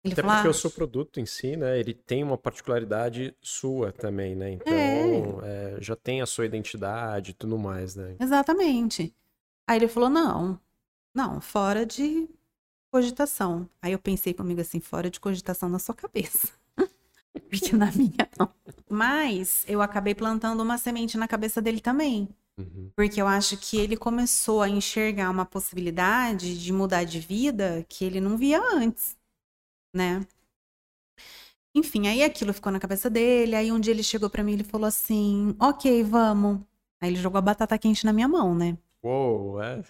[0.04, 3.92] Ele Até porque ah, o seu produto em si, né, ele tem uma particularidade sua
[3.92, 4.52] também, né?
[4.52, 5.76] Então, é.
[5.76, 8.16] É, já tem a sua identidade e tudo mais, né?
[8.18, 9.14] Exatamente.
[9.68, 10.58] Aí ele falou, não,
[11.14, 12.30] não, fora de
[12.91, 13.69] cogitação.
[13.81, 16.49] Aí eu pensei comigo assim, fora de cogitação na sua cabeça.
[17.49, 18.49] Porque na minha não.
[18.90, 22.27] Mas eu acabei plantando uma semente na cabeça dele também.
[22.57, 22.91] Uhum.
[22.95, 28.03] Porque eu acho que ele começou a enxergar uma possibilidade de mudar de vida que
[28.03, 29.15] ele não via antes,
[29.95, 30.26] né?
[31.73, 33.56] Enfim, aí aquilo ficou na cabeça dele.
[33.56, 36.61] Aí um dia ele chegou para mim e falou assim: Ok, vamos.
[36.99, 38.77] Aí ele jogou a batata quente na minha mão, né?
[39.02, 39.81] Uou, é.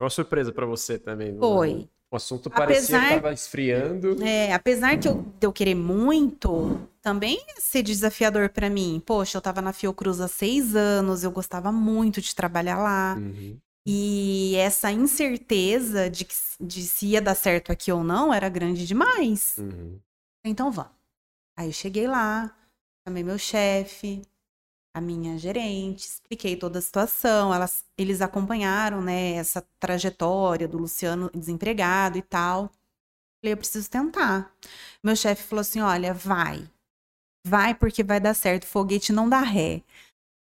[0.00, 1.36] Uma surpresa para você também.
[1.38, 1.88] Foi.
[2.10, 4.22] O assunto parecia apesar, que estava esfriando.
[4.22, 9.02] É, apesar que eu, de eu querer muito, também ser desafiador para mim.
[9.04, 13.16] Poxa, eu estava na Fiocruz há seis anos, eu gostava muito de trabalhar lá.
[13.18, 13.58] Uhum.
[13.86, 18.86] E essa incerteza de, que, de se ia dar certo aqui ou não era grande
[18.86, 19.56] demais.
[19.58, 19.98] Uhum.
[20.44, 20.92] Então vamos.
[21.56, 22.56] Aí eu cheguei lá,
[23.06, 24.22] chamei meu chefe,
[24.94, 31.30] a minha gerente, expliquei toda a situação, elas, eles acompanharam, né, essa trajetória do Luciano
[31.34, 32.70] desempregado e tal.
[33.42, 34.54] Falei, eu preciso tentar.
[35.02, 36.70] Meu chefe falou assim: olha, vai.
[37.46, 39.82] Vai porque vai dar certo, foguete não dá ré.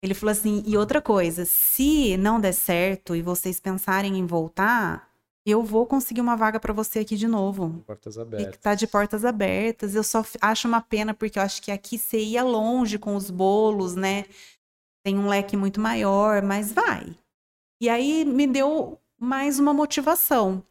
[0.02, 5.07] Ele falou assim: e outra coisa, se não der certo e vocês pensarem em voltar,
[5.50, 7.82] eu vou conseguir uma vaga para você aqui de novo.
[7.86, 8.54] Portas abertas.
[8.54, 9.94] E tá de portas abertas.
[9.94, 13.30] Eu só acho uma pena porque eu acho que aqui você ia longe com os
[13.30, 14.24] bolos, né?
[15.04, 17.16] Tem um leque muito maior, mas vai.
[17.80, 20.62] E aí me deu mais uma motivação.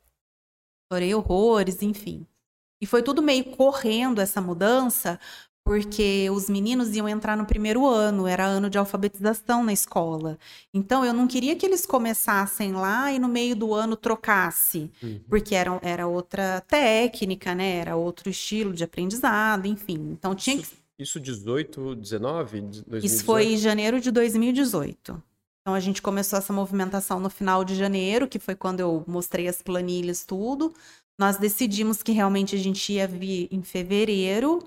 [0.91, 2.25] Chorei horrores, enfim.
[2.81, 5.19] E foi tudo meio correndo essa mudança,
[5.68, 10.39] porque os meninos iam entrar no primeiro ano, era ano de alfabetização na escola.
[10.73, 15.19] Então eu não queria que eles começassem lá e no meio do ano trocasse, uhum.
[15.27, 17.80] porque era, era outra técnica, né?
[17.80, 20.14] Era outro estilo de aprendizado, enfim.
[20.14, 21.03] Então tinha isso, que.
[21.03, 22.61] Isso 18, 19?
[22.61, 23.06] 2018?
[23.06, 25.22] Isso foi em janeiro de 2018.
[25.61, 29.49] Então a gente começou essa movimentação no final de janeiro, que foi quando eu mostrei
[29.49, 30.73] as planilhas, tudo.
[31.19, 34.64] Nós decidimos que realmente a gente ia vir em fevereiro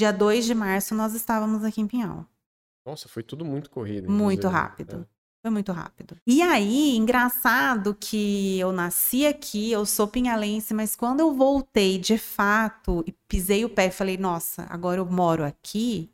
[0.00, 2.24] Dia 2 de março nós estávamos aqui em Pinhal.
[2.86, 4.10] Nossa, foi tudo muito corrido.
[4.10, 5.06] Muito rápido.
[5.06, 5.06] É.
[5.42, 6.16] Foi muito rápido.
[6.26, 12.16] E aí, engraçado que eu nasci aqui, eu sou pinhalense, mas quando eu voltei de
[12.16, 16.10] fato e pisei o pé e falei, nossa, agora eu moro aqui,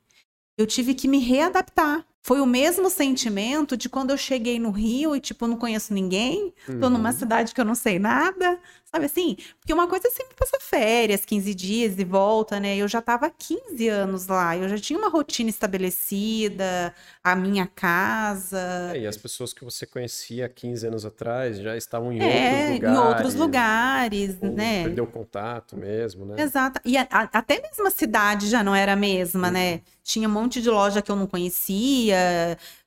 [0.58, 2.04] eu tive que me readaptar.
[2.26, 6.52] Foi o mesmo sentimento de quando eu cheguei no Rio e, tipo, não conheço ninguém,
[6.68, 6.80] uhum.
[6.80, 7.16] tô numa uhum.
[7.16, 9.36] cidade que eu não sei nada, sabe assim?
[9.60, 12.76] Porque uma coisa é sempre passar férias, 15 dias e volta, né?
[12.76, 16.92] Eu já tava há 15 anos lá, eu já tinha uma rotina estabelecida,
[17.22, 18.90] a minha casa.
[18.92, 22.24] É, e as pessoas que você conhecia há 15 anos atrás já estavam em é,
[22.24, 22.96] outros lugares.
[22.96, 24.82] em outros lugares, né?
[24.82, 26.42] Perdeu contato mesmo, né?
[26.42, 26.80] Exato.
[26.84, 29.70] E a, a, até mesmo a cidade já não era a mesma, né?
[29.70, 29.76] uhum.
[29.76, 29.80] né?
[30.02, 32.15] Tinha um monte de loja que eu não conhecia,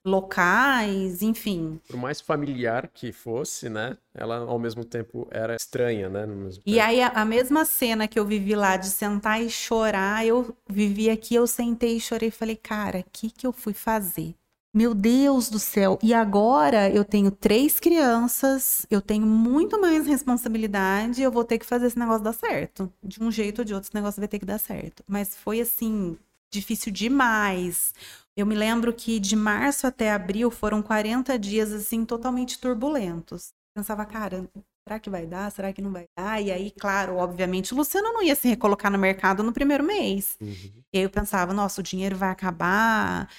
[0.06, 1.80] locais, enfim.
[1.88, 3.98] Por mais familiar que fosse, né?
[4.14, 6.28] Ela ao mesmo tempo era estranha, né?
[6.66, 10.56] e aí a, a, mesma cena que eu vivi lá de sentar e chorar, eu
[10.68, 14.36] vivi aqui, eu sentei e chorei e falei, cara, o que que eu fui fazer?
[14.72, 15.98] Meu Deus do céu!
[16.02, 21.66] E agora eu tenho três crianças, eu tenho muito mais responsabilidade, eu vou ter que
[21.66, 22.92] fazer esse negócio dar certo.
[23.04, 25.04] De um jeito ou de outro, esse negócio vai ter que dar certo.
[25.08, 26.16] Mas foi assim,
[26.52, 27.94] difícil demais.
[28.40, 33.50] Eu me lembro que de março até abril foram 40 dias assim totalmente turbulentos.
[33.76, 34.50] Pensava, cara,
[34.88, 35.52] será que vai dar?
[35.52, 36.42] Será que não vai dar?
[36.42, 40.38] E aí, claro, obviamente, o Luciano não ia se recolocar no mercado no primeiro mês.
[40.40, 40.84] Uhum.
[40.94, 43.30] E aí eu pensava, nossa, o dinheiro vai acabar.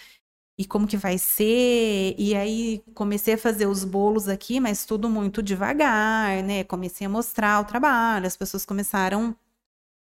[0.58, 2.14] E como que vai ser?
[2.18, 6.62] E aí comecei a fazer os bolos aqui, mas tudo muito devagar, né?
[6.64, 9.34] Comecei a mostrar o trabalho, as pessoas começaram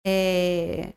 [0.06, 0.94] é,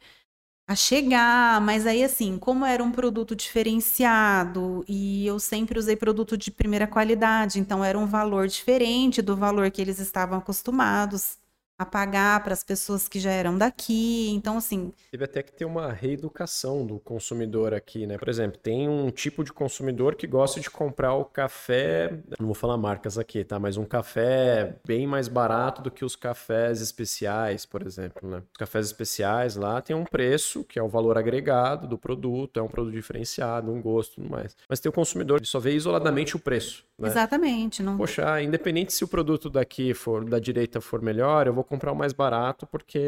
[0.70, 6.36] a chegar, mas aí assim, como era um produto diferenciado e eu sempre usei produto
[6.38, 11.36] de primeira qualidade, então era um valor diferente do valor que eles estavam acostumados
[11.80, 14.28] a pagar para as pessoas que já eram daqui.
[14.32, 14.92] Então, assim.
[15.10, 18.18] Teve até que ter uma reeducação do consumidor aqui, né?
[18.18, 22.18] Por exemplo, tem um tipo de consumidor que gosta de comprar o café.
[22.38, 23.58] Não vou falar marcas aqui, tá?
[23.58, 28.42] Mas um café bem mais barato do que os cafés especiais, por exemplo, né?
[28.52, 32.62] Os cafés especiais lá tem um preço, que é o valor agregado do produto, é
[32.62, 34.54] um produto diferenciado, um gosto, tudo mais.
[34.68, 36.84] Mas tem o consumidor que só vê isoladamente o preço.
[36.98, 37.08] Né?
[37.08, 37.82] Exatamente.
[37.82, 37.96] Não...
[37.96, 41.96] Poxa, independente se o produto daqui for da direita for melhor, eu vou comprar o
[41.96, 42.98] mais barato porque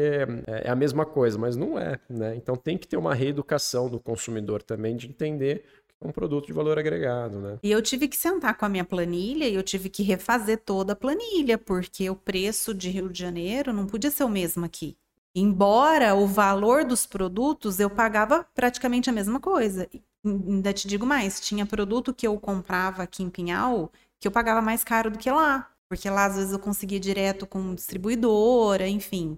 [0.47, 2.33] é, é a mesma coisa, mas não é, né?
[2.35, 5.65] Então tem que ter uma reeducação do consumidor também de entender
[6.01, 7.59] é um produto de valor agregado, né?
[7.63, 10.91] E eu tive que sentar com a minha planilha e eu tive que refazer toda
[10.91, 14.97] a planilha, porque o preço de Rio de Janeiro não podia ser o mesmo aqui.
[15.33, 19.89] Embora o valor dos produtos eu pagava praticamente a mesma coisa.
[20.25, 23.89] Ainda te digo mais, tinha produto que eu comprava aqui em Pinhal
[24.23, 25.69] que eu pagava mais caro do que lá.
[25.93, 29.37] Porque lá às vezes eu conseguia direto com distribuidora, enfim.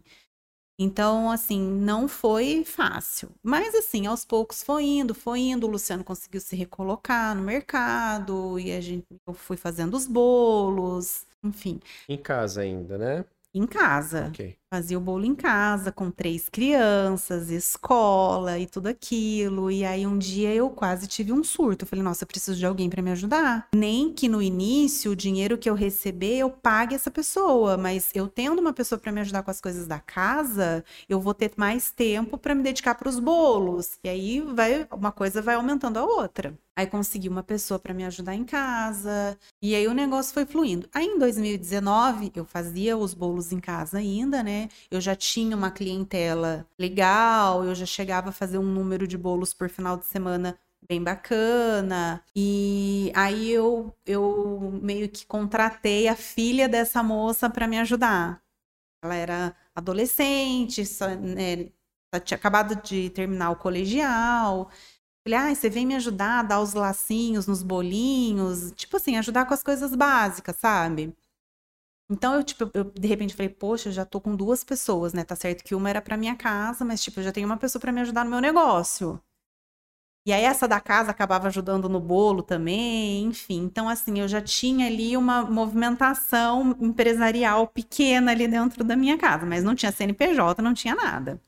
[0.80, 3.30] Então, assim, não foi fácil.
[3.44, 5.68] Mas, assim, aos poucos foi indo, foi indo.
[5.68, 11.26] O Luciano conseguiu se recolocar no mercado e a gente, eu fui fazendo os bolos,
[11.44, 11.80] enfim.
[12.08, 13.26] Em casa ainda, né?
[13.54, 14.28] Em casa.
[14.30, 14.58] Okay.
[14.74, 19.70] Fazia o bolo em casa, com três crianças, escola e tudo aquilo.
[19.70, 21.86] E aí um dia eu quase tive um surto.
[21.86, 23.68] Eu falei, nossa, eu preciso de alguém para me ajudar.
[23.76, 28.28] Nem que no início o dinheiro que eu receber eu pague essa pessoa, mas eu
[28.28, 31.92] tendo uma pessoa para me ajudar com as coisas da casa, eu vou ter mais
[31.92, 34.00] tempo para me dedicar para os bolos.
[34.04, 36.58] E aí vai uma coisa vai aumentando a outra.
[36.78, 39.38] Aí consegui uma pessoa para me ajudar em casa.
[39.62, 40.90] E aí o negócio foi fluindo.
[40.94, 44.55] Aí em 2019 eu fazia os bolos em casa ainda, né?
[44.92, 49.54] Eu já tinha uma clientela legal, eu já chegava a fazer um número de bolos
[49.54, 50.58] por final de semana
[50.88, 52.24] bem bacana.
[52.36, 58.42] E aí eu, eu meio que contratei a filha dessa moça para me ajudar.
[59.04, 61.70] Ela era adolescente, só, né,
[62.24, 64.70] tinha acabado de terminar o colegial.
[65.24, 69.46] Falei, ah, você vem me ajudar a dar os lacinhos nos bolinhos, tipo assim, ajudar
[69.48, 71.16] com as coisas básicas, sabe?
[72.10, 75.24] Então eu, tipo, eu, de repente falei, poxa, eu já tô com duas pessoas, né?
[75.24, 77.80] Tá certo que uma era para minha casa, mas tipo, eu já tenho uma pessoa
[77.82, 79.20] para me ajudar no meu negócio.
[80.28, 83.62] E aí essa da casa acabava ajudando no bolo também, enfim.
[83.64, 89.46] Então assim, eu já tinha ali uma movimentação empresarial pequena ali dentro da minha casa,
[89.46, 91.40] mas não tinha CNPJ, não tinha nada.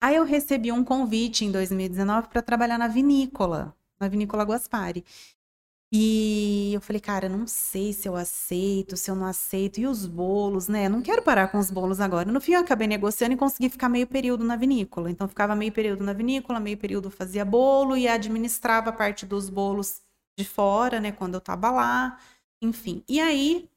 [0.00, 5.04] Aí eu recebi um convite em 2019 para trabalhar na vinícola, na vinícola Guaspari.
[5.92, 9.78] E eu falei, cara, não sei se eu aceito, se eu não aceito.
[9.80, 10.88] E os bolos, né?
[10.88, 12.30] Não quero parar com os bolos agora.
[12.30, 15.10] No fim, eu acabei negociando e consegui ficar meio período na vinícola.
[15.10, 20.02] Então, ficava meio período na vinícola, meio período fazia bolo e administrava parte dos bolos
[20.38, 21.12] de fora, né?
[21.12, 22.18] Quando eu tava lá.
[22.60, 23.04] Enfim.
[23.08, 23.68] E aí,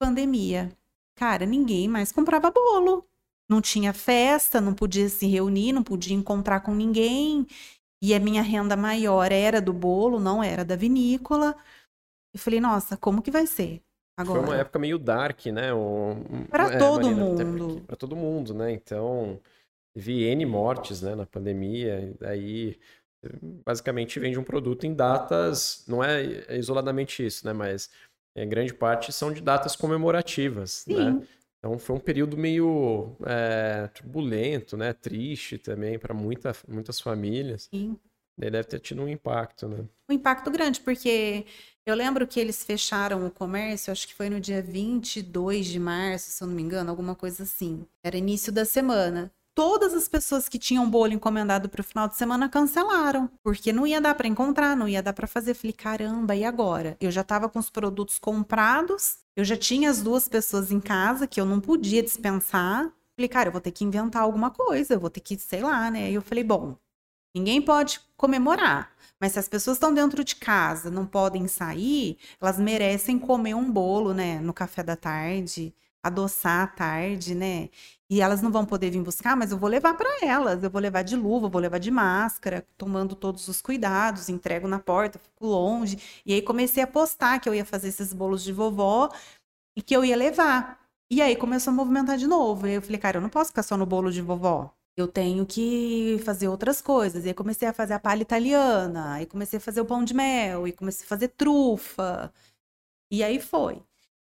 [0.00, 0.70] pandemia.
[1.16, 3.06] Cara, ninguém mais comprava bolo.
[3.48, 7.46] Não tinha festa, não podia se reunir, não podia encontrar com ninguém
[8.02, 11.54] e a minha renda maior era do bolo, não era da vinícola.
[12.32, 13.82] Eu falei, nossa, como que vai ser?
[14.16, 14.40] Agora?
[14.40, 15.70] Foi uma época meio dark, né?
[16.48, 17.82] Para é, todo Marina, mundo.
[17.86, 18.72] Para todo mundo, né?
[18.72, 19.40] Então,
[19.94, 22.78] teve N mortes né, na pandemia, daí
[23.66, 27.52] basicamente vende um produto em datas, não é isoladamente isso, né?
[27.52, 27.90] Mas
[28.34, 30.94] em grande parte são de datas comemorativas, né?
[30.96, 31.10] Sim.
[31.18, 31.26] né?
[31.60, 34.94] Então foi um período meio é, turbulento, né?
[34.94, 37.68] Triste também para muita, muitas famílias.
[37.70, 37.98] Sim.
[38.40, 39.84] Ele deve ter tido um impacto, né?
[40.08, 41.44] Um impacto grande, porque
[41.84, 46.30] eu lembro que eles fecharam o comércio, acho que foi no dia 22 de março,
[46.30, 47.86] se eu não me engano, alguma coisa assim.
[48.02, 49.30] Era início da semana
[49.60, 53.86] todas as pessoas que tinham bolo encomendado para o final de semana cancelaram, porque não
[53.86, 55.52] ia dar para encontrar, não ia dar para fazer.
[55.52, 56.96] Falei, caramba, e agora?
[56.98, 61.26] Eu já estava com os produtos comprados, eu já tinha as duas pessoas em casa
[61.26, 62.92] que eu não podia dispensar.
[63.16, 65.90] Falei, cara, eu vou ter que inventar alguma coisa, eu vou ter que, sei lá,
[65.90, 66.10] né?
[66.10, 66.76] E eu falei, bom,
[67.34, 68.92] ninguém pode comemorar.
[69.20, 73.70] Mas se as pessoas estão dentro de casa, não podem sair, elas merecem comer um
[73.70, 77.68] bolo, né, no café da tarde, adoçar à tarde, né?
[78.08, 80.62] E elas não vão poder vir buscar, mas eu vou levar para elas.
[80.62, 84.80] Eu vou levar de luva, vou levar de máscara, tomando todos os cuidados, entrego na
[84.80, 85.98] porta, fico longe.
[86.26, 89.10] E aí comecei a postar que eu ia fazer esses bolos de vovó
[89.76, 90.80] e que eu ia levar.
[91.10, 92.66] E aí começou a movimentar de novo.
[92.66, 94.72] E eu falei, cara, eu não posso ficar só no bolo de vovó.
[94.96, 97.24] Eu tenho que fazer outras coisas.
[97.24, 100.14] E aí comecei a fazer a palha italiana, aí comecei a fazer o pão de
[100.14, 102.32] mel, e comecei a fazer trufa.
[103.10, 103.82] E aí foi.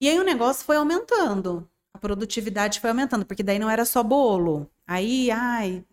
[0.02, 4.02] E aí o negócio foi aumentando a produtividade foi aumentando, porque daí não era só
[4.04, 4.70] bolo.
[4.88, 5.86] Aí, ai,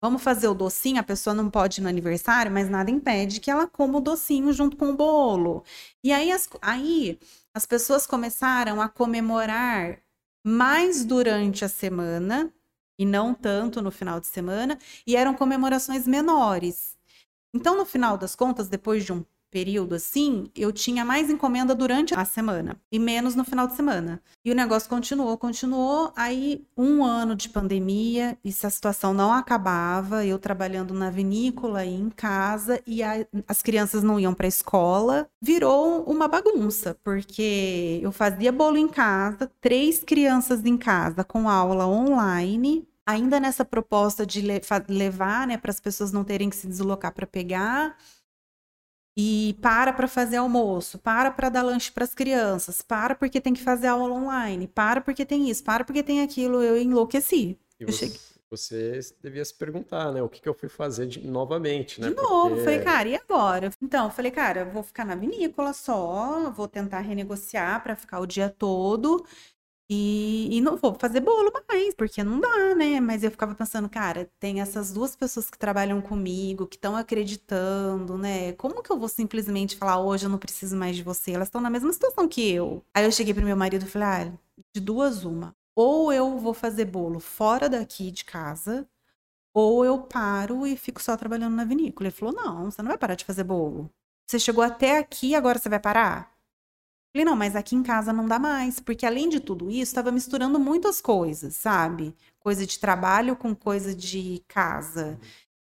[0.00, 3.50] vamos fazer o docinho, a pessoa não pode ir no aniversário, mas nada impede que
[3.50, 5.64] ela coma o docinho junto com o bolo.
[6.04, 7.18] E aí as, aí
[7.54, 10.00] as pessoas começaram a comemorar
[10.44, 12.52] mais durante a semana
[12.98, 16.96] e não tanto no final de semana, e eram comemorações menores.
[17.54, 22.14] Então, no final das contas, depois de um período assim, eu tinha mais encomenda durante
[22.14, 24.20] a semana e menos no final de semana.
[24.44, 26.12] E o negócio continuou, continuou.
[26.16, 31.84] Aí, um ano de pandemia, e se a situação não acabava, eu trabalhando na vinícola
[31.84, 36.96] e em casa, e a, as crianças não iam para a escola, virou uma bagunça,
[37.02, 43.64] porque eu fazia bolo em casa, três crianças em casa com aula online ainda nessa
[43.64, 44.42] proposta de
[44.88, 47.96] levar, né, para as pessoas não terem que se deslocar para pegar,
[49.16, 53.54] e para para fazer almoço, para para dar lanche para as crianças, para porque tem
[53.54, 57.58] que fazer aula online, para porque tem isso, para porque tem aquilo, eu enlouqueci.
[57.80, 58.20] E eu você, cheguei...
[58.50, 62.10] você devia se perguntar, né, o que, que eu fui fazer de, novamente, né?
[62.10, 62.62] De novo, porque...
[62.64, 63.70] falei, cara, e agora?
[63.82, 68.26] Então, falei, cara, eu vou ficar na vinícola só, vou tentar renegociar para ficar o
[68.26, 69.24] dia todo
[69.88, 73.00] e, e não vou fazer bolo mais, porque não dá, né?
[73.00, 78.18] Mas eu ficava pensando, cara, tem essas duas pessoas que trabalham comigo, que estão acreditando,
[78.18, 78.52] né?
[78.54, 81.32] Como que eu vou simplesmente falar, hoje eu não preciso mais de você?
[81.32, 82.84] Elas estão na mesma situação que eu.
[82.94, 84.32] Aí eu cheguei pro meu marido e falei, ah,
[84.74, 85.54] de duas uma.
[85.74, 88.88] Ou eu vou fazer bolo fora daqui de casa,
[89.54, 92.08] ou eu paro e fico só trabalhando na vinícola.
[92.08, 93.90] Ele falou, não, você não vai parar de fazer bolo.
[94.26, 96.35] Você chegou até aqui, agora você vai parar?
[97.16, 100.12] Falei, não, mas aqui em casa não dá mais, porque além de tudo isso, estava
[100.12, 102.14] misturando muitas coisas, sabe?
[102.38, 105.18] Coisa de trabalho com coisa de casa.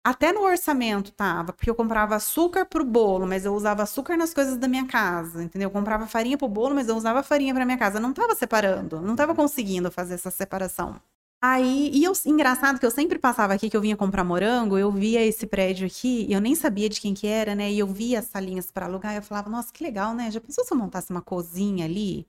[0.05, 4.33] Até no orçamento tava, porque eu comprava açúcar pro bolo, mas eu usava açúcar nas
[4.33, 5.67] coisas da minha casa, entendeu?
[5.67, 7.99] Eu comprava farinha pro bolo, mas eu usava farinha para minha casa.
[7.99, 11.01] Não tava separando, não tava conseguindo fazer essa separação.
[11.45, 14.89] Aí, e eu, engraçado que eu sempre passava aqui que eu vinha comprar morango, eu
[14.89, 17.69] via esse prédio aqui, eu nem sabia de quem que era, né?
[17.69, 20.31] E eu via as salinhas para alugar, e eu falava, nossa, que legal, né?
[20.31, 22.25] Já pensou se eu montasse uma cozinha ali?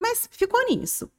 [0.00, 1.10] Mas ficou nisso.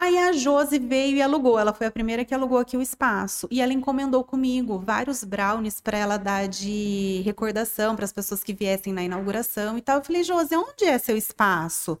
[0.00, 1.58] Aí a Josi veio e alugou.
[1.58, 3.48] Ela foi a primeira que alugou aqui o espaço.
[3.50, 8.54] E ela encomendou comigo vários brownies para ela dar de recordação para as pessoas que
[8.54, 9.98] viessem na inauguração e tal.
[9.98, 11.98] Eu falei, Josi, onde é seu espaço?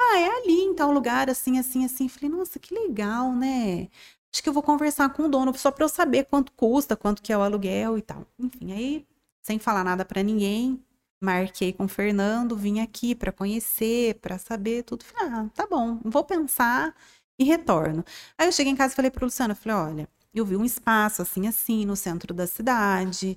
[0.00, 2.08] Ah, é ali, em tal lugar, assim, assim, assim.
[2.08, 3.88] Falei, nossa, que legal, né?
[4.32, 7.22] Acho que eu vou conversar com o dono só para eu saber quanto custa, quanto
[7.22, 8.26] que é o aluguel e tal.
[8.38, 9.06] Enfim, aí,
[9.42, 10.82] sem falar nada para ninguém,
[11.20, 15.04] marquei com o Fernando, vim aqui para conhecer, para saber tudo.
[15.04, 16.94] Falei, ah, tá bom, vou pensar
[17.38, 18.04] e retorno.
[18.36, 21.22] Aí eu cheguei em casa e falei pro Luciano, falei, olha, eu vi um espaço
[21.22, 23.32] assim, assim, no centro da cidade.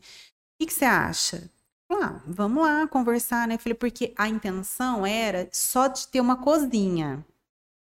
[0.55, 1.49] O que, que você acha?
[1.91, 3.57] Ah, vamos lá conversar, né?
[3.57, 7.25] Falei, porque a intenção era só de ter uma cozinha.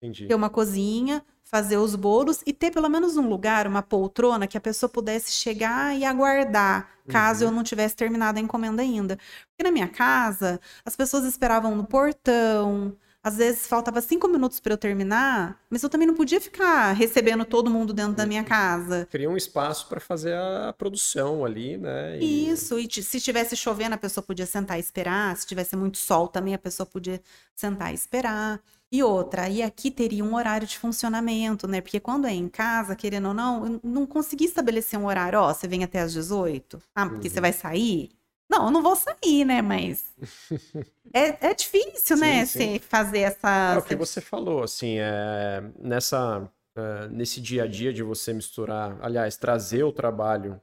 [0.01, 0.27] Entendi.
[0.27, 4.57] Ter uma cozinha, fazer os bolos e ter pelo menos um lugar, uma poltrona, que
[4.57, 7.51] a pessoa pudesse chegar e aguardar, caso Uhum.
[7.51, 9.17] eu não tivesse terminado a encomenda ainda.
[9.49, 14.73] Porque na minha casa, as pessoas esperavam no portão, às vezes faltava cinco minutos para
[14.73, 19.07] eu terminar, mas eu também não podia ficar recebendo todo mundo dentro da minha casa.
[19.09, 22.19] Cria um espaço para fazer a produção ali, né?
[22.21, 25.35] E- Isso, e se estivesse chovendo, a pessoa podia sentar e esperar.
[25.35, 27.19] Se tivesse muito sol também, a pessoa podia
[27.55, 28.61] sentar e esperar.
[28.91, 31.81] E outra, e aqui teria um horário de funcionamento, né?
[31.81, 35.39] Porque quando é em casa, querendo ou não, eu não consegui estabelecer um horário.
[35.39, 36.79] Ó, você vem até às 18?
[36.95, 37.41] Ah, porque você Uhum.
[37.41, 38.11] vai sair?
[38.49, 39.61] Não, eu não vou sair, né?
[39.61, 40.05] Mas
[41.13, 42.45] é, é difícil, né?
[42.45, 42.73] Sim, sim.
[42.73, 43.73] Você fazer essa.
[43.75, 48.33] É o que você falou, assim, é, nessa, é, nesse dia a dia de você
[48.33, 50.61] misturar, aliás, trazer o trabalho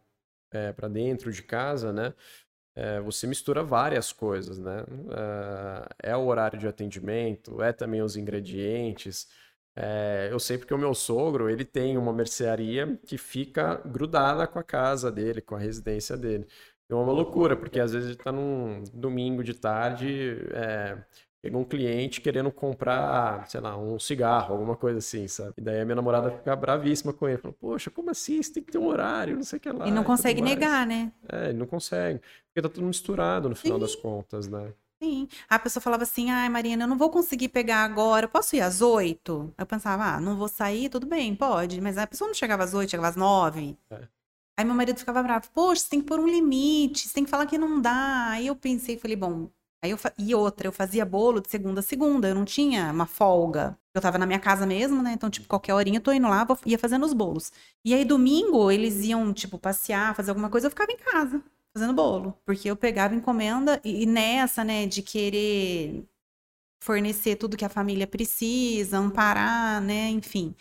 [0.76, 2.12] para dentro de casa, né?
[2.74, 4.84] é, você mistura várias coisas, né?
[6.02, 9.28] É, é o horário de atendimento, é também os ingredientes.
[9.76, 14.58] É, eu sei porque o meu sogro, ele tem uma mercearia que fica grudada com
[14.58, 16.46] a casa dele, com a residência dele.
[16.92, 20.98] É uma loucura, porque às vezes ele tá num domingo de tarde, é,
[21.44, 25.54] Chega um cliente querendo comprar, sei lá, um cigarro, alguma coisa assim, sabe?
[25.58, 27.36] E daí a minha namorada fica bravíssima com ele.
[27.36, 28.40] Fala, poxa, como assim?
[28.40, 29.88] Você tem que ter um horário, não sei o que lá.
[29.88, 31.10] E não tudo consegue mais." negar, né?
[31.28, 32.20] É, ele não consegue.
[32.20, 33.82] Porque tá tudo misturado no final Sim.
[33.82, 34.72] das contas, né?
[35.02, 35.26] Sim.
[35.50, 38.80] A pessoa falava assim: ai, Marina, eu não vou conseguir pegar agora, posso ir às
[38.80, 39.52] oito?
[39.58, 41.80] Eu pensava, ah, não vou sair, tudo bem, pode.
[41.80, 43.76] Mas a pessoa não chegava às oito, chegava às nove.
[43.90, 44.06] É.
[44.62, 47.30] Aí meu marido ficava bravo, poxa, você tem que pôr um limite, você tem que
[47.30, 48.28] falar que não dá.
[48.30, 49.50] Aí eu pensei, falei, bom.
[49.82, 50.12] Aí eu fa...
[50.16, 53.76] E outra, eu fazia bolo de segunda a segunda, eu não tinha uma folga.
[53.92, 55.12] Eu tava na minha casa mesmo, né?
[55.14, 56.56] Então, tipo, qualquer horinha eu tô indo lá, vou...
[56.64, 57.50] ia fazendo os bolos.
[57.84, 61.42] E aí, domingo, eles iam, tipo, passear, fazer alguma coisa, eu ficava em casa
[61.74, 66.06] fazendo bolo, porque eu pegava encomenda e, e nessa, né, de querer
[66.82, 70.54] fornecer tudo que a família precisa, amparar, né, enfim.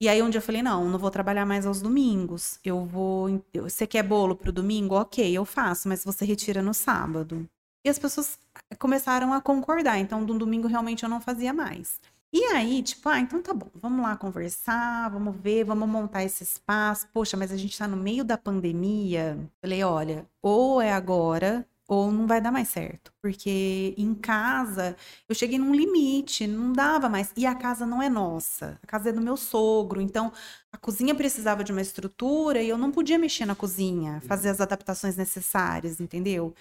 [0.00, 2.58] E aí um dia eu falei, não, não vou trabalhar mais aos domingos.
[2.62, 4.94] Eu vou, você quer bolo pro domingo?
[5.00, 7.48] OK, eu faço, mas você retira no sábado.
[7.84, 8.38] E as pessoas
[8.78, 12.00] começaram a concordar, então do domingo realmente eu não fazia mais.
[12.32, 16.42] E aí, tipo, ah, então tá bom, vamos lá conversar, vamos ver, vamos montar esse
[16.42, 17.08] espaço.
[17.12, 19.38] Poxa, mas a gente tá no meio da pandemia.
[19.60, 23.12] Falei, olha, ou é agora, ou não vai dar mais certo.
[23.22, 24.96] Porque em casa
[25.28, 27.32] eu cheguei num limite, não dava mais.
[27.36, 30.00] E a casa não é nossa, a casa é do meu sogro.
[30.00, 30.32] Então
[30.72, 34.60] a cozinha precisava de uma estrutura e eu não podia mexer na cozinha, fazer as
[34.60, 36.54] adaptações necessárias, entendeu?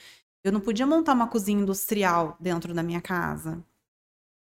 [0.44, 3.64] Eu não podia montar uma cozinha industrial dentro da minha casa.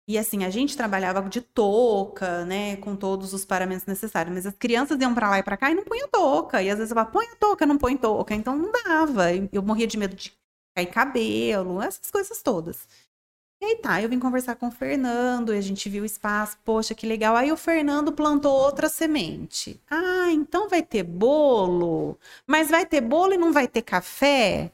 [0.08, 4.54] E assim, a gente trabalhava de touca, né, com todos os paramentos necessários, mas as
[4.54, 6.62] crianças iam pra lá e pra cá e não punham touca.
[6.62, 8.36] E às vezes eu falava, põe a touca, não põe touca.
[8.36, 9.34] Então não dava.
[9.52, 10.32] Eu morria de medo de
[10.76, 12.88] cair cabelo, essas coisas todas.
[13.62, 16.58] E aí tá, eu vim conversar com o Fernando e a gente viu o espaço,
[16.64, 17.36] poxa, que legal.
[17.36, 19.82] Aí o Fernando plantou outra semente.
[19.90, 22.20] Ah, então vai ter bolo?
[22.46, 24.72] Mas vai ter bolo e não vai ter café?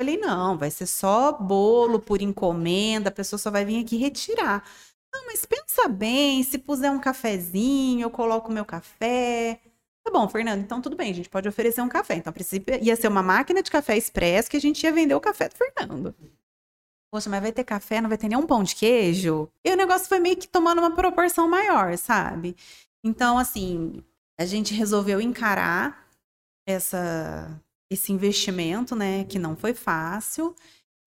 [0.00, 4.64] Falei, não, vai ser só bolo por encomenda, a pessoa só vai vir aqui retirar.
[5.12, 9.60] Não, mas pensa bem, se puser um cafezinho, eu coloco meu café.
[10.06, 12.14] Tá bom, Fernando, então tudo bem, a gente pode oferecer um café.
[12.14, 15.16] Então, a princípio, ia ser uma máquina de café expresso que a gente ia vender
[15.16, 16.14] o café do Fernando.
[17.12, 19.50] Poxa, mas vai ter café, não vai ter nenhum pão de queijo?
[19.64, 22.54] E o negócio foi meio que tomando uma proporção maior, sabe?
[23.02, 24.00] Então, assim,
[24.38, 26.08] a gente resolveu encarar
[26.64, 27.60] essa,
[27.90, 30.54] esse investimento, né, que não foi fácil.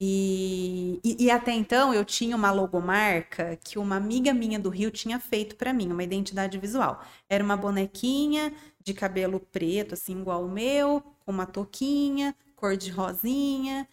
[0.01, 4.89] E, e, e até então eu tinha uma logomarca que uma amiga minha do Rio
[4.91, 7.03] tinha feito para mim, uma identidade visual.
[7.27, 12.91] Era uma bonequinha de cabelo preto, assim, igual o meu, com uma touquinha, cor de
[12.91, 13.88] rosinha.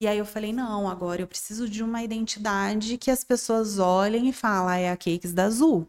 [0.00, 4.28] E aí eu falei, não, agora eu preciso de uma identidade que as pessoas olhem
[4.28, 5.86] e falem, ah, é a Cakes da Azul,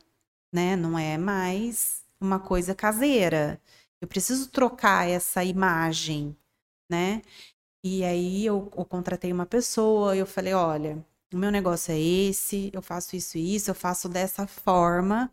[0.54, 0.76] né?
[0.76, 3.62] Não é mais uma coisa caseira.
[4.02, 6.36] Eu preciso trocar essa imagem,
[6.90, 7.22] né?
[7.88, 11.04] E aí eu, eu contratei uma pessoa e eu falei, olha,
[11.34, 15.32] o meu negócio é esse, eu faço isso e isso, eu faço dessa forma.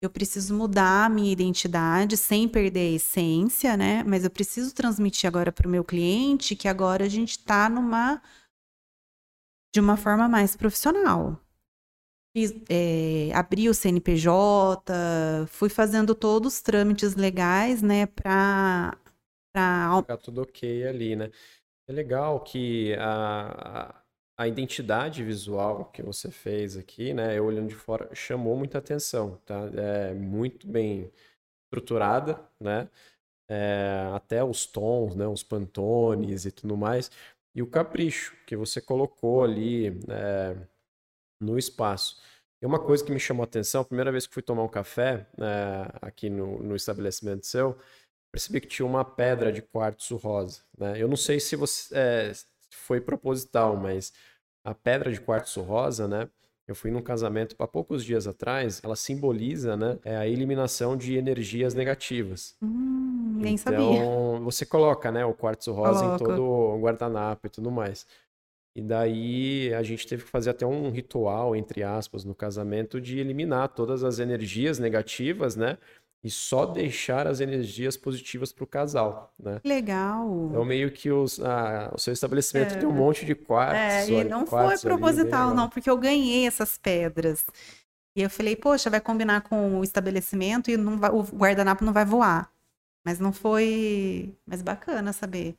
[0.00, 4.04] Eu preciso mudar a minha identidade sem perder a essência, né?
[4.04, 8.22] Mas eu preciso transmitir agora para o meu cliente que agora a gente está numa
[9.74, 11.40] de uma forma mais profissional.
[12.36, 14.92] Fiz, é, abri o CNPJ,
[15.48, 18.96] fui fazendo todos os trâmites legais, né, para
[19.56, 21.30] para Ficar tudo ok ali, né?
[21.88, 24.02] É legal que a,
[24.36, 27.38] a, identidade visual que você fez aqui, né?
[27.38, 29.54] Eu olhando de fora, chamou muita atenção, tá?
[29.76, 31.12] É muito bem
[31.64, 32.90] estruturada, né?
[33.48, 35.28] É, até os tons, né?
[35.28, 37.10] Os pantones e tudo mais.
[37.54, 40.56] E o capricho que você colocou ali é,
[41.40, 42.20] no espaço.
[42.62, 44.68] E uma coisa que me chamou a atenção, a primeira vez que fui tomar um
[44.68, 47.78] café é, aqui no, no estabelecimento seu,
[48.36, 50.60] percebi que tinha uma pedra de quartzo rosa.
[50.78, 51.00] Né?
[51.00, 52.32] Eu não sei se você é,
[52.70, 54.12] foi proposital, mas
[54.62, 56.28] a pedra de quartzo rosa, né?
[56.68, 58.82] Eu fui num casamento há poucos dias atrás.
[58.84, 62.56] Ela simboliza, né, é a eliminação de energias negativas.
[62.60, 63.98] Hum, nem então, sabia.
[63.98, 66.24] Então você coloca, né, o quartzo rosa Coloca.
[66.24, 68.04] em todo o guardanapo e tudo mais.
[68.74, 73.18] E daí a gente teve que fazer até um ritual, entre aspas, no casamento de
[73.18, 75.78] eliminar todas as energias negativas, né?
[76.22, 79.60] E só deixar as energias positivas para o casal, né?
[79.64, 80.48] Legal.
[80.50, 82.78] Então meio que os, ah, o seu estabelecimento é.
[82.78, 83.78] tem um monte de quartos.
[83.78, 87.44] É, e não foi proposital ali, não, porque eu ganhei essas pedras.
[88.16, 92.04] E eu falei, poxa, vai combinar com o estabelecimento e vai, o guardanapo não vai
[92.04, 92.50] voar.
[93.04, 94.34] Mas não foi.
[94.46, 95.54] Mas bacana saber.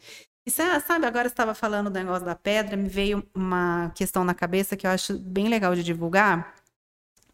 [0.46, 4.76] E sabe, agora estava falando do negócio da pedra, me veio uma questão na cabeça
[4.76, 6.56] que eu acho bem legal de divulgar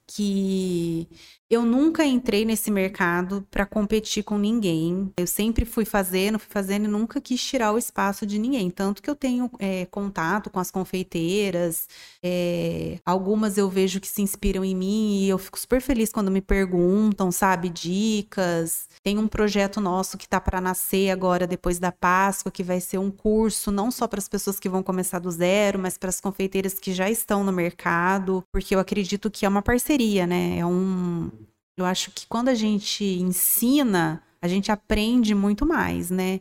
[0.05, 1.07] que
[1.53, 5.11] eu nunca entrei nesse mercado para competir com ninguém.
[5.17, 8.69] Eu sempre fui fazendo, fui fazendo e nunca quis tirar o espaço de ninguém.
[8.69, 11.87] Tanto que eu tenho é, contato com as confeiteiras,
[12.21, 16.31] é, algumas eu vejo que se inspiram em mim e eu fico super feliz quando
[16.31, 18.87] me perguntam, sabe, dicas.
[19.03, 22.97] Tem um projeto nosso que está para nascer agora, depois da Páscoa, que vai ser
[22.97, 26.19] um curso não só para as pessoas que vão começar do zero, mas para as
[26.21, 30.57] confeiteiras que já estão no mercado, porque eu acredito que é uma parceria, né?
[30.59, 31.31] É um.
[31.77, 36.39] Eu acho que quando a gente ensina, a gente aprende muito mais, né?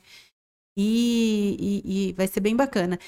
[0.76, 2.98] E, e, e vai ser bem bacana.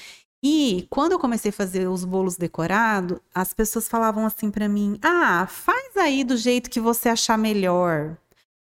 [0.43, 4.99] E quando eu comecei a fazer os bolos decorados, as pessoas falavam assim para mim:
[5.01, 8.17] ah, faz aí do jeito que você achar melhor.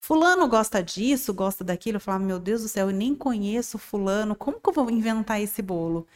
[0.03, 1.97] Fulano gosta disso, gosta daquilo.
[1.97, 5.41] Eu falava, meu Deus do céu, eu nem conheço Fulano, como que eu vou inventar
[5.41, 6.07] esse bolo?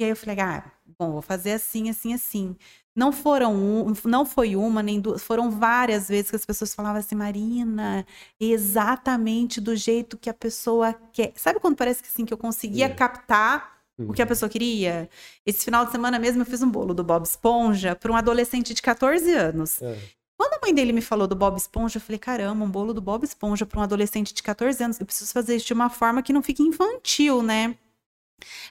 [0.00, 2.56] E aí eu falei, ah, bom, vou fazer assim, assim, assim.
[2.98, 6.98] Não foram um, não foi uma nem duas, foram várias vezes que as pessoas falavam
[6.98, 8.04] assim, Marina,
[8.40, 11.32] exatamente do jeito que a pessoa quer.
[11.36, 12.88] Sabe quando parece que sim, que eu conseguia é.
[12.88, 14.28] captar o que a uhum.
[14.28, 15.08] pessoa queria?
[15.46, 18.74] Esse final de semana mesmo eu fiz um bolo do Bob Esponja para um adolescente
[18.74, 19.80] de 14 anos.
[19.80, 19.96] É.
[20.36, 23.00] Quando a mãe dele me falou do Bob Esponja, eu falei: caramba, um bolo do
[23.00, 24.98] Bob Esponja para um adolescente de 14 anos.
[24.98, 27.76] Eu preciso fazer isso de uma forma que não fique infantil, né?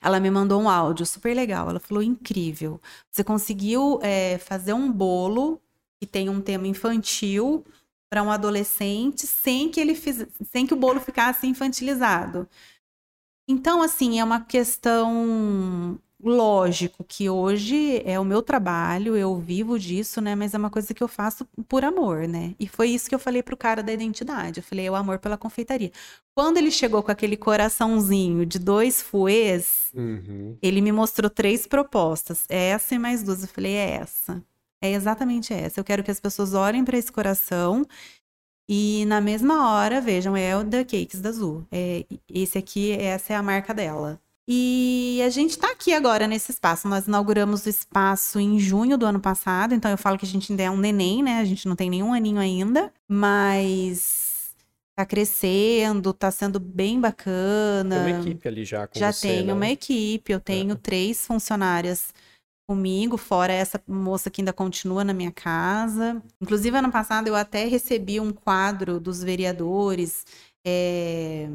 [0.02, 1.70] Ela me mandou um áudio super legal.
[1.70, 2.82] Ela falou: incrível.
[3.12, 5.62] Você conseguiu é, fazer um bolo
[6.00, 7.66] que tem um tema infantil
[8.10, 10.26] para um adolescente sem que ele fiz...
[10.52, 12.48] sem que o bolo ficasse infantilizado.
[13.48, 20.20] Então, assim, é uma questão Lógico que hoje é o meu trabalho, eu vivo disso,
[20.20, 20.34] né?
[20.34, 22.56] Mas é uma coisa que eu faço por amor, né?
[22.60, 24.60] E foi isso que eu falei pro cara da identidade.
[24.60, 25.92] Eu falei, é o amor pela confeitaria.
[26.36, 30.58] Quando ele chegou com aquele coraçãozinho de dois fuês, uhum.
[30.60, 32.46] ele me mostrou três propostas.
[32.50, 33.44] É essa e mais duas.
[33.44, 34.44] Eu falei, é essa.
[34.82, 35.80] É exatamente essa.
[35.80, 37.86] Eu quero que as pessoas olhem para esse coração
[38.70, 41.66] e na mesma hora vejam, é o da Cakes da Azul.
[41.72, 44.20] É, esse aqui, essa é a marca dela.
[44.50, 46.88] E a gente está aqui agora nesse espaço.
[46.88, 50.52] Nós inauguramos o espaço em junho do ano passado, então eu falo que a gente
[50.52, 51.40] ainda é um neném, né?
[51.40, 54.56] A gente não tem nenhum aninho ainda, mas
[54.96, 58.04] tá crescendo, tá sendo bem bacana.
[58.04, 59.54] Tem uma equipe ali já com Já você, tenho né?
[59.54, 60.76] uma equipe, eu tenho é.
[60.76, 62.14] três funcionárias
[62.68, 66.22] comigo, fora essa moça que ainda continua na minha casa.
[66.42, 70.26] Inclusive, ano passado eu até recebi um quadro dos vereadores
[70.66, 71.48] é,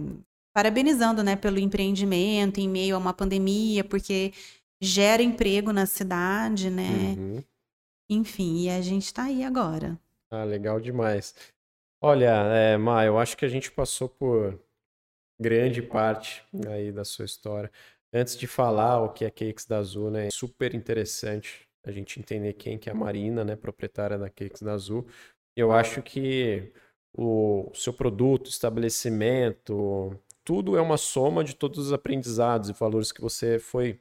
[0.53, 4.33] parabenizando, né, pelo empreendimento em meio a uma pandemia, porque
[4.81, 7.15] gera emprego na cidade, né?
[7.17, 7.45] Uhum.
[8.11, 9.99] Enfim, e a gente está aí agora.
[10.31, 11.35] Ah, legal demais.
[12.01, 14.59] Olha, é, Ma, eu acho que a gente passou por
[15.41, 17.71] grande parte aí da sua história.
[18.13, 22.21] Antes de falar o que é Cakes da Azul, né, é super interessante a gente
[22.21, 25.07] entender quem que é a Marina, né, proprietária da Cakes da Azul.
[25.57, 26.73] Eu acho que
[27.17, 33.21] o seu produto, estabelecimento, tudo é uma soma de todos os aprendizados e valores que
[33.21, 33.99] você foi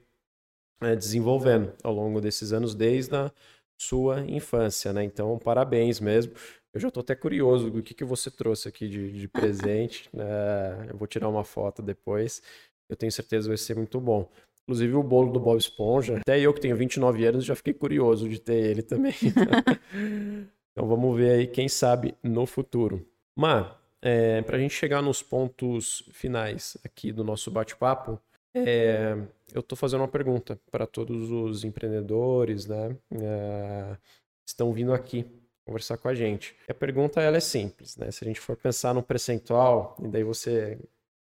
[0.81, 3.31] é, desenvolvendo ao longo desses anos, desde a
[3.79, 5.03] sua infância, né?
[5.03, 6.33] Então, parabéns mesmo.
[6.73, 10.09] Eu já estou até curioso do que, que você trouxe aqui de, de presente.
[10.13, 10.87] Né?
[10.89, 12.41] Eu vou tirar uma foto depois.
[12.89, 14.29] Eu tenho certeza que vai ser muito bom.
[14.63, 16.17] Inclusive o bolo do Bob Esponja.
[16.17, 19.13] Até eu que tenho 29 anos já fiquei curioso de ter ele também.
[20.71, 23.05] então vamos ver aí, quem sabe, no futuro.
[23.35, 23.67] Mas
[24.01, 28.19] é, para a gente chegar nos pontos finais aqui do nosso bate-papo,
[28.53, 29.15] é,
[29.53, 32.97] eu estou fazendo uma pergunta para todos os empreendedores, né?
[33.13, 33.97] É,
[34.45, 35.25] estão vindo aqui
[35.65, 36.55] conversar com a gente.
[36.67, 38.11] E a pergunta ela é simples, né?
[38.11, 40.77] Se a gente for pensar no percentual, e daí você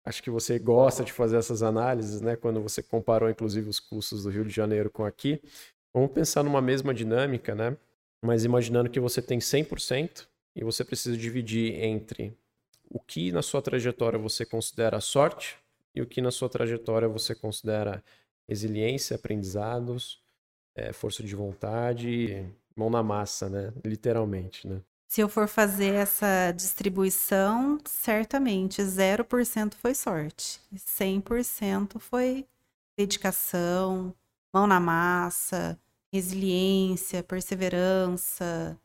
[0.05, 2.35] acho que você gosta de fazer essas análises, né?
[2.35, 5.41] Quando você comparou, inclusive, os custos do Rio de Janeiro com aqui.
[5.93, 7.77] Vamos pensar numa mesma dinâmica, né?
[8.23, 12.35] Mas imaginando que você tem 100% e você precisa dividir entre
[12.89, 15.57] o que na sua trajetória você considera sorte
[15.93, 18.03] e o que na sua trajetória você considera
[18.47, 20.21] resiliência, aprendizados,
[20.75, 22.45] é, força de vontade,
[22.75, 23.73] mão na massa, né?
[23.85, 24.81] Literalmente, né?
[25.07, 32.45] Se eu for fazer essa distribuição, certamente 0% foi sorte, 100% foi
[32.95, 34.13] dedicação,
[34.53, 35.79] mão na massa,
[36.13, 38.77] resiliência, perseverança.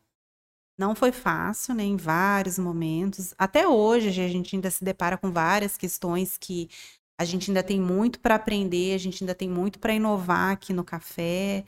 [0.77, 3.33] Não foi fácil, né, em vários momentos.
[3.37, 6.69] Até hoje a gente ainda se depara com várias questões que
[7.17, 10.73] a gente ainda tem muito para aprender, a gente ainda tem muito para inovar aqui
[10.73, 11.63] no café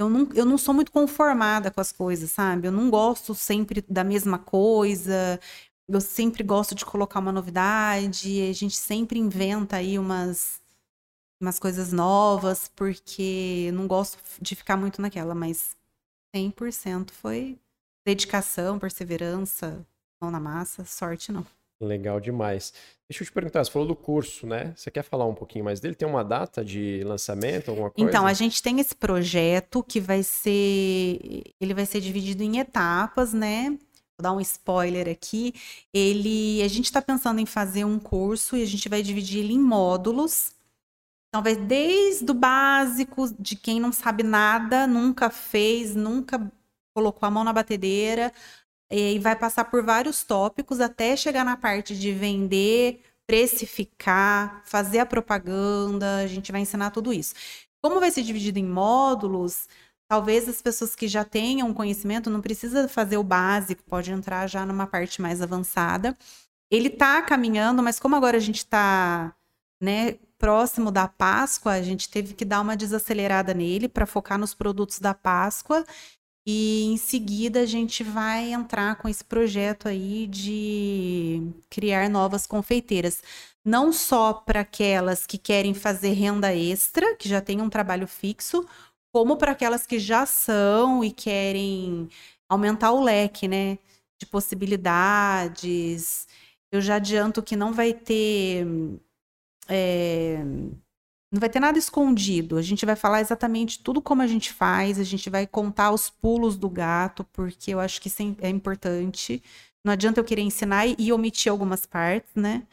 [0.00, 2.66] eu não, eu não sou muito conformada com as coisas, sabe?
[2.66, 5.38] Eu não gosto sempre da mesma coisa.
[5.88, 8.40] Eu sempre gosto de colocar uma novidade.
[8.48, 10.60] A gente sempre inventa aí umas,
[11.40, 15.76] umas coisas novas, porque eu não gosto de ficar muito naquela, mas
[16.34, 17.58] 100% foi
[18.10, 19.86] dedicação, perseverança,
[20.20, 21.46] mão na massa, sorte não.
[21.80, 22.74] Legal demais.
[23.08, 24.72] Deixa eu te perguntar, você falou do curso, né?
[24.76, 25.94] Você quer falar um pouquinho mais dele?
[25.94, 28.08] Tem uma data de lançamento, alguma coisa?
[28.08, 31.42] Então, a gente tem esse projeto que vai ser.
[31.58, 33.70] Ele vai ser dividido em etapas, né?
[33.70, 35.54] Vou dar um spoiler aqui.
[35.92, 36.62] Ele.
[36.62, 39.58] A gente está pensando em fazer um curso e a gente vai dividir ele em
[39.58, 40.52] módulos.
[41.28, 46.52] Então, vai desde o básico, de quem não sabe nada, nunca fez, nunca
[47.00, 48.32] colocou a mão na batedeira,
[48.90, 55.06] e vai passar por vários tópicos até chegar na parte de vender, precificar, fazer a
[55.06, 56.16] propaganda.
[56.18, 57.34] A gente vai ensinar tudo isso.
[57.82, 59.68] Como vai ser dividido em módulos,
[60.08, 64.66] talvez as pessoas que já tenham conhecimento não precisa fazer o básico, pode entrar já
[64.66, 66.16] numa parte mais avançada.
[66.70, 69.34] Ele está caminhando, mas como agora a gente está
[69.80, 74.54] né, próximo da Páscoa, a gente teve que dar uma desacelerada nele para focar nos
[74.54, 75.84] produtos da Páscoa
[76.52, 83.22] e em seguida a gente vai entrar com esse projeto aí de criar novas confeiteiras.
[83.64, 88.66] Não só para aquelas que querem fazer renda extra, que já têm um trabalho fixo,
[89.12, 92.08] como para aquelas que já são e querem
[92.48, 93.78] aumentar o leque, né?
[94.18, 96.26] De possibilidades.
[96.72, 98.66] Eu já adianto que não vai ter.
[99.68, 100.44] É
[101.30, 102.56] não vai ter nada escondido.
[102.56, 106.10] A gente vai falar exatamente tudo como a gente faz, a gente vai contar os
[106.10, 109.42] pulos do gato, porque eu acho que isso é importante.
[109.84, 112.66] Não adianta eu querer ensinar e omitir algumas partes, né?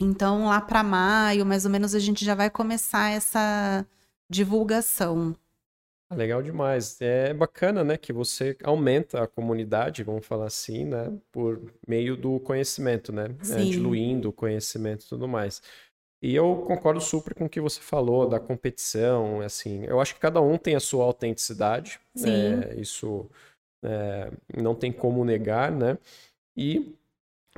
[0.00, 3.84] Então, lá para maio, mais ou menos, a gente já vai começar essa
[4.30, 5.34] divulgação.
[6.10, 6.98] Ah, legal demais.
[7.00, 12.40] É bacana, né, que você aumenta a comunidade, vamos falar assim, né, por meio do
[12.40, 15.60] conhecimento, né, é, diluindo o conhecimento e tudo mais.
[16.20, 20.20] E eu concordo super com o que você falou da competição, assim, eu acho que
[20.20, 23.30] cada um tem a sua autenticidade, é, isso
[23.84, 24.30] é,
[24.60, 25.96] não tem como negar, né?
[26.56, 26.92] E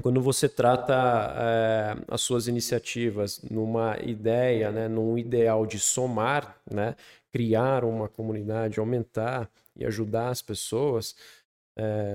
[0.02, 0.92] quando você trata
[1.38, 6.96] é, as suas iniciativas numa ideia, né, num ideal de somar, né,
[7.32, 11.16] criar uma comunidade, aumentar e ajudar as pessoas,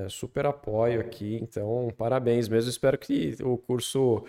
[0.10, 1.40] super apoio aqui.
[1.42, 2.70] Então, parabéns mesmo.
[2.70, 4.24] Espero que o curso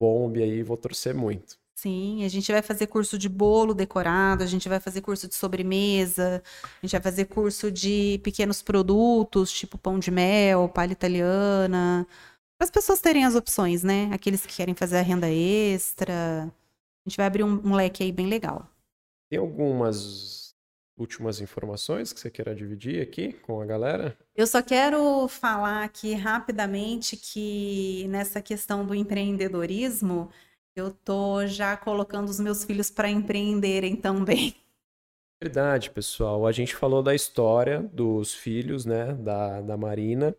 [0.00, 1.59] bombe aí, vou torcer muito.
[1.80, 5.34] Sim, a gente vai fazer curso de bolo decorado, a gente vai fazer curso de
[5.34, 12.06] sobremesa, a gente vai fazer curso de pequenos produtos, tipo pão de mel, palha italiana,
[12.58, 14.10] para as pessoas terem as opções, né?
[14.12, 16.52] Aqueles que querem fazer a renda extra.
[17.06, 18.68] A gente vai abrir um, um leque aí bem legal.
[19.30, 20.54] Tem algumas
[20.98, 24.18] últimas informações que você queira dividir aqui com a galera?
[24.36, 30.28] Eu só quero falar aqui rapidamente que nessa questão do empreendedorismo,
[30.76, 34.54] eu tô já colocando os meus filhos para empreenderem também.
[35.42, 36.46] Verdade, pessoal.
[36.46, 40.36] A gente falou da história dos filhos, né, da, da Marina.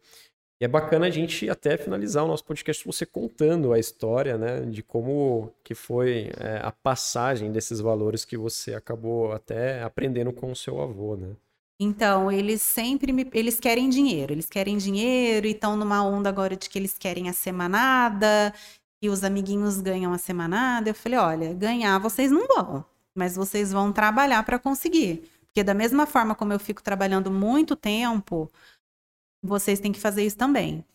[0.61, 4.61] E é bacana a gente até finalizar o nosso podcast você contando a história, né,
[4.61, 10.51] de como que foi é, a passagem desses valores que você acabou até aprendendo com
[10.51, 11.35] o seu avô, né?
[11.83, 16.55] Então, eles sempre me, eles querem dinheiro, eles querem dinheiro e estão numa onda agora
[16.55, 18.53] de que eles querem a semanada
[19.01, 23.71] e os amiguinhos ganham a semanada, eu falei: olha, ganhar vocês não vão, mas vocês
[23.71, 25.29] vão trabalhar para conseguir.
[25.47, 28.49] Porque da mesma forma como eu fico trabalhando muito tempo,
[29.43, 30.85] vocês têm que fazer isso também.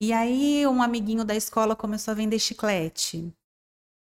[0.00, 3.32] E aí um amiguinho da escola começou a vender chiclete.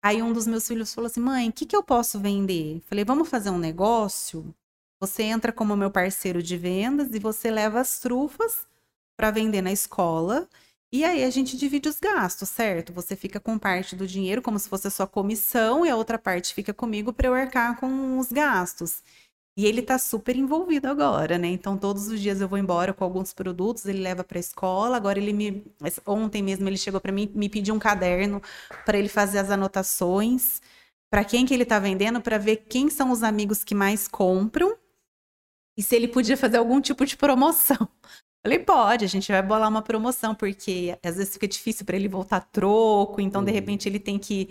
[0.03, 2.81] Aí um dos meus filhos falou assim: mãe, o que, que eu posso vender?
[2.85, 4.53] falei: vamos fazer um negócio.
[4.99, 8.67] Você entra como meu parceiro de vendas e você leva as trufas
[9.17, 10.47] para vender na escola.
[10.95, 12.93] E aí a gente divide os gastos, certo?
[12.93, 16.17] Você fica com parte do dinheiro como se fosse a sua comissão e a outra
[16.17, 19.03] parte fica comigo para eu arcar com os gastos.
[19.57, 21.49] E ele tá super envolvido agora, né?
[21.49, 24.95] Então todos os dias eu vou embora com alguns produtos, ele leva para escola.
[24.95, 25.65] Agora ele me
[26.07, 28.41] ontem mesmo ele chegou para mim, me pediu um caderno
[28.85, 30.61] para ele fazer as anotações,
[31.11, 34.77] para quem que ele tá vendendo, para ver quem são os amigos que mais compram
[35.77, 37.89] e se ele podia fazer algum tipo de promoção.
[38.45, 42.07] Falei, pode, a gente vai bolar uma promoção, porque às vezes fica difícil para ele
[42.07, 43.55] voltar troco, então de uhum.
[43.55, 44.49] repente ele tem que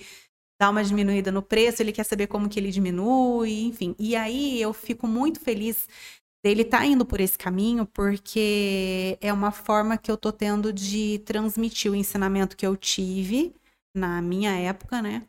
[0.61, 3.95] dar uma diminuída no preço, ele quer saber como que ele diminui, enfim.
[3.97, 5.89] E aí eu fico muito feliz
[6.45, 10.73] dele estar tá indo por esse caminho, porque é uma forma que eu tô tendo
[10.73, 13.55] de transmitir o ensinamento que eu tive
[13.97, 15.23] na minha época, né?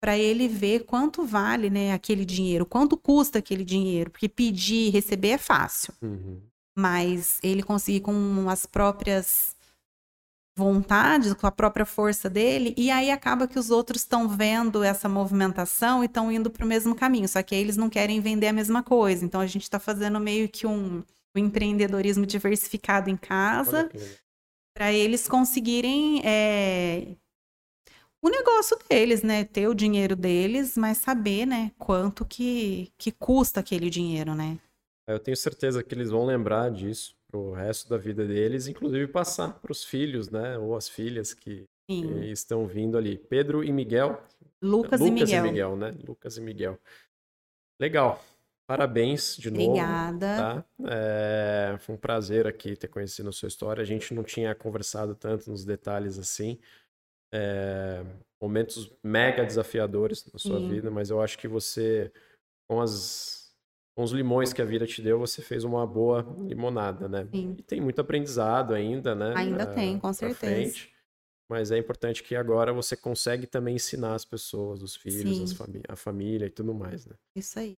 [0.00, 4.90] Para ele ver quanto vale, né, aquele dinheiro, quanto custa aquele dinheiro, porque pedir e
[4.90, 5.92] receber é fácil.
[6.00, 6.40] Uhum.
[6.76, 9.56] Mas ele conseguir com as próprias
[10.56, 15.06] vontade, com a própria força dele, e aí acaba que os outros estão vendo essa
[15.06, 18.48] movimentação e estão indo para o mesmo caminho, só que aí eles não querem vender
[18.48, 19.22] a mesma coisa.
[19.22, 21.04] Então a gente está fazendo meio que um,
[21.36, 23.90] um, empreendedorismo diversificado em casa
[24.74, 27.16] para eles conseguirem é,
[28.22, 29.44] o negócio deles, né?
[29.44, 34.58] Ter o dinheiro deles, mas saber, né, quanto que, que custa aquele dinheiro, né?
[35.08, 39.60] Eu tenho certeza que eles vão lembrar disso o resto da vida deles, inclusive passar
[39.60, 40.58] para os filhos, né?
[40.58, 43.18] Ou as filhas que, que, estão vindo ali.
[43.18, 44.22] Pedro e Miguel.
[44.62, 45.44] Lucas, Lucas e Miguel.
[45.44, 45.94] e Miguel, né?
[46.06, 46.78] Lucas e Miguel.
[47.80, 48.22] Legal.
[48.68, 49.70] Parabéns de novo.
[49.70, 50.36] Obrigada.
[50.36, 50.64] Tá?
[50.88, 53.80] É, foi um prazer aqui ter conhecido a sua história.
[53.80, 56.58] A gente não tinha conversado tanto nos detalhes assim.
[57.32, 58.04] É,
[58.42, 60.68] momentos mega desafiadores na sua Sim.
[60.68, 62.10] vida, mas eu acho que você,
[62.68, 63.45] com as
[63.96, 67.26] com os limões que a vida te deu, você fez uma boa limonada, né?
[67.32, 67.56] Sim.
[67.58, 69.32] E tem muito aprendizado ainda, né?
[69.34, 70.54] Ainda uh, tem, com certeza.
[70.54, 70.94] Frente.
[71.48, 75.96] Mas é importante que agora você consegue também ensinar as pessoas, os filhos, fami a
[75.96, 77.14] família e tudo mais, né?
[77.34, 77.74] Isso aí.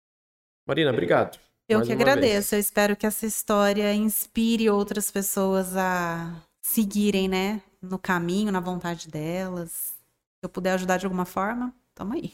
[0.67, 1.39] Marina, obrigado.
[1.69, 2.51] Eu que agradeço.
[2.51, 2.53] Vez.
[2.53, 7.61] Eu espero que essa história inspire outras pessoas a seguirem, né?
[7.83, 9.71] No caminho, na vontade delas.
[9.71, 12.33] Se eu puder ajudar de alguma forma, tamo aí.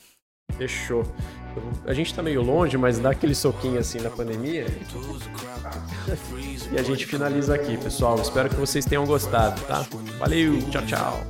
[0.56, 1.02] Fechou.
[1.86, 4.66] A gente tá meio longe, mas dá aquele soquinho assim na pandemia.
[6.70, 8.20] e a gente finaliza aqui, pessoal.
[8.20, 9.86] Espero que vocês tenham gostado, tá?
[10.18, 11.26] Valeu, tchau, tchau.